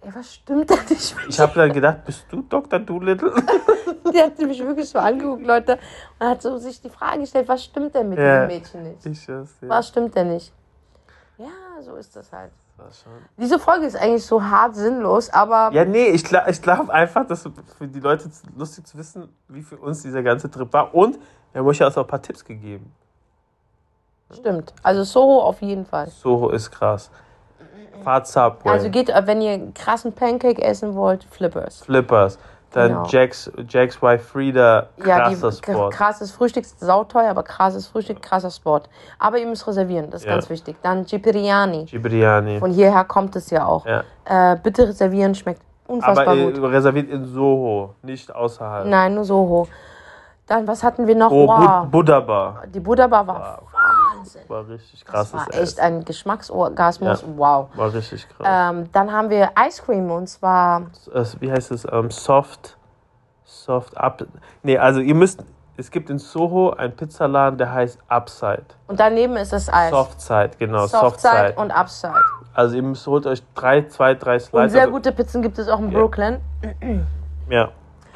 ey, 0.02 0.12
was 0.13 0.36
stimmt 0.36 0.69
da 0.69 0.76
nicht 0.89 1.15
mit 1.15 1.28
ich 1.30 1.39
habe 1.39 1.54
dann 1.56 1.71
gedacht, 1.73 2.06
bist 2.06 2.26
du 2.30 2.41
Dr. 2.43 2.80
Doolittle? 2.80 3.34
Der 4.13 4.26
hat 4.26 4.39
mich 4.39 4.60
wirklich 4.63 4.89
so 4.89 5.00
angeguckt, 5.00 5.45
Leute. 5.45 5.78
Und 6.19 6.28
hat 6.28 6.41
so 6.41 6.58
sich 6.58 6.82
die 6.82 6.89
Frage 6.89 7.19
gestellt, 7.19 7.47
was 7.47 7.63
stimmt 7.63 7.93
denn 7.93 8.10
mit 8.10 8.17
Ja. 8.19 8.45
diesem 8.45 8.60
Mädchen 8.60 8.84
nicht? 8.84 9.06
Ich 9.06 9.28
weiß, 9.30 9.56
ja. 9.62 9.69
Was 9.69 9.88
stimmt 9.89 10.15
denn 10.15 10.30
nicht? 10.34 10.54
Ja, 11.78 11.84
so 11.84 11.96
ist 11.96 12.16
das 12.16 12.32
halt. 12.32 12.52
Diese 13.38 13.60
Folge 13.60 13.86
ist 13.86 13.96
eigentlich 13.96 14.26
so 14.26 14.42
hart 14.44 14.76
sinnlos, 14.76 15.30
aber 15.30 15.70
Ja, 15.74 15.86
nee, 15.86 16.08
ich, 16.08 16.24
gla- 16.24 16.48
ich 16.50 16.62
glaube 16.62 16.92
einfach, 16.94 17.26
dass 17.28 17.44
für 17.78 17.88
die 17.88 18.00
Leute 18.00 18.30
lustig 18.56 18.86
zu 18.88 18.98
wissen, 18.98 19.30
wie 19.48 19.62
für 19.62 19.78
uns 19.78 20.02
dieser 20.02 20.24
ganze 20.24 20.50
Trip 20.50 20.72
war. 20.74 20.94
Und 20.94 21.18
wir 21.52 21.60
haben 21.60 21.68
euch 21.68 21.80
ja 21.80 21.88
auch 21.88 21.92
so 21.92 22.02
ein 22.02 22.08
paar 22.08 22.22
Tipps 22.22 22.44
gegeben. 22.44 22.92
stimmt. 24.34 24.74
Also 24.84 25.04
Soho 25.04 25.42
auf 25.42 25.62
jeden 25.62 25.86
Fall. 25.86 26.08
Soho 26.08 26.50
ist 26.50 26.72
krass. 26.72 27.10
Fahrt 28.04 28.28
Subway, 28.28 28.70
Also 28.72 28.90
geht, 28.90 29.10
wenn 29.10 29.42
ihr 29.42 29.52
einen 29.54 29.74
krassen 29.74 30.13
Pancake 30.13 30.62
essen 30.62 30.94
wollt, 30.96 31.24
Flippers. 31.26 31.82
Flippers, 31.82 32.38
dann 32.78 32.90
Genau. 32.90 33.06
Jack's, 33.08 33.52
Jack's 33.68 33.98
Ja, 34.02 35.30
die 35.30 35.36
krasser 35.36 35.52
Sport. 35.52 35.94
krasses 35.94 36.32
Frühstück 36.32 36.66
sauteuer, 36.66 37.30
aber 37.30 37.44
krasses 37.44 37.88
Frühstück, 37.88 38.22
krasser 38.22 38.52
Sport. 38.52 38.90
Aber 39.20 39.38
ihr 39.38 39.48
müsst 39.48 39.68
reservieren, 39.68 40.10
das 40.10 40.22
ist 40.22 40.28
Ja. 40.28 40.34
ganz 40.34 40.50
wichtig. 40.50 40.78
Dann 40.82 41.06
Cipriani. 41.06 41.86
Gibriani. 41.86 42.60
Von 42.60 42.72
hierher 42.72 43.04
kommt 43.04 43.36
es 43.36 43.50
ja 43.50 43.66
auch. 43.66 43.86
Ja. 43.86 44.04
Äh, 44.26 44.58
bitte 44.62 44.88
reservieren, 44.88 45.34
schmeckt 45.36 45.62
unfassbar 45.88 46.28
Aber 46.28 46.38
äh, 46.38 46.52
gut. 46.52 46.72
reserviert 46.72 47.10
in 47.10 47.26
Soho, 47.26 47.96
nicht 48.04 48.34
außerhalb. 48.34 48.86
Nein, 48.88 49.16
nur 49.16 49.24
Soho. 49.24 49.68
Dann, 50.46 50.66
was 50.68 50.82
hatten 50.84 51.08
wir 51.08 51.16
noch? 51.16 51.30
Oh, 51.32 51.46
wow. 51.48 51.82
Bud 51.82 51.92
Buddha 51.92 52.20
Bar. 52.22 52.63
Die 52.74 52.80
Buddha 52.80 53.08
Bar 53.08 53.28
war 53.28 53.62
Wahnsinn. 54.36 54.50
War 54.50 54.68
richtig 54.68 55.04
Das 55.04 55.12
krasses 55.13 55.34
war 55.34 55.48
Essen. 55.50 55.63
echt 55.63 55.80
ein 55.80 56.06
Geschmacksorgasmus. 56.06 57.22
Ja. 57.22 57.28
Wow. 57.36 57.70
War 57.76 57.94
richtig 57.94 58.28
krass. 58.30 58.48
Ähm, 58.50 58.90
dann 58.92 59.12
haben 59.12 59.30
wir 59.30 59.52
Ice 59.68 59.82
Cream 59.84 60.10
und 60.12 60.28
zwar 60.28 60.84
wie 61.40 61.52
heißt 61.52 61.72
es? 61.72 61.86
Ähm, 61.92 62.12
soft. 62.12 62.78
Soft 63.44 63.98
Up. 63.98 64.26
Nee, 64.63 64.78
also 64.78 65.00
ihr 65.00 65.16
müsst. 65.16 65.44
Es 65.80 65.92
gibt 65.92 66.10
in 66.10 66.18
Soho 66.18 66.72
einen 66.72 66.96
Pizzaladen, 66.96 67.60
der 67.60 67.72
heißt 67.72 68.00
Upside. 68.08 68.66
und 68.88 69.00
daneben 69.00 69.36
ist 69.38 69.54
das 69.54 69.72
Eis. 69.72 69.92
Softside, 69.92 70.52
genau. 70.58 70.88
Softside 70.88 71.32
Softside. 71.52 71.54
und 71.62 71.72
Upside. 71.72 72.16
Also 72.56 72.76
ihr 72.78 72.82
müsst, 72.82 73.06
holt 73.06 73.28
euch 73.28 73.44
drei, 73.54 73.84
zwei, 73.88 74.16
drei 74.16 74.40
Slices. 74.40 74.54
Und 74.63 74.70
sehr 74.72 74.88
gute 74.88 75.12
Pizzen 75.12 75.44
gibt 75.44 75.60
es 75.60 75.68
auch 75.70 75.78
in. 75.78 75.92
Brooklyn. 75.92 76.40
Ja, 77.48 77.70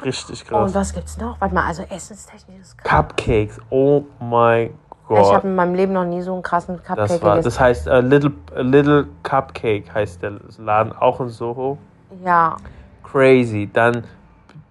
richtig 0.04 0.42
Und 0.50 0.58
krass. 0.58 0.74
was 0.74 0.92
gibt's 0.92 1.16
noch? 1.18 1.40
Warte 1.40 1.54
mal, 1.54 1.64
also 1.64 1.82
essenstechnisch 1.84 2.60
ist 2.62 2.78
krass. 2.78 2.90
Cupcakes, 3.06 3.60
oh 3.70 4.02
mein 4.18 4.76
Ich 5.20 5.26
habe 5.26 5.34
Gott. 5.34 5.44
in 5.44 5.54
meinem 5.54 5.74
Leben 5.74 5.92
noch 5.92 6.04
nie 6.04 6.22
so 6.22 6.32
einen 6.32 6.42
krassen 6.42 6.76
Cupcake 6.76 6.96
Das 7.08 7.22
war, 7.22 7.30
gegessen. 7.36 7.44
das 7.44 7.60
heißt, 7.60 7.88
a 7.88 7.98
little, 7.98 8.32
a 8.54 8.60
little 8.60 9.06
Cupcake 9.22 9.84
heißt 9.92 10.22
der 10.22 10.32
Laden, 10.58 10.92
auch 10.92 11.20
in 11.20 11.28
Soho. 11.28 11.78
ja, 12.24 12.56
Crazy. 13.02 13.68
Dann 13.72 14.04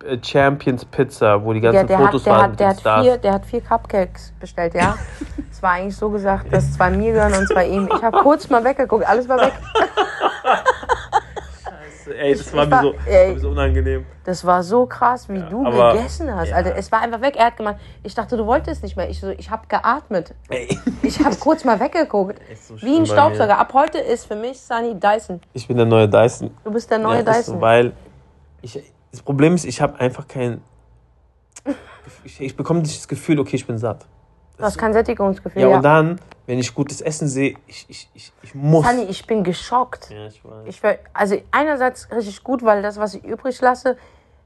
äh, 0.04 0.17
Champions 0.23 0.84
Pizza, 0.86 1.43
wo 1.43 1.54
die 1.54 1.60
ganzen 1.62 1.86
der, 1.86 1.99
Fotos 1.99 2.25
hat, 2.25 2.34
waren 2.34 2.51
hat, 2.54 2.60
der, 2.60 2.67
hat 2.69 2.80
Stars. 2.80 3.04
vier, 3.06 3.17
der 3.17 3.34
hat 3.34 3.45
vier 3.45 3.62
Cupcakes 3.62 4.34
bestellt, 4.39 4.73
ja. 4.73 4.95
Es 5.51 5.62
war 5.62 5.73
eigentlich 5.73 5.95
so 5.95 6.10
gesagt, 6.10 6.51
dass 6.51 6.73
zwei 6.73 6.89
mir 6.89 7.13
gehören 7.13 7.34
und 7.34 7.47
zwei 7.47 7.67
ihm. 7.67 7.88
Ich 7.95 8.01
habe 8.01 8.17
kurz 8.19 8.49
mal 8.49 8.63
weggeguckt, 8.63 9.08
alles 9.08 9.30
war 9.30 9.38
weg. 9.38 9.54
Ey, 12.07 12.35
das 12.35 12.53
war 12.53 12.63
ich 12.63 12.69
mir 12.69 12.75
war- 12.75 12.81
so, 12.83 12.93
ey. 13.05 13.27
war 13.27 13.33
mir 13.33 13.39
so 13.39 13.49
unangenehm. 13.49 14.05
Das 14.23 14.45
war 14.45 14.63
so 14.63 14.85
krass, 14.85 15.27
wie 15.29 15.39
du 15.39 15.65
aber- 15.65 15.93
gegessen 15.93 16.33
hast. 16.35 16.49
ja. 16.49 16.55
Alter, 16.55 16.75
es 16.75 16.91
war 16.91 17.01
einfach 17.01 17.21
weg. 17.21 17.35
Er 17.37 17.47
hat 17.47 17.57
gemeint, 17.57 17.79
ich 18.03 18.13
dachte, 18.13 18.37
du 18.37 18.45
wolltest 18.45 18.83
nicht 18.83 18.95
mehr. 18.95 19.09
Ich 19.09 19.19
so, 19.19 19.29
ich 19.29 19.49
habe 19.49 19.67
geatmet. 19.67 20.33
Ey. 20.49 20.77
Ich 21.01 21.23
habe 21.23 21.35
kurz 21.35 21.63
mal 21.63 21.79
weggeguckt. 21.79 22.39
So 22.61 22.75
Wie 22.81 22.97
ein 22.97 23.05
Staubsauger. 23.05 23.47
mir. 23.47 23.57
Ab 23.57 23.73
heute 23.73 23.97
ist 23.97 24.25
für 24.25 24.35
mich 24.35 24.59
Sunny 24.61 24.99
Dyson. 24.99 25.41
Ich 25.53 25.67
bin 25.67 25.77
der 25.77 25.85
neue 25.85 26.07
Dyson. 26.07 26.51
Du 26.63 26.71
bist 26.71 26.89
der 26.91 26.99
neue 26.99 27.17
ja, 27.17 27.23
Dyson. 27.23 27.55
So, 27.55 27.61
weil 27.61 27.93
ich, 28.61 28.79
das 29.11 29.21
Problem 29.21 29.55
ist, 29.55 29.65
ich 29.65 29.81
habe 29.81 29.99
einfach 29.99 30.27
kein. 30.27 30.61
Ich, 32.23 32.39
ich 32.41 32.55
bekomme 32.55 32.81
nicht 32.81 32.95
das 32.97 33.07
Gefühl, 33.07 33.39
okay, 33.39 33.55
ich 33.55 33.65
bin 33.65 33.77
satt. 33.77 34.05
Du 34.62 34.67
hast 34.67 34.78
kein 34.78 34.93
Sättigungsgefühl. 34.93 35.62
Ja, 35.62 35.69
Ja, 35.69 35.76
und 35.78 35.84
dann, 35.84 36.19
wenn 36.47 36.60
ich 36.60 36.74
gutes 36.74 37.02
Essen 37.02 37.28
sehe, 37.28 37.56
ich, 37.67 37.86
ich, 37.89 38.10
ich, 38.13 38.32
ich 38.43 38.56
muss. 38.56 38.86
Sunny, 38.88 39.04
ich 39.04 39.26
bin 39.26 39.43
geschockt. 39.43 40.10
Ja, 40.10 40.28
ich 40.28 40.43
weiß. 40.43 40.65
Ich 40.65 40.82
also 41.13 41.36
einerseits 41.52 42.10
richtig 42.12 42.43
gut, 42.43 42.63
weil 42.63 42.82
das, 42.82 42.97
was 42.97 43.15
ich 43.15 43.24
übrig 43.24 43.60
lasse, 43.62 43.97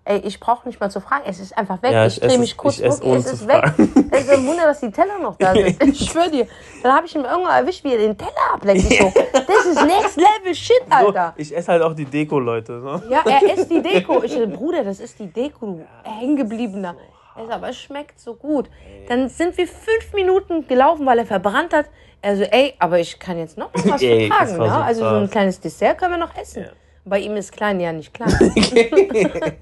ey, 0.05 0.19
ich 0.19 0.39
brauche 0.39 0.67
nicht 0.67 0.79
mal 0.79 0.89
zu 0.89 1.01
fragen. 1.01 1.23
Es 1.25 1.39
ist 1.39 1.57
einfach 1.57 1.81
weg. 1.81 1.91
Ja, 1.91 2.05
ich 2.05 2.19
drehe 2.19 2.37
mich 2.37 2.55
kurz 2.55 2.79
ich 2.79 2.85
Es 2.85 2.99
ist 2.99 3.47
weg. 3.47 3.73
Es 4.11 4.23
ist 4.23 4.29
ein 4.29 4.45
Wunder, 4.45 4.65
dass 4.65 4.79
die 4.79 4.91
Teller 4.91 5.17
noch 5.19 5.35
da 5.37 5.53
sind. 5.53 5.81
Ich 5.83 6.09
schwöre 6.09 6.29
dir. 6.29 6.47
Dann 6.83 6.93
habe 6.93 7.07
ich 7.07 7.15
ihn 7.15 7.25
irgendwann 7.25 7.61
erwischt, 7.61 7.83
wie 7.83 7.93
er 7.93 7.97
den 7.97 8.17
Teller 8.17 8.53
ableckt. 8.53 8.89
Ich 8.89 8.99
so, 8.99 9.11
das 9.33 9.65
ist 9.65 9.85
next 9.85 10.17
level 10.17 10.53
shit, 10.53 10.81
so, 10.87 11.07
Alter. 11.07 11.33
ich 11.35 11.55
esse 11.55 11.71
halt 11.71 11.81
auch 11.81 11.93
die 11.93 12.05
Deko, 12.05 12.39
Leute. 12.39 12.73
Ne? 12.73 13.03
Ja, 13.09 13.23
er 13.25 13.53
isst 13.57 13.69
die 13.69 13.81
Deko. 13.81 14.23
Ich 14.23 14.33
so, 14.33 14.47
Bruder, 14.47 14.83
das 14.83 14.99
ist 14.99 15.17
die 15.19 15.27
Deko, 15.27 15.81
hängengebliebener. 16.03 16.95
Er 17.35 17.49
aber 17.49 17.69
es 17.69 17.77
schmeckt 17.77 18.19
so 18.19 18.33
gut. 18.33 18.69
Dann 19.07 19.29
sind 19.29 19.57
wir 19.57 19.67
fünf 19.67 20.13
Minuten 20.13 20.67
gelaufen, 20.67 21.05
weil 21.05 21.19
er 21.19 21.25
verbrannt 21.25 21.73
hat. 21.73 21.87
Er 22.21 22.37
so, 22.37 22.43
ey, 22.43 22.73
aber 22.79 22.99
ich 22.99 23.19
kann 23.19 23.37
jetzt 23.37 23.57
noch 23.57 23.73
mal 23.73 23.83
was 23.93 24.01
Ey, 24.01 24.27
vertragen. 24.27 24.57
Ne? 24.57 24.69
so 24.69 24.75
also 24.75 25.09
so 25.09 25.15
ein 25.15 25.29
kleines 25.29 25.59
Dessert 25.59 25.97
können 25.97 26.13
wir 26.13 26.17
noch 26.17 26.35
essen. 26.35 26.63
Ja. 26.63 26.69
Bei 27.03 27.19
ihm 27.19 27.35
ist 27.35 27.51
klein 27.51 27.79
ja 27.79 27.91
nicht 27.91 28.13
klein. 28.13 28.33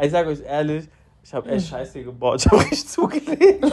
Ich 0.00 0.10
sage 0.10 0.30
euch 0.30 0.40
ehrlich, 0.40 0.88
ich 1.22 1.32
habe 1.32 1.48
echt 1.48 1.68
Scheiße 1.68 2.02
gebaut. 2.02 2.40
Ich 2.44 2.50
habe 2.50 2.60
richtig 2.60 2.88
zugelegt. 2.88 3.64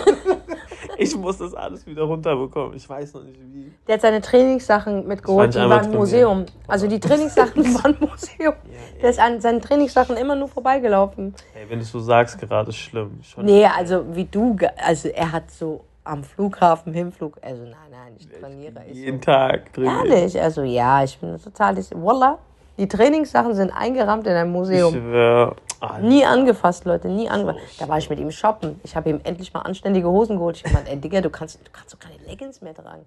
Ich 1.02 1.16
muss 1.16 1.38
das 1.38 1.54
alles 1.54 1.88
wieder 1.88 2.04
runterbekommen. 2.04 2.76
Ich 2.76 2.88
weiß 2.90 3.14
noch 3.14 3.24
nicht 3.24 3.40
wie. 3.40 3.72
Der 3.88 3.96
hat 3.96 4.02
seine 4.02 4.20
Trainingssachen 4.20 5.08
mitgeholt, 5.08 5.54
die 5.56 5.60
einmal 5.60 5.78
waren 5.82 5.92
im. 5.94 5.98
Museum. 5.98 6.46
Also 6.68 6.88
die 6.88 7.00
Trainingssachen 7.00 7.64
waren 7.76 7.96
im 8.02 8.10
Museum. 8.10 8.54
Der 9.02 9.10
ist 9.10 9.20
an 9.20 9.40
seinen 9.40 9.62
Trainingssachen 9.62 10.18
immer 10.18 10.36
nur 10.36 10.50
vorbeigelaufen. 10.50 11.34
Ey, 11.56 11.70
wenn 11.70 11.80
du 11.80 11.84
es 11.84 11.92
so 11.92 12.00
sagst, 12.00 12.38
gerade 12.38 12.70
ist 12.70 12.76
schlimm. 12.78 13.20
Schon 13.24 13.46
Nee, 13.46 13.66
also 13.66 14.04
wie 14.14 14.26
du, 14.26 14.58
also 14.86 15.08
er 15.08 15.32
hat 15.32 15.50
so 15.52 15.86
am 16.04 16.24
Flughafen, 16.24 16.92
Hinflug, 16.92 17.38
also 17.42 17.64
nein, 17.64 17.74
nein, 17.92 18.14
ich 18.18 18.28
trainiere. 18.28 18.82
Ich 18.88 18.98
so, 18.98 19.06
jeden 19.06 19.22
Tag 19.22 19.72
drin. 19.72 19.86
Ehrlich, 19.86 20.42
also 20.42 20.64
ja, 20.64 21.04
ich 21.04 21.18
bin 21.18 21.42
total, 21.42 21.78
Wallah, 21.96 22.40
die 22.78 22.88
Trainingssachen 22.88 23.54
sind 23.54 23.72
eingerahmt 23.72 24.28
in 24.28 24.34
einem 24.34 24.50
Ich 24.50 24.58
Museum. 24.58 24.94
schwör. 24.94 25.56
Ah, 25.82 25.98
Nie 26.00 26.26
angefasst, 26.26 26.86
Leute, 26.86 27.08
nie 27.08 27.30
angefasst. 27.30 27.80
Da 27.80 27.88
war 27.88 27.98
ich 27.98 28.10
mit 28.10 28.20
ihm 28.20 28.32
shoppen. 28.32 28.80
Ich 28.84 28.96
habe 28.96 29.10
ihm 29.10 29.22
endlich 29.24 29.54
mal 29.54 29.62
anständige 29.62 30.10
Hosen 30.10 30.38
geholt. 30.38 30.58
Ich 30.58 30.64
habe 30.64 30.74
gemeint, 30.76 30.90
ey 30.90 30.98
Digga, 30.98 31.22
du 31.22 31.30
kannst, 31.30 31.60
du 31.66 31.72
kannst 31.72 31.94
doch 31.94 32.00
keine 32.00 32.18
Leggings 32.28 32.62
mehr 32.62 32.74
tragen. 32.74 33.06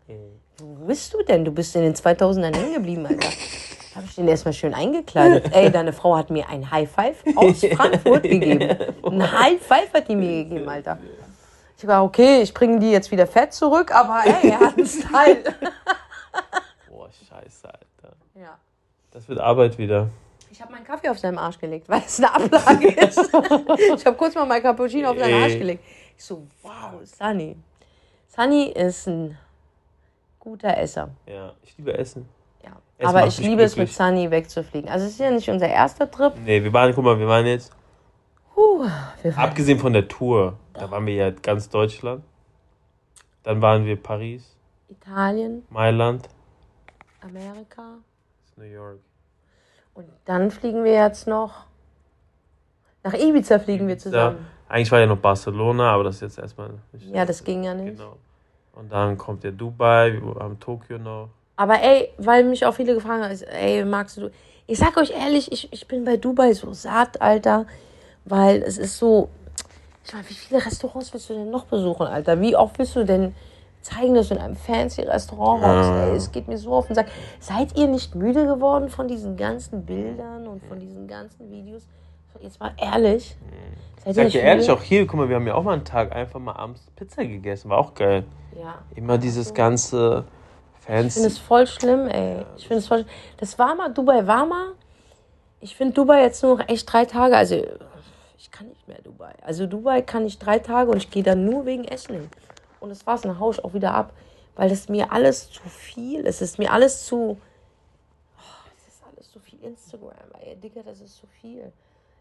Wo 0.59 0.87
bist 0.87 1.13
du 1.13 1.23
denn? 1.23 1.45
Du 1.45 1.51
bist 1.53 1.77
in 1.77 1.83
den 1.83 1.95
2000ern 1.95 2.55
hängen 2.57 2.75
geblieben, 2.75 3.05
Alter. 3.07 3.29
Da 3.91 3.97
habe 3.97 4.07
ich 4.07 4.15
den 4.15 4.27
erstmal 4.27 4.55
schön 4.55 4.73
eingekleidet. 4.73 5.55
Ey, 5.55 5.71
deine 5.71 5.93
Frau 5.93 6.17
hat 6.17 6.31
mir 6.31 6.49
ein 6.49 6.71
High 6.71 6.91
Five 6.91 7.23
aus 7.37 7.61
Frankfurt 7.77 8.23
gegeben. 8.23 8.75
Ein 9.05 9.33
High 9.39 9.61
Five 9.61 9.93
hat 9.93 10.09
die 10.09 10.17
mir 10.17 10.45
gegeben, 10.45 10.67
Alter. 10.69 10.99
Ich 11.77 11.87
war, 11.87 12.05
okay, 12.05 12.41
ich 12.41 12.55
bringe 12.55 12.79
die 12.79 12.91
jetzt 12.91 13.11
wieder 13.11 13.27
fett 13.27 13.53
zurück, 13.53 13.95
aber 13.95 14.21
ey, 14.25 14.51
er 14.51 14.61
hat 14.61 14.79
einen 14.79 14.87
Style. 14.87 15.43
Boah, 16.89 17.09
scheiße, 17.29 17.67
Alter. 17.67 18.17
Ja. 18.35 18.57
Das 19.11 19.29
wird 19.29 19.41
Arbeit 19.41 19.77
wieder. 19.77 20.09
Ich 20.63 20.65
habe 20.65 20.75
meinen 20.75 20.87
Kaffee 20.87 21.09
auf 21.09 21.19
seinen 21.19 21.39
Arsch 21.39 21.59
gelegt, 21.59 21.89
weil 21.89 22.03
es 22.07 22.21
eine 22.21 22.33
Ablage 22.33 22.89
ist. 22.93 23.19
ich 23.19 24.07
habe 24.07 24.17
kurz 24.17 24.37
mal 24.37 24.47
mein 24.47 24.63
Cappuccino 24.63 25.11
auf 25.11 25.19
seinen 25.19 25.43
Arsch 25.43 25.59
gelegt. 25.59 25.83
Ich 26.17 26.25
so, 26.25 26.47
wow, 26.63 27.01
Sunny. 27.03 27.57
Sunny 28.29 28.69
ist 28.69 29.09
ein 29.09 29.37
guter 30.39 30.79
Esser. 30.79 31.11
Ja, 31.27 31.53
ich 31.65 31.77
liebe 31.77 31.99
Essen. 31.99 32.29
Ja. 32.63 32.77
Es 32.97 33.09
Aber 33.09 33.27
ich 33.27 33.39
liebe 33.41 33.65
es, 33.65 33.73
mit 33.73 33.89
glücklich. 33.89 33.97
Sunny 33.97 34.31
wegzufliegen. 34.31 34.89
Also 34.89 35.07
es 35.07 35.15
ist 35.15 35.19
ja 35.19 35.33
nicht 35.33 35.51
unser 35.51 35.67
erster 35.67 36.09
Trip. 36.09 36.33
Nee, 36.45 36.63
wir 36.63 36.73
waren, 36.73 36.95
guck 36.95 37.03
mal, 37.03 37.19
wir 37.19 37.27
waren 37.27 37.47
jetzt, 37.47 37.73
Puh, 38.55 38.87
wir 39.23 39.37
waren 39.37 39.45
abgesehen 39.49 39.81
von 39.81 39.93
der 39.93 40.07
Tour, 40.07 40.61
da 40.75 40.89
waren 40.89 41.05
wir 41.07 41.15
ja 41.15 41.31
ganz 41.31 41.69
Deutschland. 41.71 42.23
Dann 43.43 43.61
waren 43.61 43.85
wir 43.85 44.01
Paris, 44.01 44.57
Italien, 44.89 45.67
Mailand, 45.71 46.29
Amerika. 47.21 47.99
New 48.55 48.63
York. 48.65 49.01
Und 49.95 50.07
dann 50.25 50.51
fliegen 50.51 50.85
wir 50.85 50.93
jetzt 50.93 51.27
noch. 51.27 51.67
Nach 53.05 53.15
Ibiza 53.15 53.59
fliegen 53.59 53.87
wir 53.89 53.95
Ja, 53.95 54.01
zusammen. 54.01 54.47
eigentlich 54.69 54.91
war 54.93 55.01
ja 55.01 55.07
noch 55.07 55.19
Barcelona, 55.19 55.93
aber 55.93 56.05
das 56.05 56.17
ist 56.17 56.21
jetzt 56.23 56.39
erstmal 56.39 56.71
nicht. 56.93 57.07
Ja, 57.13 57.25
das 57.25 57.43
ging 57.43 57.65
ja 57.65 57.75
nicht. 57.75 57.99
Genau. 57.99 58.17
Und 58.75 58.91
dann 58.91 59.19
kommt 59.19 59.45
ja 59.45 59.51
Dubai, 59.51 60.13
wir 60.23 60.35
haben 60.41 60.59
Tokio 60.59 60.99
noch. 60.99 61.29
Aber 61.57 61.81
ey, 61.83 62.11
weil 62.19 62.45
mich 62.45 62.65
auch 62.65 62.73
viele 62.75 62.95
gefragt 62.95 63.23
haben, 63.23 63.39
ey, 63.53 63.85
magst 63.85 64.17
du. 64.17 64.31
Ich 64.67 64.79
sag 64.79 64.97
euch 64.97 65.11
ehrlich, 65.11 65.53
ich, 65.53 65.71
ich 65.73 65.87
bin 65.87 66.05
bei 66.05 66.17
Dubai 66.17 66.55
so 66.55 66.73
satt, 66.73 67.21
Alter. 67.21 67.67
Weil 68.25 68.63
es 68.63 68.79
ist 68.79 68.99
so. 68.99 69.29
Ich 70.05 70.13
meine, 70.13 70.29
wie 70.29 70.35
viele 70.35 70.65
Restaurants 70.65 71.13
willst 71.13 71.29
du 71.29 71.35
denn 71.35 71.51
noch 71.51 71.65
besuchen, 71.67 72.07
Alter? 72.07 72.41
Wie 72.41 72.57
oft 72.57 72.79
willst 72.79 72.97
du 72.97 73.05
denn 73.05 73.35
zeigen, 73.83 74.15
dass 74.15 74.29
du 74.29 74.35
in 74.35 74.41
einem 74.41 74.57
fancy 74.57 75.03
Restaurant 75.03 75.65
hockst? 75.65 75.91
Ey, 75.91 76.17
es 76.17 76.33
geht 76.33 76.49
mir 76.49 76.59
so 76.59 76.73
auf 76.73 76.87
den 76.87 76.95
Sack. 76.95 77.09
Seid 77.41 77.77
ihr 77.77 77.89
nicht 77.89 78.15
müde 78.15 78.47
geworden 78.47 78.89
von 78.89 79.09
diesen 79.09 79.37
ganzen 79.37 79.85
Bildern 79.85 80.47
und 80.47 80.65
von 80.65 80.79
diesen 80.79 81.07
ganzen 81.07 81.51
Videos? 81.51 81.87
Jetzt 82.41 82.59
mal 82.59 82.73
ehrlich. 82.79 83.37
Seid 83.99 84.11
Ich 84.11 84.17
sag 84.17 84.29
dir 84.31 84.41
ehrlich, 84.41 84.71
auch 84.71 84.83
hier, 84.83 85.07
guck 85.07 85.19
mal, 85.19 85.29
wir 85.29 85.37
haben 85.37 85.47
ja 85.47 85.55
auch 85.55 85.63
mal 85.63 85.75
einen 85.75 85.85
Tag 85.85 86.13
einfach 86.13 86.41
mal 86.41 86.55
abends 86.55 86.87
Pizza 86.97 87.25
gegessen, 87.25 87.71
war 87.71 87.79
auch 87.79 87.95
geil. 87.95 88.25
Ja. 88.59 88.79
Immer 88.97 89.19
dieses 89.19 89.55
ganze 89.55 90.25
Ich 90.81 90.87
finde 90.87 91.03
Fancy. 91.03 91.27
es 91.27 91.39
voll 91.39 91.67
schlimm, 91.67 92.09
ey. 92.09 92.45
Ich 92.57 92.67
finde 92.67 92.79
es 92.79 92.89
voll 92.89 92.99
schlimm. 92.99 93.11
Das 93.37 93.59
war 93.59 93.75
mal, 93.75 93.93
Dubai 93.93 94.27
war 94.27 94.47
mal. 94.47 94.73
Ich 95.61 95.77
finde 95.77 95.93
Dubai 95.95 96.23
jetzt 96.23 96.43
nur 96.43 96.59
noch 96.59 96.69
echt 96.69 96.93
drei 96.93 97.05
Tage. 97.05 97.37
Also, 97.37 97.63
ich 98.37 98.51
kann 98.51 98.67
nicht 98.67 98.89
mehr 98.89 99.01
Dubai. 99.03 99.33
Also, 99.43 99.67
Dubai 99.67 100.03
kann 100.03 100.27
ich 100.27 100.39
drei 100.39 100.59
Tage 100.59 100.91
und 100.91 100.97
ich 100.97 101.11
gehe 101.11 101.23
dann 101.23 101.45
nur 101.45 101.67
wegen 101.67 101.85
Essen 101.85 102.15
hin. 102.15 102.29
Und 102.83 102.89
das 102.91 103.07
war's, 103.07 103.23
dann 103.23 103.39
hau 103.39 103.51
ich 103.51 103.65
auch 103.65 103.73
wieder 103.75 103.95
ab. 103.95 104.13
Weil 104.57 104.69
das 104.69 104.89
mir 104.89 105.11
alles 105.13 105.51
zu 105.51 105.63
viel 105.69 106.21
ist. 106.27 106.43
Es 106.43 106.51
ist 106.53 106.59
mir 106.59 106.71
alles 106.73 107.07
zu. 107.07 107.39
Oh, 108.37 108.41
es 108.77 108.95
ist 108.95 109.03
alles 109.11 109.31
zu 109.31 109.39
viel 109.41 109.63
Instagram, 109.63 110.13
ey. 110.41 110.57
Digga, 110.57 110.83
das 110.85 111.01
ist 111.01 111.17
zu 111.17 111.27
viel. 111.41 111.73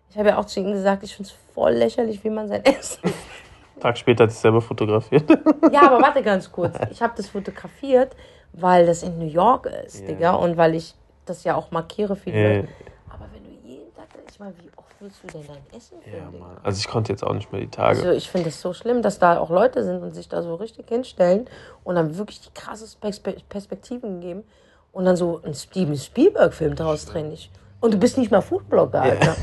Ich 0.09 0.17
habe 0.17 0.29
ja 0.29 0.37
auch 0.37 0.45
zu 0.45 0.59
ihm 0.59 0.71
gesagt, 0.71 1.03
ich 1.03 1.15
finde 1.15 1.29
es 1.29 1.53
voll 1.53 1.71
lächerlich, 1.73 2.23
wie 2.23 2.29
man 2.29 2.47
sein 2.47 2.63
Essen 2.65 3.01
Tag 3.81 3.97
später 3.97 4.25
hat 4.25 4.31
ich 4.31 4.37
selber 4.37 4.61
fotografiert. 4.61 5.27
ja, 5.71 5.81
aber 5.87 5.99
warte 6.01 6.21
ganz 6.21 6.51
kurz. 6.51 6.77
Ich 6.91 7.01
habe 7.01 7.13
das 7.17 7.27
fotografiert, 7.29 8.15
weil 8.53 8.85
das 8.85 9.01
in 9.03 9.17
New 9.17 9.25
York 9.25 9.65
ist, 9.85 10.01
Ja. 10.01 10.07
Digga. 10.07 10.31
Und 10.35 10.55
weil 10.55 10.75
ich 10.75 10.93
das 11.25 11.43
ja 11.43 11.55
auch 11.55 11.71
markiere 11.71 12.15
für 12.15 12.29
die 12.31 12.37
Ja. 12.37 12.55
Leute. 12.57 12.67
Aber 13.09 13.25
wenn 13.33 13.43
du 13.43 13.67
jeden 13.67 13.93
Tag, 13.95 14.05
ich 14.31 14.39
meine, 14.39 14.53
wie 14.59 14.69
oft 14.77 14.95
willst 14.99 15.23
du 15.23 15.27
denn 15.27 15.45
dein 15.47 15.77
Essen 15.77 15.97
Ja, 16.05 16.11
filmen, 16.11 16.31
Digga? 16.31 16.45
Mann. 16.45 16.57
Also 16.63 16.79
ich 16.79 16.87
konnte 16.87 17.11
jetzt 17.11 17.23
auch 17.23 17.33
nicht 17.33 17.51
mehr 17.51 17.61
die 17.61 17.69
Tage. 17.69 17.99
Also 17.99 18.11
ich 18.11 18.29
finde 18.29 18.49
es 18.49 18.61
so 18.61 18.73
schlimm, 18.73 19.01
dass 19.01 19.19
da 19.19 19.39
auch 19.39 19.49
Leute 19.49 19.83
sind 19.83 20.01
und 20.01 20.11
sich 20.11 20.29
da 20.29 20.41
so 20.41 20.55
richtig 20.55 20.87
hinstellen 20.89 21.47
und 21.83 21.95
dann 21.95 22.17
wirklich 22.17 22.39
die 22.41 22.51
krassesten 22.53 23.01
Perspe 23.01 23.35
Perspektiven 23.49 24.21
geben 24.21 24.43
und 24.91 25.05
dann 25.05 25.15
so 25.15 25.41
einen 25.43 25.53
Steven 25.53 25.97
Spielberg-Film 25.97 26.75
draus 26.75 27.05
drehen. 27.05 27.37
Und 27.81 27.93
du 27.93 27.97
bist 27.97 28.17
nicht 28.17 28.31
mal 28.31 28.41
Foodblogger, 28.41 29.01
Alter. 29.01 29.35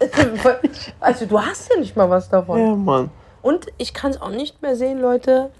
also 1.00 1.26
du 1.26 1.40
hast 1.40 1.70
ja 1.70 1.78
nicht 1.78 1.96
mal 1.96 2.08
was 2.08 2.28
davon. 2.28 2.58
ja, 2.58 2.74
Mann. 2.74 3.10
Und 3.42 3.66
ich 3.78 3.94
kann 3.94 4.10
es 4.10 4.20
auch 4.20 4.30
nicht 4.30 4.62
mehr 4.62 4.76
sehen, 4.76 5.00
Leute. 5.00 5.50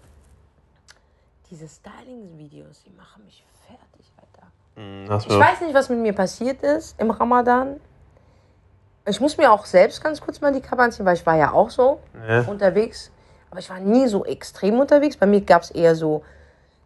Diese 1.50 1.66
Styling-Videos, 1.68 2.82
die 2.84 2.92
machen 2.92 3.24
mich 3.24 3.44
fertig, 3.66 4.12
Alter. 4.16 5.12
Hast 5.12 5.26
Ich 5.26 5.38
weiß 5.38 5.60
nicht, 5.62 5.74
was 5.74 5.88
mit 5.88 5.98
mir 5.98 6.12
passiert 6.12 6.62
ist 6.62 6.98
im 7.00 7.10
Ramadan. 7.10 7.80
Ich 9.06 9.20
muss 9.20 9.36
mir 9.36 9.50
auch 9.50 9.64
selbst 9.64 10.02
ganz 10.02 10.20
kurz 10.20 10.40
mal 10.40 10.52
die 10.52 10.60
Kappe 10.60 10.82
anziehen, 10.82 11.06
weil 11.06 11.14
ich 11.16 11.24
war 11.26 11.36
ja 11.36 11.52
auch 11.52 11.70
so 11.70 12.00
Ja. 12.28 12.42
unterwegs. 12.42 13.10
Aber 13.50 13.58
ich 13.60 13.68
war 13.70 13.80
nie 13.80 14.06
so 14.06 14.24
extrem 14.24 14.78
unterwegs. 14.78 15.16
Bei 15.16 15.26
mir 15.26 15.40
gab 15.40 15.62
es 15.62 15.70
eher 15.70 15.94
so 15.96 16.22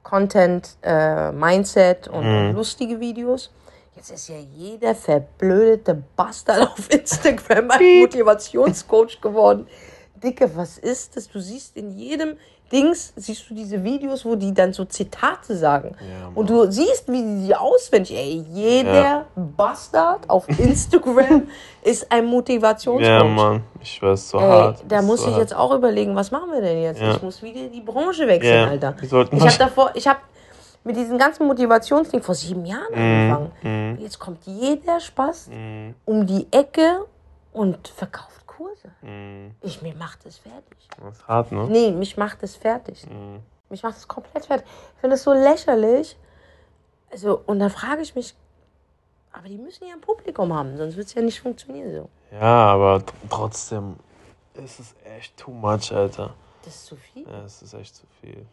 Content, 0.02 0.76
äh, 0.82 1.32
Mindset 1.32 2.08
und, 2.08 2.24
Mhm. 2.24 2.36
und 2.48 2.52
lustige 2.54 3.00
Videos. 3.00 3.50
Jetzt 3.96 4.10
ist 4.10 4.28
ja 4.28 4.36
jeder 4.36 4.94
verblödete 4.94 6.02
Bastard 6.16 6.62
auf 6.78 6.90
Instagram 6.90 7.70
ein 7.70 8.00
Motivationscoach 8.00 9.20
geworden. 9.20 9.66
Dicke, 10.16 10.50
was 10.56 10.78
ist 10.78 11.16
das? 11.16 11.28
Du 11.28 11.38
siehst 11.40 11.76
in 11.76 11.90
jedem 11.90 12.36
Dings, 12.74 13.12
siehst 13.16 13.48
du 13.48 13.54
diese 13.54 13.82
Videos, 13.84 14.24
wo 14.24 14.34
die 14.34 14.52
dann 14.52 14.72
so 14.72 14.84
Zitate 14.84 15.56
sagen. 15.56 15.94
Ja, 16.00 16.30
und 16.34 16.50
du 16.50 16.70
siehst, 16.70 17.06
wie 17.10 17.22
die 17.22 17.46
die 17.46 17.54
auswendig, 17.54 18.16
ey, 18.16 18.44
jeder 18.52 18.92
Ja. 18.94 19.24
Bastard 19.36 20.28
auf 20.28 20.48
Instagram 20.58 21.46
ist 21.82 22.10
ein 22.10 22.26
Motivationscoach. 22.26 23.06
Ja, 23.06 23.22
Mann. 23.24 23.62
Ich 23.80 23.92
schwör's 23.92 24.28
so 24.28 24.38
Ey, 24.38 24.44
hart. 24.50 24.84
da 24.88 25.00
muss 25.02 25.20
so 25.20 25.26
ich 25.28 25.32
hart. 25.34 25.42
jetzt 25.42 25.54
auch 25.54 25.72
überlegen, 25.72 26.16
was 26.16 26.30
machen 26.32 26.50
wir 26.52 26.60
denn 26.60 26.82
jetzt? 26.82 27.00
Ja. 27.00 27.12
Ich 27.12 27.22
muss 27.22 27.42
wieder 27.42 27.68
die 27.68 27.80
Branche 27.80 28.26
wechseln, 28.26 28.68
Alter. 28.68 28.94
Ich 29.00 29.12
habe 29.12 29.58
davor, 29.58 29.90
ich 29.94 30.06
habe 30.08 30.18
mit 30.82 30.96
diesem 30.96 31.16
ganzen 31.16 31.46
Motivationsding 31.46 32.20
vor 32.22 32.34
sieben 32.34 32.66
Jahren 32.66 32.92
Mhm. 32.92 33.32
angefangen. 33.32 33.98
Jetzt 34.00 34.18
kommt 34.18 34.44
jeder 34.44 35.00
Spaß 35.00 35.48
um 36.04 36.26
die 36.26 36.46
Ecke 36.50 37.06
und 37.52 37.88
verkauft 37.88 38.43
Kurse. 38.56 38.90
Mhm. 39.02 39.54
Ich, 39.62 39.82
mir 39.82 39.94
macht 39.96 40.24
es 40.26 40.38
fertig. 40.38 40.88
Das 41.00 41.16
ist 41.18 41.28
hart, 41.28 41.52
ne? 41.52 41.66
Nee, 41.68 41.90
mich 41.92 42.16
macht 42.16 42.42
es 42.42 42.56
fertig. 42.56 43.06
Mhm. 43.08 43.40
Mich 43.68 43.82
macht 43.82 43.96
es 43.96 44.06
komplett 44.06 44.46
fertig. 44.46 44.66
Ich 44.94 45.00
finde 45.00 45.14
es 45.16 45.22
so 45.22 45.32
lächerlich. 45.32 46.16
Also, 47.10 47.42
und 47.46 47.58
dann 47.60 47.70
frage 47.70 48.02
ich 48.02 48.14
mich, 48.14 48.34
aber 49.32 49.48
die 49.48 49.58
müssen 49.58 49.86
ja 49.86 49.94
ein 49.94 50.00
Publikum 50.00 50.52
haben, 50.52 50.76
sonst 50.76 50.96
wird 50.96 51.06
es 51.08 51.14
ja 51.14 51.22
nicht 51.22 51.40
funktionieren 51.40 51.92
so. 51.92 52.08
Ja, 52.32 52.72
aber 52.72 52.96
tr- 52.98 53.12
trotzdem 53.30 53.96
ist 54.54 54.80
es 54.80 54.94
echt 55.04 55.36
too 55.36 55.50
much, 55.52 55.92
Alter. 55.92 56.34
Das 56.64 56.74
ist 56.74 56.86
zu 56.86 56.96
viel. 56.96 57.28
Ja, 57.28 57.44
es 57.44 57.62
ist 57.62 57.74
echt 57.74 57.94
zu 57.94 58.06
viel. 58.20 58.46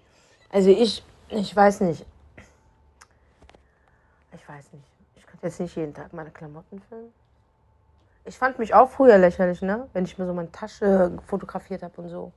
Also 0.49 0.69
ich, 0.69 1.03
ich 1.29 1.55
weiß 1.55 1.81
nicht. 1.81 2.05
Ich 4.35 4.47
weiß 4.49 4.73
nicht. 4.73 4.85
Ich 5.15 5.25
könnte 5.25 5.47
jetzt 5.47 5.59
nicht 5.59 5.75
jeden 5.75 5.93
Tag 5.93 6.13
meine 6.13 6.31
Klamotten 6.31 6.81
filmen. 6.89 7.13
Ich 8.25 8.37
fand 8.37 8.59
mich 8.59 8.73
auch 8.73 8.89
früher 8.89 9.17
lächerlich, 9.17 9.61
ne? 9.61 9.87
Wenn 9.93 10.05
ich 10.05 10.17
mir 10.17 10.25
so 10.27 10.33
meine 10.33 10.51
Tasche 10.51 11.11
fotografiert 11.25 11.81
habe 11.83 12.01
und 12.01 12.09
so. 12.09 12.31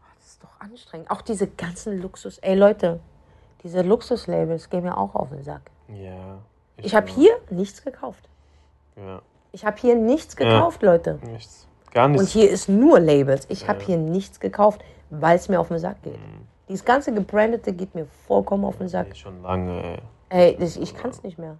Ah, 0.00 0.06
Das 0.16 0.26
ist 0.26 0.42
doch 0.42 0.60
anstrengend. 0.60 1.10
Auch 1.10 1.22
diese 1.22 1.46
ganzen 1.48 2.00
Luxus. 2.00 2.38
Ey 2.38 2.54
Leute, 2.54 3.00
diese 3.62 3.82
Luxuslabels 3.82 4.70
gehen 4.70 4.84
mir 4.84 4.96
auch 4.96 5.14
auf 5.14 5.30
den 5.30 5.42
Sack. 5.42 5.62
Ja. 5.88 6.38
Ich 6.76 6.94
habe 6.94 7.10
auch. 7.10 7.14
hier 7.14 7.32
nichts 7.50 7.82
gekauft. 7.82 8.28
Ja, 8.96 9.20
Ich 9.52 9.64
habe 9.64 9.76
hier 9.78 9.96
nichts 9.96 10.36
gekauft, 10.36 10.82
Leute. 10.82 11.18
nichts. 11.22 11.66
Gar 11.92 12.08
nichts. 12.08 12.22
Und 12.24 12.28
hier 12.30 12.50
ist 12.50 12.68
nur 12.68 12.98
Labels. 13.00 13.46
Ich 13.48 13.68
habe 13.68 13.80
Ja. 13.80 13.86
hier 13.86 13.96
nichts 13.98 14.38
gekauft, 14.40 14.80
weil 15.10 15.36
es 15.36 15.48
mir 15.48 15.58
auf 15.60 15.68
den 15.68 15.78
Sack 15.78 16.02
geht. 16.02 16.18
Dieses 16.68 16.84
ganze 16.84 17.12
gebrandete 17.12 17.72
geht 17.72 17.94
mir 17.94 18.06
vollkommen 18.26 18.64
auf 18.64 18.78
den 18.78 18.88
Sack. 18.88 19.08
Nee, 19.08 19.14
schon 19.14 19.42
lange, 19.42 19.82
ey. 19.82 19.98
Ey, 20.30 20.56
das, 20.58 20.76
ich 20.76 20.94
kann 20.96 21.10
es 21.10 21.22
nicht 21.22 21.38
mehr. 21.38 21.56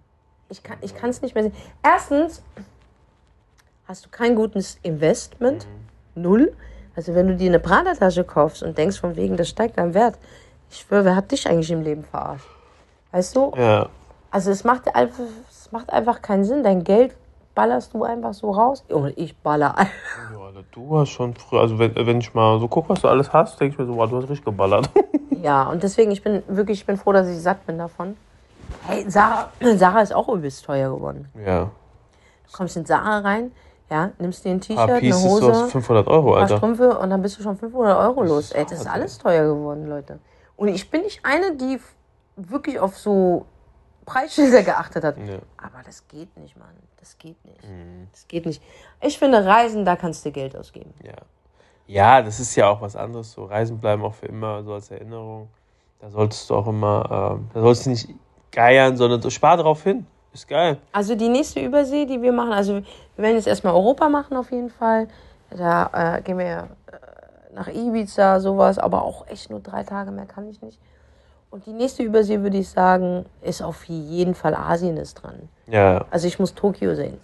Ich 0.49 0.63
kann 0.63 0.77
es 0.81 0.91
ich 0.93 1.21
nicht 1.21 1.35
mehr 1.35 1.43
sehen. 1.43 1.53
Erstens 1.83 2.43
hast 3.87 4.05
du 4.05 4.09
kein 4.09 4.35
gutes 4.35 4.77
Investment. 4.83 5.67
Null. 6.15 6.53
Also 6.95 7.13
wenn 7.13 7.27
du 7.27 7.35
dir 7.35 7.49
eine 7.49 7.59
Prada-Tasche 7.59 8.23
kaufst 8.23 8.63
und 8.63 8.77
denkst 8.77 8.99
von 8.99 9.15
wegen, 9.15 9.35
das 9.37 9.49
steigt 9.49 9.77
dein 9.77 9.93
Wert. 9.93 10.17
Ich 10.71 10.79
schwöre, 10.79 11.05
wer 11.05 11.15
hat 11.15 11.31
dich 11.31 11.47
eigentlich 11.47 11.71
im 11.71 11.81
Leben 11.83 12.03
verarscht? 12.03 12.47
Weißt 13.11 13.35
du? 13.35 13.51
Ja, 13.57 13.87
Also 14.31 14.51
es 14.51 14.63
macht 14.63 14.93
einfach, 14.95 15.23
es 15.49 15.71
macht 15.71 15.91
einfach 15.91 16.21
keinen 16.21 16.43
Sinn. 16.45 16.63
Dein 16.63 16.83
Geld 16.83 17.15
ballerst 17.53 17.93
du 17.93 18.03
einfach 18.03 18.33
so 18.33 18.51
raus. 18.51 18.83
Und 18.89 19.17
ich 19.17 19.35
baller 19.37 19.77
einfach. 19.77 19.93
Ja, 20.33 20.39
Alter, 20.39 20.63
du 20.71 20.97
hast 20.97 21.09
schon 21.09 21.33
früher, 21.35 21.61
also 21.61 21.77
wenn, 21.79 21.95
wenn 21.95 22.19
ich 22.19 22.33
mal 22.33 22.59
so 22.59 22.67
gucke, 22.67 22.89
was 22.89 23.01
du 23.01 23.07
alles 23.07 23.31
hast, 23.33 23.59
denke 23.59 23.73
ich 23.73 23.79
mir 23.79 23.85
so, 23.85 23.95
wow, 23.97 24.09
du 24.09 24.17
hast 24.17 24.29
richtig 24.29 24.45
geballert. 24.45 24.89
Ja, 25.43 25.63
und 25.69 25.83
deswegen, 25.83 26.09
ich 26.09 26.23
bin 26.23 26.41
wirklich, 26.47 26.79
ich 26.79 26.85
bin 26.87 26.97
froh, 26.97 27.11
dass 27.11 27.27
ich 27.27 27.39
satt 27.39 27.67
bin 27.67 27.77
davon. 27.77 28.17
Hey, 28.87 29.05
Sarah, 29.07 29.51
Sarah 29.75 30.01
ist 30.01 30.11
auch 30.15 30.27
übelst 30.29 30.65
teuer 30.65 30.89
geworden. 30.95 31.27
ja. 31.45 31.65
Du 32.47 32.51
kommst 32.57 32.77
in 32.77 32.85
Sarah 32.85 33.19
rein, 33.19 33.51
Ja, 33.89 34.11
nimmst 34.17 34.43
dir 34.43 34.49
ein 34.49 34.61
T-Shirt, 34.61 34.89
eine 34.89 35.13
so 35.13 35.29
Hose, 35.29 35.51
aus 35.51 35.71
500 35.71 36.07
Euro, 36.07 36.35
Alter. 36.35 36.57
Strümpfe 36.57 36.97
und 36.97 37.09
dann 37.11 37.21
bist 37.21 37.37
du 37.37 37.43
schon 37.43 37.55
500 37.55 37.97
Euro 37.97 38.23
los. 38.23 38.45
ist 38.45 38.55
Ey, 38.55 38.63
das 38.63 38.79
ist 38.79 38.87
alles 38.87 39.17
teuer 39.19 39.53
geworden, 39.53 39.87
Leute. 39.87 40.19
Und 40.55 40.69
ich 40.69 40.89
bin 40.89 41.01
nicht 41.01 41.19
eine, 41.23 41.55
die 41.55 41.79
wirklich 42.35 42.79
auf 42.79 42.97
so 42.97 43.45
Preisschilder 44.05 44.63
geachtet 44.63 45.03
hat. 45.03 45.17
Ja. 45.17 45.37
Aber 45.57 45.83
das 45.85 46.07
geht 46.07 46.35
nicht, 46.37 46.57
Mann. 46.57 46.73
Das 46.99 47.17
geht 47.19 47.43
nicht. 47.45 47.63
Mhm. 47.63 48.07
Das 48.11 48.27
geht 48.27 48.45
nicht. 48.47 48.61
Ich 49.01 49.19
finde, 49.19 49.45
Reisen, 49.45 49.85
da 49.85 49.95
kannst 49.95 50.25
du 50.25 50.31
Geld 50.31 50.57
ausgeben. 50.57 50.91
Ja. 51.03 51.13
ja, 51.85 52.21
das 52.23 52.39
ist 52.39 52.55
ja 52.55 52.67
auch 52.69 52.81
was 52.81 52.95
anderes. 52.95 53.31
So 53.31 53.45
Reisen 53.45 53.77
bleiben 53.79 54.03
auch 54.03 54.15
für 54.15 54.25
immer 54.25 54.63
so 54.63 54.73
als 54.73 54.89
Erinnerung. 54.89 55.49
Da 55.99 56.09
solltest 56.09 56.49
du 56.49 56.55
auch 56.55 56.67
immer, 56.67 57.37
ähm, 57.37 57.49
da 57.53 57.61
solltest 57.61 57.85
du 57.85 57.89
nicht 57.91 58.09
geiern, 58.51 58.97
sondern 58.97 59.21
so, 59.21 59.29
spar 59.29 59.57
drauf 59.57 59.83
hin. 59.83 60.07
Ist 60.35 60.49
geil. 60.49 60.77
Also 60.91 61.15
die 61.15 61.29
nächste 61.29 61.61
Übersee, 61.61 62.05
die 62.05 62.21
wir 62.21 62.33
machen, 62.33 62.51
also 62.51 62.73
wir 62.75 62.83
werden 63.23 63.37
jetzt 63.37 63.47
erstmal 63.47 63.73
Europa 63.73 64.09
machen 64.09 64.35
auf 64.35 64.51
jeden 64.51 64.69
Fall. 64.69 65.07
Da 65.49 66.17
äh, 66.17 66.21
gehen 66.21 66.37
wir 66.37 66.45
äh, 66.45 67.53
nach 67.53 67.69
Ibiza, 67.69 68.41
sowas, 68.41 68.77
aber 68.77 69.03
auch 69.03 69.25
echt 69.27 69.49
nur 69.49 69.61
drei 69.61 69.83
Tage 69.83 70.11
mehr 70.11 70.25
kann 70.25 70.49
ich 70.49 70.61
nicht. 70.61 70.77
Und 71.51 71.65
die 71.65 71.71
nächste 71.71 72.03
Übersee, 72.03 72.41
würde 72.41 72.57
ich 72.57 72.67
sagen, 72.67 73.25
ist 73.41 73.61
auf 73.61 73.85
jeden 73.85 74.35
Fall 74.35 74.53
Asien 74.55 74.97
ist 74.97 75.13
dran. 75.23 75.47
Ja, 75.67 76.03
Also 76.11 76.27
ich 76.27 76.37
muss 76.37 76.53
Tokio 76.53 76.93
sehen. 76.95 77.17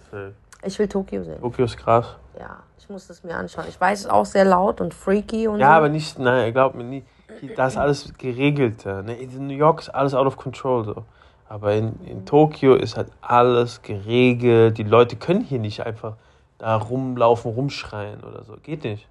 Ich 0.64 0.78
will 0.78 0.88
Tokio 0.88 1.22
sehen. 1.22 1.38
Tokio 1.38 1.66
ist 1.66 1.76
krass. 1.76 2.16
Ja, 2.40 2.60
ich 2.78 2.88
muss 2.88 3.06
das 3.08 3.22
mir 3.22 3.36
anschauen. 3.36 3.66
Ich 3.68 3.78
weiß, 3.78 3.98
es 3.98 4.04
ist 4.06 4.10
auch 4.10 4.24
sehr 4.24 4.46
laut 4.46 4.80
und 4.80 4.94
freaky 4.94 5.48
und 5.48 5.60
Ja, 5.60 5.66
so. 5.66 5.72
aber 5.74 5.90
nicht, 5.90 6.18
nein, 6.18 6.50
glaub 6.54 6.74
mir 6.74 6.84
nie. 6.84 7.04
Da 7.56 7.66
ist 7.66 7.76
alles 7.76 8.14
geregelt. 8.16 8.86
Ne? 8.86 9.16
In 9.16 9.48
New 9.48 9.54
York 9.54 9.80
ist 9.80 9.90
alles 9.90 10.14
out 10.14 10.26
of 10.26 10.38
control. 10.38 10.84
So. 10.84 11.04
Aber 11.52 11.74
in, 11.74 12.00
in 12.06 12.24
Tokio 12.24 12.76
ist 12.76 12.96
halt 12.96 13.08
alles 13.20 13.82
geregelt. 13.82 14.78
Die 14.78 14.84
Leute 14.84 15.16
können 15.16 15.42
hier 15.42 15.58
nicht 15.58 15.84
einfach 15.84 16.14
da 16.56 16.76
rumlaufen, 16.76 17.52
rumschreien 17.52 18.24
oder 18.24 18.42
so. 18.44 18.54
Geht 18.62 18.84
nicht. 18.84 19.06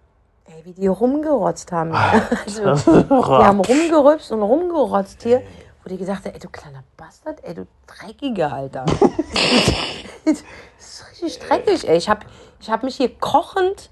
Ey, 0.46 0.66
wie 0.66 0.74
die 0.74 0.88
rumgerotzt 0.88 1.72
haben. 1.72 1.92
Also, 2.44 2.64
die 2.64 3.46
haben 3.46 3.60
rumgerübst 3.60 4.32
und 4.32 4.42
rumgerotzt 4.42 5.22
hier. 5.22 5.44
Wo 5.84 5.90
die 5.90 5.98
gesagt 6.00 6.26
haben, 6.26 6.34
ey, 6.34 6.40
du 6.40 6.50
kleiner 6.50 6.84
Bastard, 6.98 7.44
ey, 7.44 7.54
du 7.54 7.68
Dreckiger, 7.86 8.52
Alter. 8.52 8.86
das 10.26 10.44
ist 10.80 11.06
richtig 11.12 11.48
dreckig, 11.48 11.88
ey. 11.88 11.98
Ich 11.98 12.10
hab, 12.10 12.26
ich 12.60 12.72
hab 12.72 12.82
mich 12.82 12.96
hier 12.96 13.16
kochend 13.20 13.92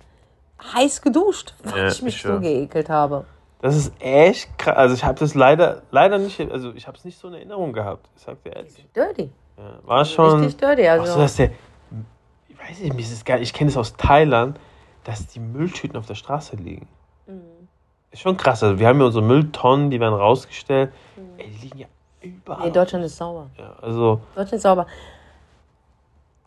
heiß 0.74 1.04
geduscht, 1.04 1.54
weil 1.64 1.84
Ja, 1.84 1.88
ich 1.90 2.02
mich 2.02 2.16
ich 2.16 2.24
so 2.24 2.40
geekelt 2.40 2.90
habe. 2.90 3.26
Das 3.62 3.76
ist 3.76 3.94
echt 4.00 4.58
krass. 4.58 4.78
Also 4.78 4.96
ich 4.96 5.04
habe 5.04 5.20
das 5.20 5.36
leider, 5.36 5.82
leider 5.92 6.18
nicht, 6.18 6.40
also 6.40 6.72
ich 6.74 6.88
habe 6.88 6.98
es 6.98 7.04
nicht 7.04 7.18
so 7.18 7.28
in 7.28 7.34
Erinnerung 7.34 7.74
gehabt. 7.74 8.08
Ich 8.16 8.22
sag 8.24 8.42
dir 8.44 8.56
ehrlich. 8.56 8.86
Dirty. 8.96 9.30
Ja, 9.58 9.80
war 9.84 10.06
schon. 10.06 10.40
Richtig 10.42 10.58
dirty. 10.58 10.88
Ach 10.88 10.96
so, 10.98 11.02
Also, 11.02 11.20
dass 11.20 11.36
der, 11.36 11.52
ich 12.48 12.58
weiß 12.58 12.80
nicht, 12.80 12.94
mir 12.94 13.02
ist 13.02 13.12
es 13.12 13.26
geil. 13.26 13.42
Ich 13.42 13.54
kenne 13.54 13.70
es 13.70 13.76
aus 13.76 13.96
Thailand, 13.98 14.58
dass 15.04 15.28
die 15.28 15.40
Mülltüten 15.42 15.98
auf 15.98 16.06
der 16.06 16.16
Straße 16.16 16.56
liegen. 16.56 16.88
Mhm. 17.28 17.42
Ist 18.12 18.22
schon 18.22 18.38
krass. 18.38 18.64
Also 18.64 18.80
wir 18.80 18.88
haben 18.88 19.00
ja 19.00 19.06
unsere 19.08 19.24
Mülltonnen, 19.26 19.90
die 19.92 20.00
werden 20.00 20.16
rausgestellt. 20.16 20.94
Ey, 21.38 21.50
die 21.50 21.58
liegen 21.58 21.80
ja 21.80 21.88
überall. 22.22 22.60
Mhm. 22.60 22.66
nee, 22.68 22.72
Deutschland 22.72 23.04
ist 23.06 23.18
sauber. 23.18 23.50
ja, 23.58 23.76
also, 23.82 24.22
Deutschland 24.36 24.54
ist 24.54 24.62
sauber. 24.64 24.88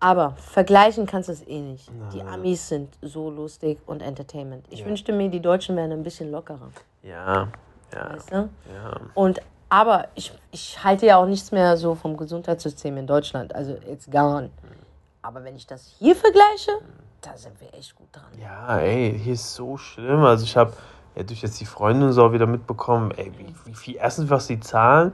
Aber 0.01 0.33
vergleichen 0.37 1.07
kannst 1.07 1.29
du 1.29 1.33
es 1.33 1.47
eh 1.47 1.61
nicht. 1.61 1.89
Die 2.13 2.19
Nein. 2.19 2.29
Amis 2.35 2.69
sind 2.69 2.97
so 3.03 3.31
lustig 3.31 3.79
und 3.87 4.03
Entertainment. 4.03 4.67
Ich 4.71 4.81
Ja. 4.81 4.87
wünschte 4.87 5.13
mir, 5.13 5.29
die 5.29 5.41
Deutschen 5.41 5.77
wären 5.77 5.93
ein 5.93 6.03
bisschen 6.03 6.33
lockerer. 6.33 6.71
Ja, 7.03 7.49
ja, 7.93 8.13
Weißt 8.15 8.31
du? 8.31 8.37
ja. 8.73 9.01
Und 9.15 9.41
aber 9.69 10.09
ich, 10.15 10.33
ich 10.51 10.85
halte 10.85 11.07
ja 11.07 11.17
auch 11.17 11.27
nichts 11.27 11.51
mehr 11.51 11.79
so 11.79 11.95
vom 11.95 12.17
Gesundheitssystem 12.19 12.97
in 12.99 13.07
Deutschland. 13.07 13.55
Also 13.55 13.73
it's 13.91 14.11
gone. 14.11 14.51
Aber 15.23 15.45
wenn 15.45 15.57
ich 15.57 15.67
das 15.67 15.87
hier 15.99 16.15
vergleiche, 16.15 16.73
da 17.23 17.37
sind 17.37 17.59
wir 17.61 17.73
echt 17.73 17.95
gut 17.95 18.09
dran. 18.13 18.27
Ja, 18.39 18.79
ey, 18.79 19.19
hier 19.19 19.33
ist 19.33 19.55
so 19.55 19.79
schlimm. 19.79 20.25
Also 20.25 20.45
ich 20.45 20.57
habe 20.57 20.75
ja, 21.15 21.23
durch 21.23 21.43
jetzt 21.43 21.61
die 21.61 21.65
Freunde 21.67 22.07
und 22.07 22.13
so 22.13 22.25
auch 22.25 22.33
wieder 22.33 22.47
mitbekommen, 22.47 23.13
ey, 23.13 23.33
wie, 23.39 23.55
wie 23.65 23.75
viel, 23.75 23.97
erstens, 23.97 24.29
was 24.31 24.47
sie 24.47 24.61
zahlen, 24.61 25.13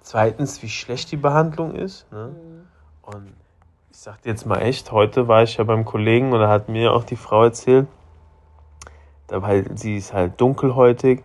zweitens, 0.00 0.62
wie 0.62 0.68
schlecht 0.68 1.12
die 1.12 1.16
Behandlung 1.16 1.74
ist. 1.74 2.10
Ne? 2.10 2.34
Und 3.02 3.34
ich 3.90 3.98
sag 3.98 4.22
dir 4.22 4.30
jetzt 4.30 4.46
mal 4.46 4.58
echt, 4.58 4.90
heute 4.92 5.28
war 5.28 5.42
ich 5.42 5.56
ja 5.56 5.64
beim 5.64 5.84
Kollegen 5.84 6.32
und 6.32 6.40
da 6.40 6.48
hat 6.48 6.68
mir 6.68 6.92
auch 6.92 7.04
die 7.04 7.16
Frau 7.16 7.44
erzählt, 7.44 7.86
weil 9.28 9.76
sie 9.76 9.96
ist 9.96 10.12
halt 10.12 10.40
dunkelhäutig, 10.40 11.22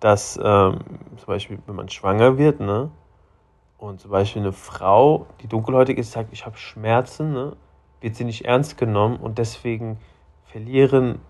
dass 0.00 0.36
ähm, 0.42 0.78
zum 1.16 1.26
Beispiel, 1.26 1.58
wenn 1.66 1.76
man 1.76 1.88
schwanger 1.88 2.38
wird, 2.38 2.60
ne? 2.60 2.90
Und 3.78 4.00
zum 4.00 4.10
Beispiel 4.12 4.42
eine 4.42 4.52
Frau, 4.52 5.26
die 5.42 5.48
dunkelhäutig 5.48 5.98
ist, 5.98 6.12
sagt, 6.12 6.32
ich 6.32 6.46
habe 6.46 6.56
Schmerzen, 6.56 7.32
ne? 7.32 7.56
Wird 8.00 8.16
sie 8.16 8.24
nicht 8.24 8.44
ernst 8.44 8.76
genommen 8.78 9.16
und 9.16 9.38
deswegen 9.38 9.98
verlieren 10.44 11.20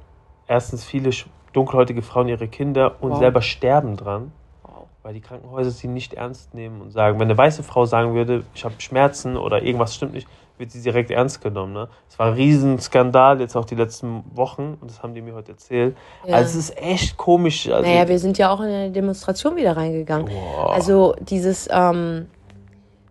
erstens 0.46 0.84
viele 0.84 1.10
dunkelhäutige 1.52 2.02
Frauen 2.02 2.28
ihre 2.28 2.48
Kinder 2.48 2.96
und 3.00 3.12
Wow. 3.12 3.18
selber 3.18 3.42
sterben 3.42 3.96
dran 3.96 4.32
Wow. 4.64 4.86
weil 5.02 5.12
die 5.14 5.20
Krankenhäuser 5.20 5.70
sie 5.70 5.88
nicht 5.88 6.14
ernst 6.14 6.54
nehmen 6.54 6.80
und 6.80 6.90
sagen, 6.90 7.18
wenn 7.20 7.28
eine 7.28 7.36
weiße 7.36 7.62
Frau 7.62 7.84
sagen 7.84 8.14
würde, 8.14 8.44
ich 8.54 8.64
habe 8.64 8.74
Schmerzen 8.78 9.36
oder 9.36 9.62
irgendwas 9.62 9.94
stimmt 9.94 10.14
nicht, 10.14 10.26
wird 10.62 10.70
sie 10.70 10.80
direkt 10.80 11.10
ernst 11.10 11.40
genommen. 11.40 11.72
Ne? 11.72 11.88
Es 12.08 12.16
war 12.20 12.28
ein 12.28 12.34
Riesenskandal 12.34 13.40
jetzt 13.40 13.56
auch 13.56 13.64
die 13.64 13.74
letzten 13.74 14.22
Wochen 14.32 14.78
und 14.80 14.88
das 14.88 15.02
haben 15.02 15.12
die 15.12 15.20
mir 15.20 15.34
heute 15.34 15.50
erzählt. 15.52 15.96
Ja. 16.24 16.36
Also 16.36 16.58
es 16.60 16.70
ist 16.70 16.78
echt 16.80 17.16
komisch. 17.16 17.68
Also, 17.68 17.82
Naja, 17.82 18.06
wir 18.06 18.18
sind 18.20 18.38
ja 18.38 18.48
auch 18.50 18.60
in 18.60 18.68
eine 18.68 18.90
Demonstration 18.92 19.56
wieder 19.56 19.76
reingegangen. 19.76 20.26
Boah. 20.26 20.72
Also 20.72 21.16
dieses 21.18 21.68
ähm, 21.72 22.28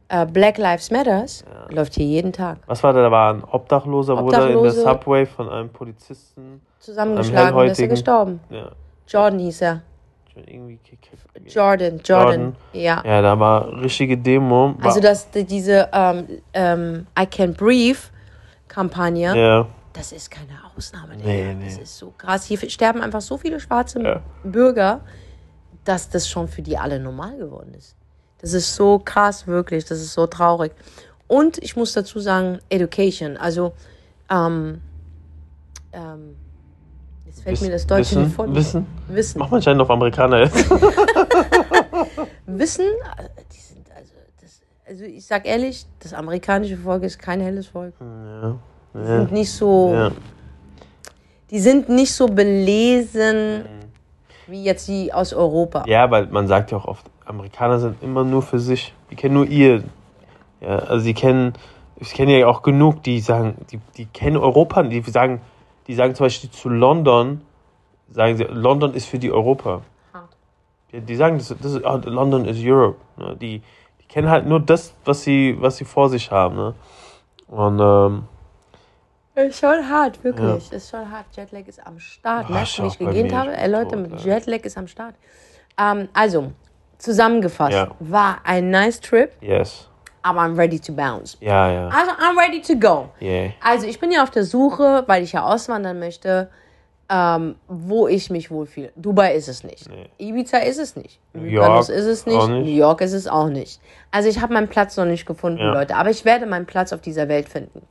äh, 0.08 0.26
Black 0.26 0.58
Lives 0.58 0.92
Matters 0.92 1.44
läuft 1.70 1.96
hier 1.96 2.06
jeden 2.06 2.32
Tag. 2.32 2.60
was 2.68 2.82
war 2.84 2.94
da? 2.94 3.02
Da 3.02 3.12
war 3.12 3.34
ein 3.34 3.44
Obdachloser, 3.44 4.14
wurde 4.14 4.38
in 4.38 4.48
der 4.48 4.58
Obdachlose. 4.58 4.82
Subway 4.82 5.26
von 5.26 5.50
einem 5.50 5.70
Polizisten, 5.70 6.62
Zusammengeschlagen 6.80 7.60
und 7.60 7.68
ist 7.68 7.80
er 7.80 7.88
gestorben. 7.90 8.40
ja, 8.50 8.72
Jordan 9.08 9.40
hieß 9.40 9.62
er. 9.62 9.82
Irgendwie. 10.36 10.80
Jordan, 11.48 12.00
Jordan. 12.00 12.00
Jordan. 12.04 12.56
Ja. 12.74 13.04
Ja, 13.06 13.22
da 13.22 13.40
war 13.40 13.82
richtige 13.82 14.18
Demo. 14.18 14.76
War, 14.78 14.86
Also 14.86 15.00
dass 15.00 15.30
die- 15.32 15.44
diese 15.46 15.90
ähm, 15.94 16.28
ähm, 16.54 17.08
I 17.20 17.26
Can 17.26 17.54
Breathe 17.54 18.00
Kampagne, 18.68 19.36
ja, 19.38 19.68
das 19.94 20.12
ist 20.14 20.32
keine 20.32 20.58
Ausnahme. 20.78 21.18
Nee, 21.18 21.54
nee. 21.54 21.66
Das 21.66 21.78
ist 21.78 21.98
so 21.98 22.14
krass. 22.18 22.46
Hier 22.46 22.58
sterben 22.70 23.02
einfach 23.02 23.22
so 23.22 23.38
viele 23.38 23.60
schwarze 23.60 24.02
Ja. 24.02 24.22
Bürger, 24.44 25.02
dass 25.84 26.10
das 26.10 26.30
schon 26.30 26.48
für 26.48 26.62
die 26.62 26.78
alle 26.78 27.00
normal 27.00 27.38
geworden 27.38 27.74
ist. 27.74 27.96
Das 28.40 28.54
ist 28.54 28.74
so 28.76 29.00
krass, 29.00 29.46
wirklich. 29.48 29.84
Das 29.86 30.00
ist 30.00 30.14
so 30.14 30.26
traurig. 30.28 30.72
Und 31.28 31.58
ich 31.60 31.76
muss 31.76 31.94
dazu 31.94 32.20
sagen, 32.20 32.60
Education. 32.70 33.36
Also, 33.38 33.74
ähm, 34.30 34.82
ähm, 35.94 36.36
jetzt 37.42 37.44
fällt 37.44 37.54
Wiss- 37.62 37.62
mir 37.68 37.72
das 37.72 37.88
Deutsche 37.88 38.02
Wissen, 38.12 38.24
nicht 38.24 38.36
vor. 38.36 38.56
Wissen. 38.56 38.86
Wissen. 39.08 39.40
Macht 39.40 39.52
man 39.52 39.58
anscheinend 39.58 39.82
auf 39.82 39.90
Amerikaner 39.90 40.40
jetzt. 40.44 40.70
Wissen, 42.46 42.86
die 43.54 43.60
sind 43.60 43.88
also, 43.96 44.14
das, 44.42 44.62
also 44.88 45.04
ich 45.06 45.26
sag 45.26 45.46
ehrlich, 45.48 45.86
das 46.00 46.14
amerikanische 46.14 46.78
Volk 46.78 47.04
ist 47.04 47.20
kein 47.20 47.42
helles 47.42 47.68
Volk. 47.68 47.94
ja. 48.00 48.58
Die 48.94 48.98
Ja. 49.00 49.06
sind 49.20 49.32
nicht 49.32 49.52
so, 49.52 49.94
ja. 49.94 50.12
die 51.50 51.60
sind 51.60 51.88
nicht 51.90 52.14
so 52.14 52.26
belesen 52.28 53.64
wie 54.48 54.64
jetzt 54.66 54.88
die 54.90 55.14
aus 55.14 55.34
Europa. 55.34 55.86
Ja, 55.88 56.12
weil 56.12 56.28
man 56.28 56.46
sagt 56.48 56.72
ja 56.72 56.78
auch 56.78 56.86
oft, 56.86 57.06
Amerikaner 57.26 57.80
sind 57.80 58.04
immer 58.04 58.26
nur 58.26 58.42
für 58.42 58.60
sich. 58.60 58.94
Die 59.10 59.16
kennen 59.16 59.36
nur 59.36 59.46
ihr. 59.48 59.84
Ja, 60.60 60.78
also 60.80 61.00
sie 61.06 61.14
kennen, 61.14 61.54
ich 61.96 62.14
kenne 62.14 62.38
ja 62.38 62.48
auch 62.48 62.62
genug, 62.64 63.02
die 63.04 63.22
sagen, 63.22 63.56
die, 63.72 63.80
die 63.96 64.06
kennen 64.08 64.36
Europa, 64.36 64.84
die 64.84 65.02
sagen, 65.04 65.40
die 65.92 65.96
sagen 65.96 66.16
zum 66.16 66.28
Beispiel 66.28 66.50
zu 66.52 66.70
London, 66.70 67.42
sagen 68.10 68.38
sie, 68.38 68.46
London 68.46 68.94
ist 68.94 69.08
für 69.08 69.20
die 69.20 69.30
Europa. 69.30 69.82
Hart. 70.14 70.30
Die, 70.94 71.02
die 71.02 71.16
sagen, 71.18 71.38
das, 71.38 71.50
das 71.50 71.74
ist, 71.74 71.84
oh, 71.84 72.00
London 72.06 72.46
is 72.46 72.56
Europe. 72.62 72.96
Ne? 73.18 73.36
Die, 73.36 73.62
die 74.00 74.08
kennen 74.08 74.30
halt 74.30 74.46
nur 74.46 74.62
das, 74.62 74.94
was 75.04 75.24
sie, 75.24 75.58
was 75.60 75.76
sie 75.76 75.84
vor 75.84 76.08
sich 76.08 76.32
haben. 76.32 76.56
Ne? 76.56 76.74
Und 77.48 77.80
ähm, 77.82 78.24
Ist 79.36 79.60
schon 79.60 79.90
hart, 79.90 80.24
wirklich. 80.24 80.72
Ist 80.72 80.90
schon 80.90 81.12
hart. 81.12 81.26
Jetlag 81.36 81.68
ist 81.68 81.86
am 81.86 82.00
Start. 82.00 82.50
Ja, 82.50 82.56
ne? 82.56 82.64
ist 82.64 82.82
Wie 82.82 82.88
ich 82.88 82.98
gegähnt 82.98 83.34
habe, 83.34 83.52
ey 83.52 83.64
bin 83.64 83.72
Leute, 83.74 83.96
tot, 83.96 84.12
mit 84.12 84.24
ja. 84.24 84.36
Jetlag 84.36 84.64
ist 84.64 84.78
am 84.78 84.88
Start. 84.88 85.16
Ähm, 85.78 86.08
also, 86.14 86.54
zusammengefasst, 87.00 87.74
Ja. 87.74 87.92
war 88.00 88.40
ein 88.46 88.70
nice 88.70 89.02
Trip, 89.02 89.34
yes. 89.42 89.90
Aber 90.24 90.40
I'm 90.42 90.58
ready 90.58 90.80
to 90.80 90.94
bounce. 90.94 91.38
Ja, 91.42 91.72
ja. 91.72 91.88
Also, 91.90 92.12
I'm 92.12 92.38
ready 92.38 92.62
to 92.62 92.76
go. 92.76 93.10
Yeah. 93.22 93.52
Also 93.62 93.88
ich 93.88 94.00
bin 94.00 94.12
ja 94.12 94.24
auf 94.24 94.30
der 94.32 94.44
Suche, 94.44 95.04
weil 95.08 95.24
ich 95.24 95.32
ja 95.34 95.44
auswandern 95.44 96.00
möchte, 96.00 96.50
ähm, 97.10 97.56
wo 97.68 98.08
ich 98.08 98.30
mich 98.30 98.50
wohlfühle. 98.52 98.92
Dubai 98.96 99.34
ist 99.36 99.50
es 99.50 99.64
nicht. 99.64 99.90
Nee. 99.90 100.10
Ibiza 100.18 100.60
ist 100.60 100.78
es 100.80 100.96
nicht. 100.96 101.20
Mykonos 101.34 101.90
ist 101.90 102.06
es 102.06 102.26
nicht. 102.26 102.38
nicht. 102.48 102.66
New 102.66 102.76
York 102.76 103.02
ist 103.02 103.14
es 103.14 103.28
auch 103.28 103.50
nicht. 103.50 103.82
Also 104.12 104.30
ich 104.30 104.42
habe 104.42 104.54
meinen 104.54 104.70
Platz 104.70 104.96
noch 104.96 105.06
nicht 105.06 105.26
gefunden, 105.26 105.60
Ja. 105.60 105.74
Leute. 105.74 105.96
Aber 105.96 106.10
ich 106.10 106.24
werde 106.24 106.46
meinen 106.46 106.66
Platz 106.66 106.94
auf 106.94 107.02
dieser 107.02 107.28
Welt 107.28 107.50
finden. 107.50 107.82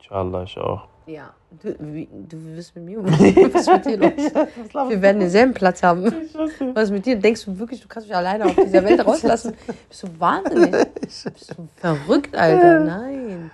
Inshallah, 0.00 0.42
ich 0.42 0.58
auch. 0.58 0.86
Ja. 1.08 1.30
Du, 1.62 1.74
wie, 1.80 2.06
du 2.28 2.36
wirst 2.54 2.76
mit 2.76 2.84
mir. 2.84 3.02
Was 3.54 3.62
ist 3.62 3.72
mit 3.72 3.86
dir 3.86 3.96
los? 3.96 4.12
Wir 4.90 5.00
werden 5.00 5.20
denselben 5.20 5.54
Platz 5.54 5.82
haben. 5.82 6.04
Was 6.74 6.84
ist 6.84 6.90
mit 6.90 7.06
dir? 7.06 7.16
Denkst 7.18 7.46
du 7.46 7.58
wirklich, 7.58 7.80
du 7.80 7.88
kannst 7.88 8.06
mich 8.06 8.14
alleine 8.16 8.44
auf 8.44 8.54
dieser 8.54 8.84
Welt 8.84 9.04
rauslassen? 9.04 9.54
Bist 9.88 10.02
du 10.02 10.08
wahnsinnig? 10.20 10.86
Bist 11.00 11.54
du 11.56 11.66
verrückt, 11.76 12.36
Alter? 12.36 12.80
Nein. 12.80 13.50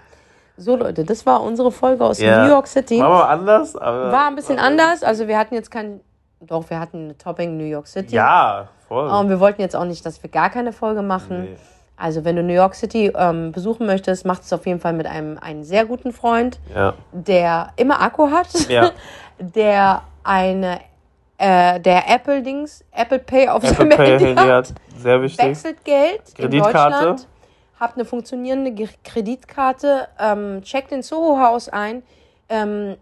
So, 0.56 0.74
Leute, 0.76 1.04
das 1.04 1.24
war 1.26 1.42
unsere 1.42 1.70
Folge 1.70 2.04
aus 2.04 2.18
Ja. 2.18 2.44
New 2.44 2.50
York 2.50 2.66
City. 2.66 2.98
War 2.98 3.08
mal 3.08 3.28
anders, 3.28 3.76
aber. 3.76 4.10
War 4.10 4.26
ein 4.26 4.34
bisschen 4.34 4.58
anders. 4.58 5.04
Also, 5.04 5.28
wir 5.28 5.38
hatten 5.38 5.54
jetzt 5.54 5.70
kein. 5.70 6.00
Doch, 6.40 6.68
wir 6.68 6.80
hatten 6.80 7.04
eine 7.04 7.16
Topping 7.18 7.56
New 7.56 7.64
York 7.64 7.86
City. 7.86 8.16
Ja, 8.16 8.68
voll. 8.88 9.08
Und 9.08 9.28
wir 9.28 9.38
wollten 9.40 9.60
jetzt 9.62 9.76
auch 9.76 9.84
nicht, 9.84 10.04
dass 10.04 10.22
wir 10.22 10.28
gar 10.30 10.50
keine 10.50 10.72
Folge 10.72 11.02
machen. 11.02 11.42
Nee. 11.44 11.56
Also, 11.96 12.24
wenn 12.24 12.34
du 12.36 12.42
New 12.42 12.52
York 12.52 12.74
City 12.74 13.12
ähm, 13.16 13.52
besuchen 13.52 13.86
möchtest, 13.86 14.24
macht 14.26 14.42
es 14.42 14.52
auf 14.52 14.66
jeden 14.66 14.80
Fall 14.80 14.92
mit 14.94 15.06
einem, 15.06 15.38
einem 15.38 15.62
sehr 15.62 15.84
guten 15.84 16.12
Freund, 16.12 16.58
Ja. 16.74 16.94
der 17.12 17.68
immer 17.76 18.00
Akku 18.02 18.30
hat, 18.30 18.48
Ja. 18.68 18.90
der 19.38 20.02
eine, 20.24 20.80
äh, 21.38 21.78
der 21.80 22.08
Apple-Dings, 22.10 22.84
Apple 22.90 23.20
Pay 23.20 23.48
auf 23.48 23.62
Apple 23.62 23.76
seinem 23.76 23.88
Pay 23.90 24.06
Handy 24.06 24.24
Handy 24.24 24.42
hat. 24.42 24.74
Sehr 24.98 25.22
wichtig. 25.22 25.44
wechselt 25.46 25.84
Geld 25.84 26.22
in 26.30 26.44
Kreditkarte. 26.44 26.90
Deutschland, 26.96 27.28
habt 27.78 27.94
eine 27.96 28.04
funktionierende 28.04 28.88
Kreditkarte, 29.04 30.08
ähm, 30.18 30.62
checkt 30.62 30.90
in 30.92 31.02
Soho-Haus 31.02 31.68
ein, 31.68 32.02
ähm, 32.48 32.96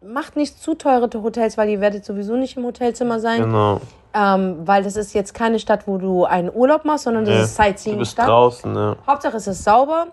macht 0.00 0.36
nicht 0.36 0.58
zu 0.58 0.74
teure 0.74 1.10
Hotels, 1.22 1.58
weil 1.58 1.68
ihr 1.68 1.80
werdet 1.80 2.04
sowieso 2.04 2.36
nicht 2.36 2.56
im 2.56 2.64
Hotelzimmer 2.64 3.20
sein. 3.20 3.42
Genau. 3.42 3.80
Ähm, 4.14 4.66
weil 4.66 4.82
das 4.82 4.96
ist 4.96 5.12
jetzt 5.14 5.34
keine 5.34 5.58
Stadt, 5.58 5.86
wo 5.86 5.98
du 5.98 6.24
einen 6.24 6.50
Urlaub 6.52 6.84
machst, 6.84 7.04
sondern 7.04 7.24
das 7.24 7.34
Nee. 7.34 7.40
ist 7.42 7.58
Du 7.58 7.62
bist 7.62 7.76
Sightseeing-Stadt. 7.84 8.28
draußen, 8.28 8.72
ne? 8.72 8.96
Hauptsache 9.06 9.36
es 9.36 9.46
ist 9.46 9.64
sauber. 9.64 10.08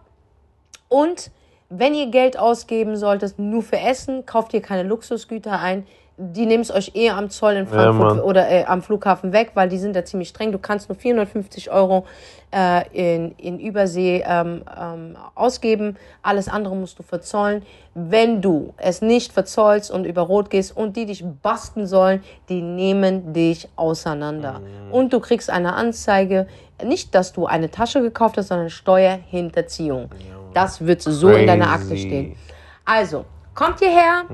Und 0.90 1.32
wenn 1.70 1.94
ihr 1.96 2.08
Geld 2.08 2.38
ausgeben 2.38 2.96
solltet, 2.98 3.40
nur 3.40 3.64
für 3.64 3.80
Essen, 3.80 4.26
kauft 4.26 4.54
ihr 4.54 4.62
keine 4.62 4.84
Luxusgüter 4.84 5.60
ein. 5.60 5.88
Die 6.18 6.46
nehmen 6.46 6.62
es 6.62 6.72
euch 6.72 6.92
eh 6.96 7.10
am 7.10 7.30
Zoll 7.30 7.56
in 7.56 7.68
Frankfurt 7.68 8.16
Mann. 8.16 8.20
oder 8.22 8.50
äh, 8.50 8.64
am 8.66 8.82
Flughafen 8.82 9.34
weg, 9.34 9.52
weil 9.54 9.68
die 9.68 9.78
sind 9.78 9.96
da 9.96 10.06
ziemlich 10.06 10.30
streng. 10.30 10.54
Du 10.54 10.60
kannst 10.60 10.88
nur 10.88 10.98
450 10.98 11.72
Euro 11.72 12.06
äh, 12.54 12.88
in, 12.94 13.32
in 13.32 13.60
Übersee 13.60 14.24
ähm, 14.26 14.64
ähm, 14.80 15.18
ausgeben. 15.36 15.98
Alles 16.22 16.48
andere 16.48 16.74
musst 16.76 16.98
du 17.00 17.04
verzollen. 17.04 17.64
Wenn 17.94 18.42
du 18.42 18.74
es 18.78 19.02
nicht 19.02 19.34
verzollst 19.34 19.92
und 19.92 20.06
über 20.06 20.22
Rot 20.22 20.50
gehst 20.50 20.76
und 20.76 20.96
die 20.96 21.06
dich 21.06 21.26
basten 21.42 21.86
sollen, 21.86 22.24
die 22.48 22.62
nehmen 22.62 23.34
dich 23.34 23.68
auseinander. 23.76 24.62
Und 24.92 25.12
du 25.12 25.20
kriegst 25.20 25.50
eine 25.50 25.74
Anzeige. 25.74 26.48
Nicht, 26.82 27.14
dass 27.14 27.34
du 27.34 27.46
eine 27.46 27.72
Tasche 27.72 28.02
gekauft 28.02 28.38
hast, 28.38 28.48
sondern 28.48 28.70
Steuerhinterziehung. 28.70 30.10
Das 30.54 30.86
wird 30.86 31.02
so 31.02 31.30
in 31.30 31.48
deiner 31.48 31.72
Akte 31.72 31.90
Crazy. 31.90 32.08
stehen. 32.08 32.36
Also, 32.86 33.26
kommt 33.56 33.80
hierher, 33.80 34.26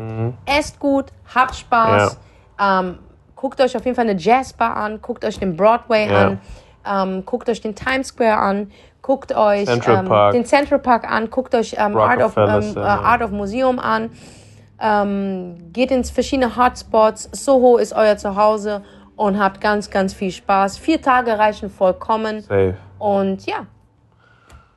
esst 0.45 0.79
gut, 0.79 1.05
habt 1.33 1.55
Spaß. 1.55 2.19
Ähm, 2.59 2.99
guckt 3.35 3.61
euch 3.61 3.75
auf 3.75 3.85
jeden 3.85 3.95
Fall 3.95 4.07
eine 4.09 4.19
Jazzbar 4.19 4.75
an, 4.75 5.01
guckt 5.01 5.23
euch 5.25 5.39
den 5.39 5.55
Broadway 5.55 6.09
Ja. 6.11 6.27
an, 6.27 6.41
ähm, 6.85 7.25
guckt 7.25 7.49
euch 7.49 7.61
den 7.61 7.73
Times 7.75 8.09
Square 8.09 8.37
an, 8.37 8.71
guckt 9.01 9.33
euch 9.35 9.65
Central 9.65 10.05
ähm, 10.05 10.33
den 10.33 10.45
Central 10.45 10.79
Park 10.79 11.09
an, 11.09 11.29
guckt 11.29 11.55
euch 11.55 11.75
ähm, 11.77 11.97
Art, 11.97 12.21
of, 12.21 12.37
ähm, 12.37 12.73
äh, 12.75 12.79
Art 12.79 13.21
of 13.23 13.31
Museum 13.31 13.79
an, 13.79 14.11
ähm, 14.79 15.71
geht 15.73 15.91
ins 15.91 16.11
verschiedene 16.11 16.55
Hotspots. 16.55 17.29
Soho 17.31 17.77
ist 17.77 17.93
euer 17.93 18.17
Zuhause 18.17 18.83
und 19.15 19.39
habt 19.39 19.61
ganz, 19.61 19.89
ganz 19.89 20.13
viel 20.13 20.31
Spaß. 20.31 20.77
Vier 20.77 21.01
Tage 21.01 21.37
reichen 21.37 21.69
vollkommen. 21.69 22.41
Safe. 22.41 22.75
Und 22.99 23.45
ja, 23.45 23.65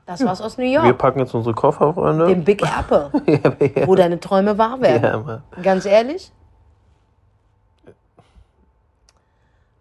das 0.06 0.24
war's 0.24 0.40
aus 0.40 0.58
New 0.58 0.64
Wir 0.64 0.84
York. 0.84 0.98
packen 0.98 1.18
jetzt 1.20 1.34
unsere 1.34 1.54
Koffer, 1.54 1.94
Freunde. 1.94 2.26
Dem 2.26 2.44
Big 2.44 2.62
Apple, 2.62 3.10
ja, 3.26 3.38
ja. 3.80 3.86
wo 3.86 3.94
deine 3.94 4.20
Träume 4.20 4.56
wahr 4.58 4.80
werden. 4.80 5.24
ja. 5.26 5.42
Ganz 5.62 5.86
ehrlich, 5.86 6.30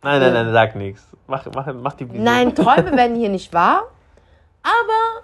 Nein, 0.01 0.19
nein, 0.19 0.34
nein, 0.34 0.51
sag 0.51 0.76
nichts. 0.76 1.07
Mach, 1.28 1.45
mach, 1.55 1.74
mach 1.76 1.93
die 1.93 2.05
Vision. 2.09 2.24
nein, 2.24 2.53
Träume 2.53 2.91
werden 2.97 3.15
hier 3.15 3.30
nicht 3.30 3.53
wahr, 3.53 3.84
aber 4.61 5.24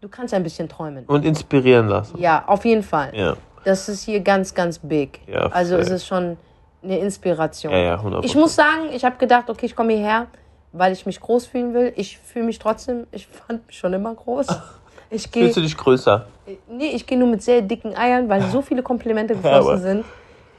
du 0.00 0.08
kannst 0.08 0.32
ein 0.34 0.44
bisschen 0.44 0.68
träumen. 0.68 1.04
Und 1.06 1.24
inspirieren 1.24 1.88
lassen. 1.88 2.16
Ja, 2.18 2.44
auf 2.46 2.64
jeden 2.64 2.84
Fall. 2.84 3.10
Ja. 3.12 3.36
Das 3.64 3.88
ist 3.88 4.04
hier 4.04 4.20
ganz, 4.20 4.54
ganz 4.54 4.78
big. 4.78 5.20
Ja, 5.26 5.46
also 5.46 5.76
es 5.76 5.90
ist 5.90 6.06
schon 6.06 6.36
eine 6.82 6.98
Inspiration. 6.98 7.72
Ja, 7.72 7.78
ja, 7.78 7.96
100%. 7.96 8.24
Ich 8.24 8.34
muss 8.36 8.54
sagen, 8.54 8.90
ich 8.92 9.04
habe 9.04 9.16
gedacht, 9.16 9.50
okay, 9.50 9.66
ich 9.66 9.74
komme 9.74 9.92
hierher, 9.94 10.26
weil 10.72 10.92
ich 10.92 11.06
mich 11.06 11.20
groß 11.20 11.46
fühlen 11.46 11.74
will. 11.74 11.92
Ich 11.96 12.18
fühle 12.18 12.46
mich 12.46 12.58
trotzdem, 12.58 13.06
ich 13.12 13.26
fand 13.26 13.66
mich 13.66 13.78
schon 13.78 13.92
immer 13.92 14.14
groß. 14.14 14.46
Ich 15.14 15.30
gehe, 15.30 15.42
Fühlst 15.42 15.58
du 15.58 15.60
dich 15.60 15.76
größer? 15.76 16.26
nee, 16.70 16.92
ich 16.92 17.06
gehe 17.06 17.18
nur 17.18 17.28
mit 17.28 17.42
sehr 17.42 17.60
dicken 17.60 17.94
Eiern, 17.94 18.30
weil 18.30 18.48
so 18.48 18.62
viele 18.62 18.82
Komplimente 18.82 19.34
geflossen 19.36 19.82
sind. 19.82 20.04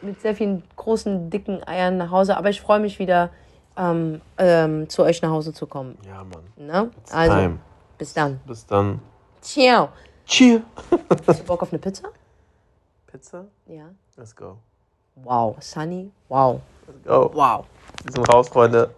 Mit 0.04 0.22
sehr 0.22 0.36
vielen 0.36 0.62
großen, 0.76 1.32
dicken 1.32 1.68
Eiern 1.68 1.98
nach 1.98 2.12
Hause. 2.12 2.38
Aber 2.38 2.52
ich 2.52 2.62
freue 2.62 2.80
mich 2.80 3.00
wieder, 3.00 3.32
ähm, 3.76 4.22
ähm, 4.38 4.88
zu 4.90 5.02
euch 5.02 5.24
nach 5.24 5.32
Hause 5.32 5.54
zu 5.54 5.66
kommen. 5.66 5.98
Ja, 6.06 6.24
Mann. 6.24 6.44
Ne? 6.56 6.92
Also, 7.12 7.36
Time. 7.36 7.60
bis 7.98 8.14
dann. 8.14 8.40
Bis 8.46 8.64
dann. 8.68 9.00
Ciao. 9.42 9.90
Cheer. 10.28 10.62
Hast 11.28 11.40
du 11.40 11.46
Bock 11.46 11.64
auf 11.64 11.74
eine 11.74 11.80
Pizza? 11.80 12.10
Pizza? 13.08 13.46
Ja. 13.66 13.86
Let's 14.18 14.36
go. 14.36 14.58
Wow. 15.16 15.56
Sunny? 15.60 16.12
Wow. 16.30 16.62
Let's 16.86 17.04
go. 17.04 17.32
Wow. 17.34 17.66
Wir 18.04 18.12
sind 18.12 18.32
raus, 18.32 18.50
Freunde. 18.50 18.92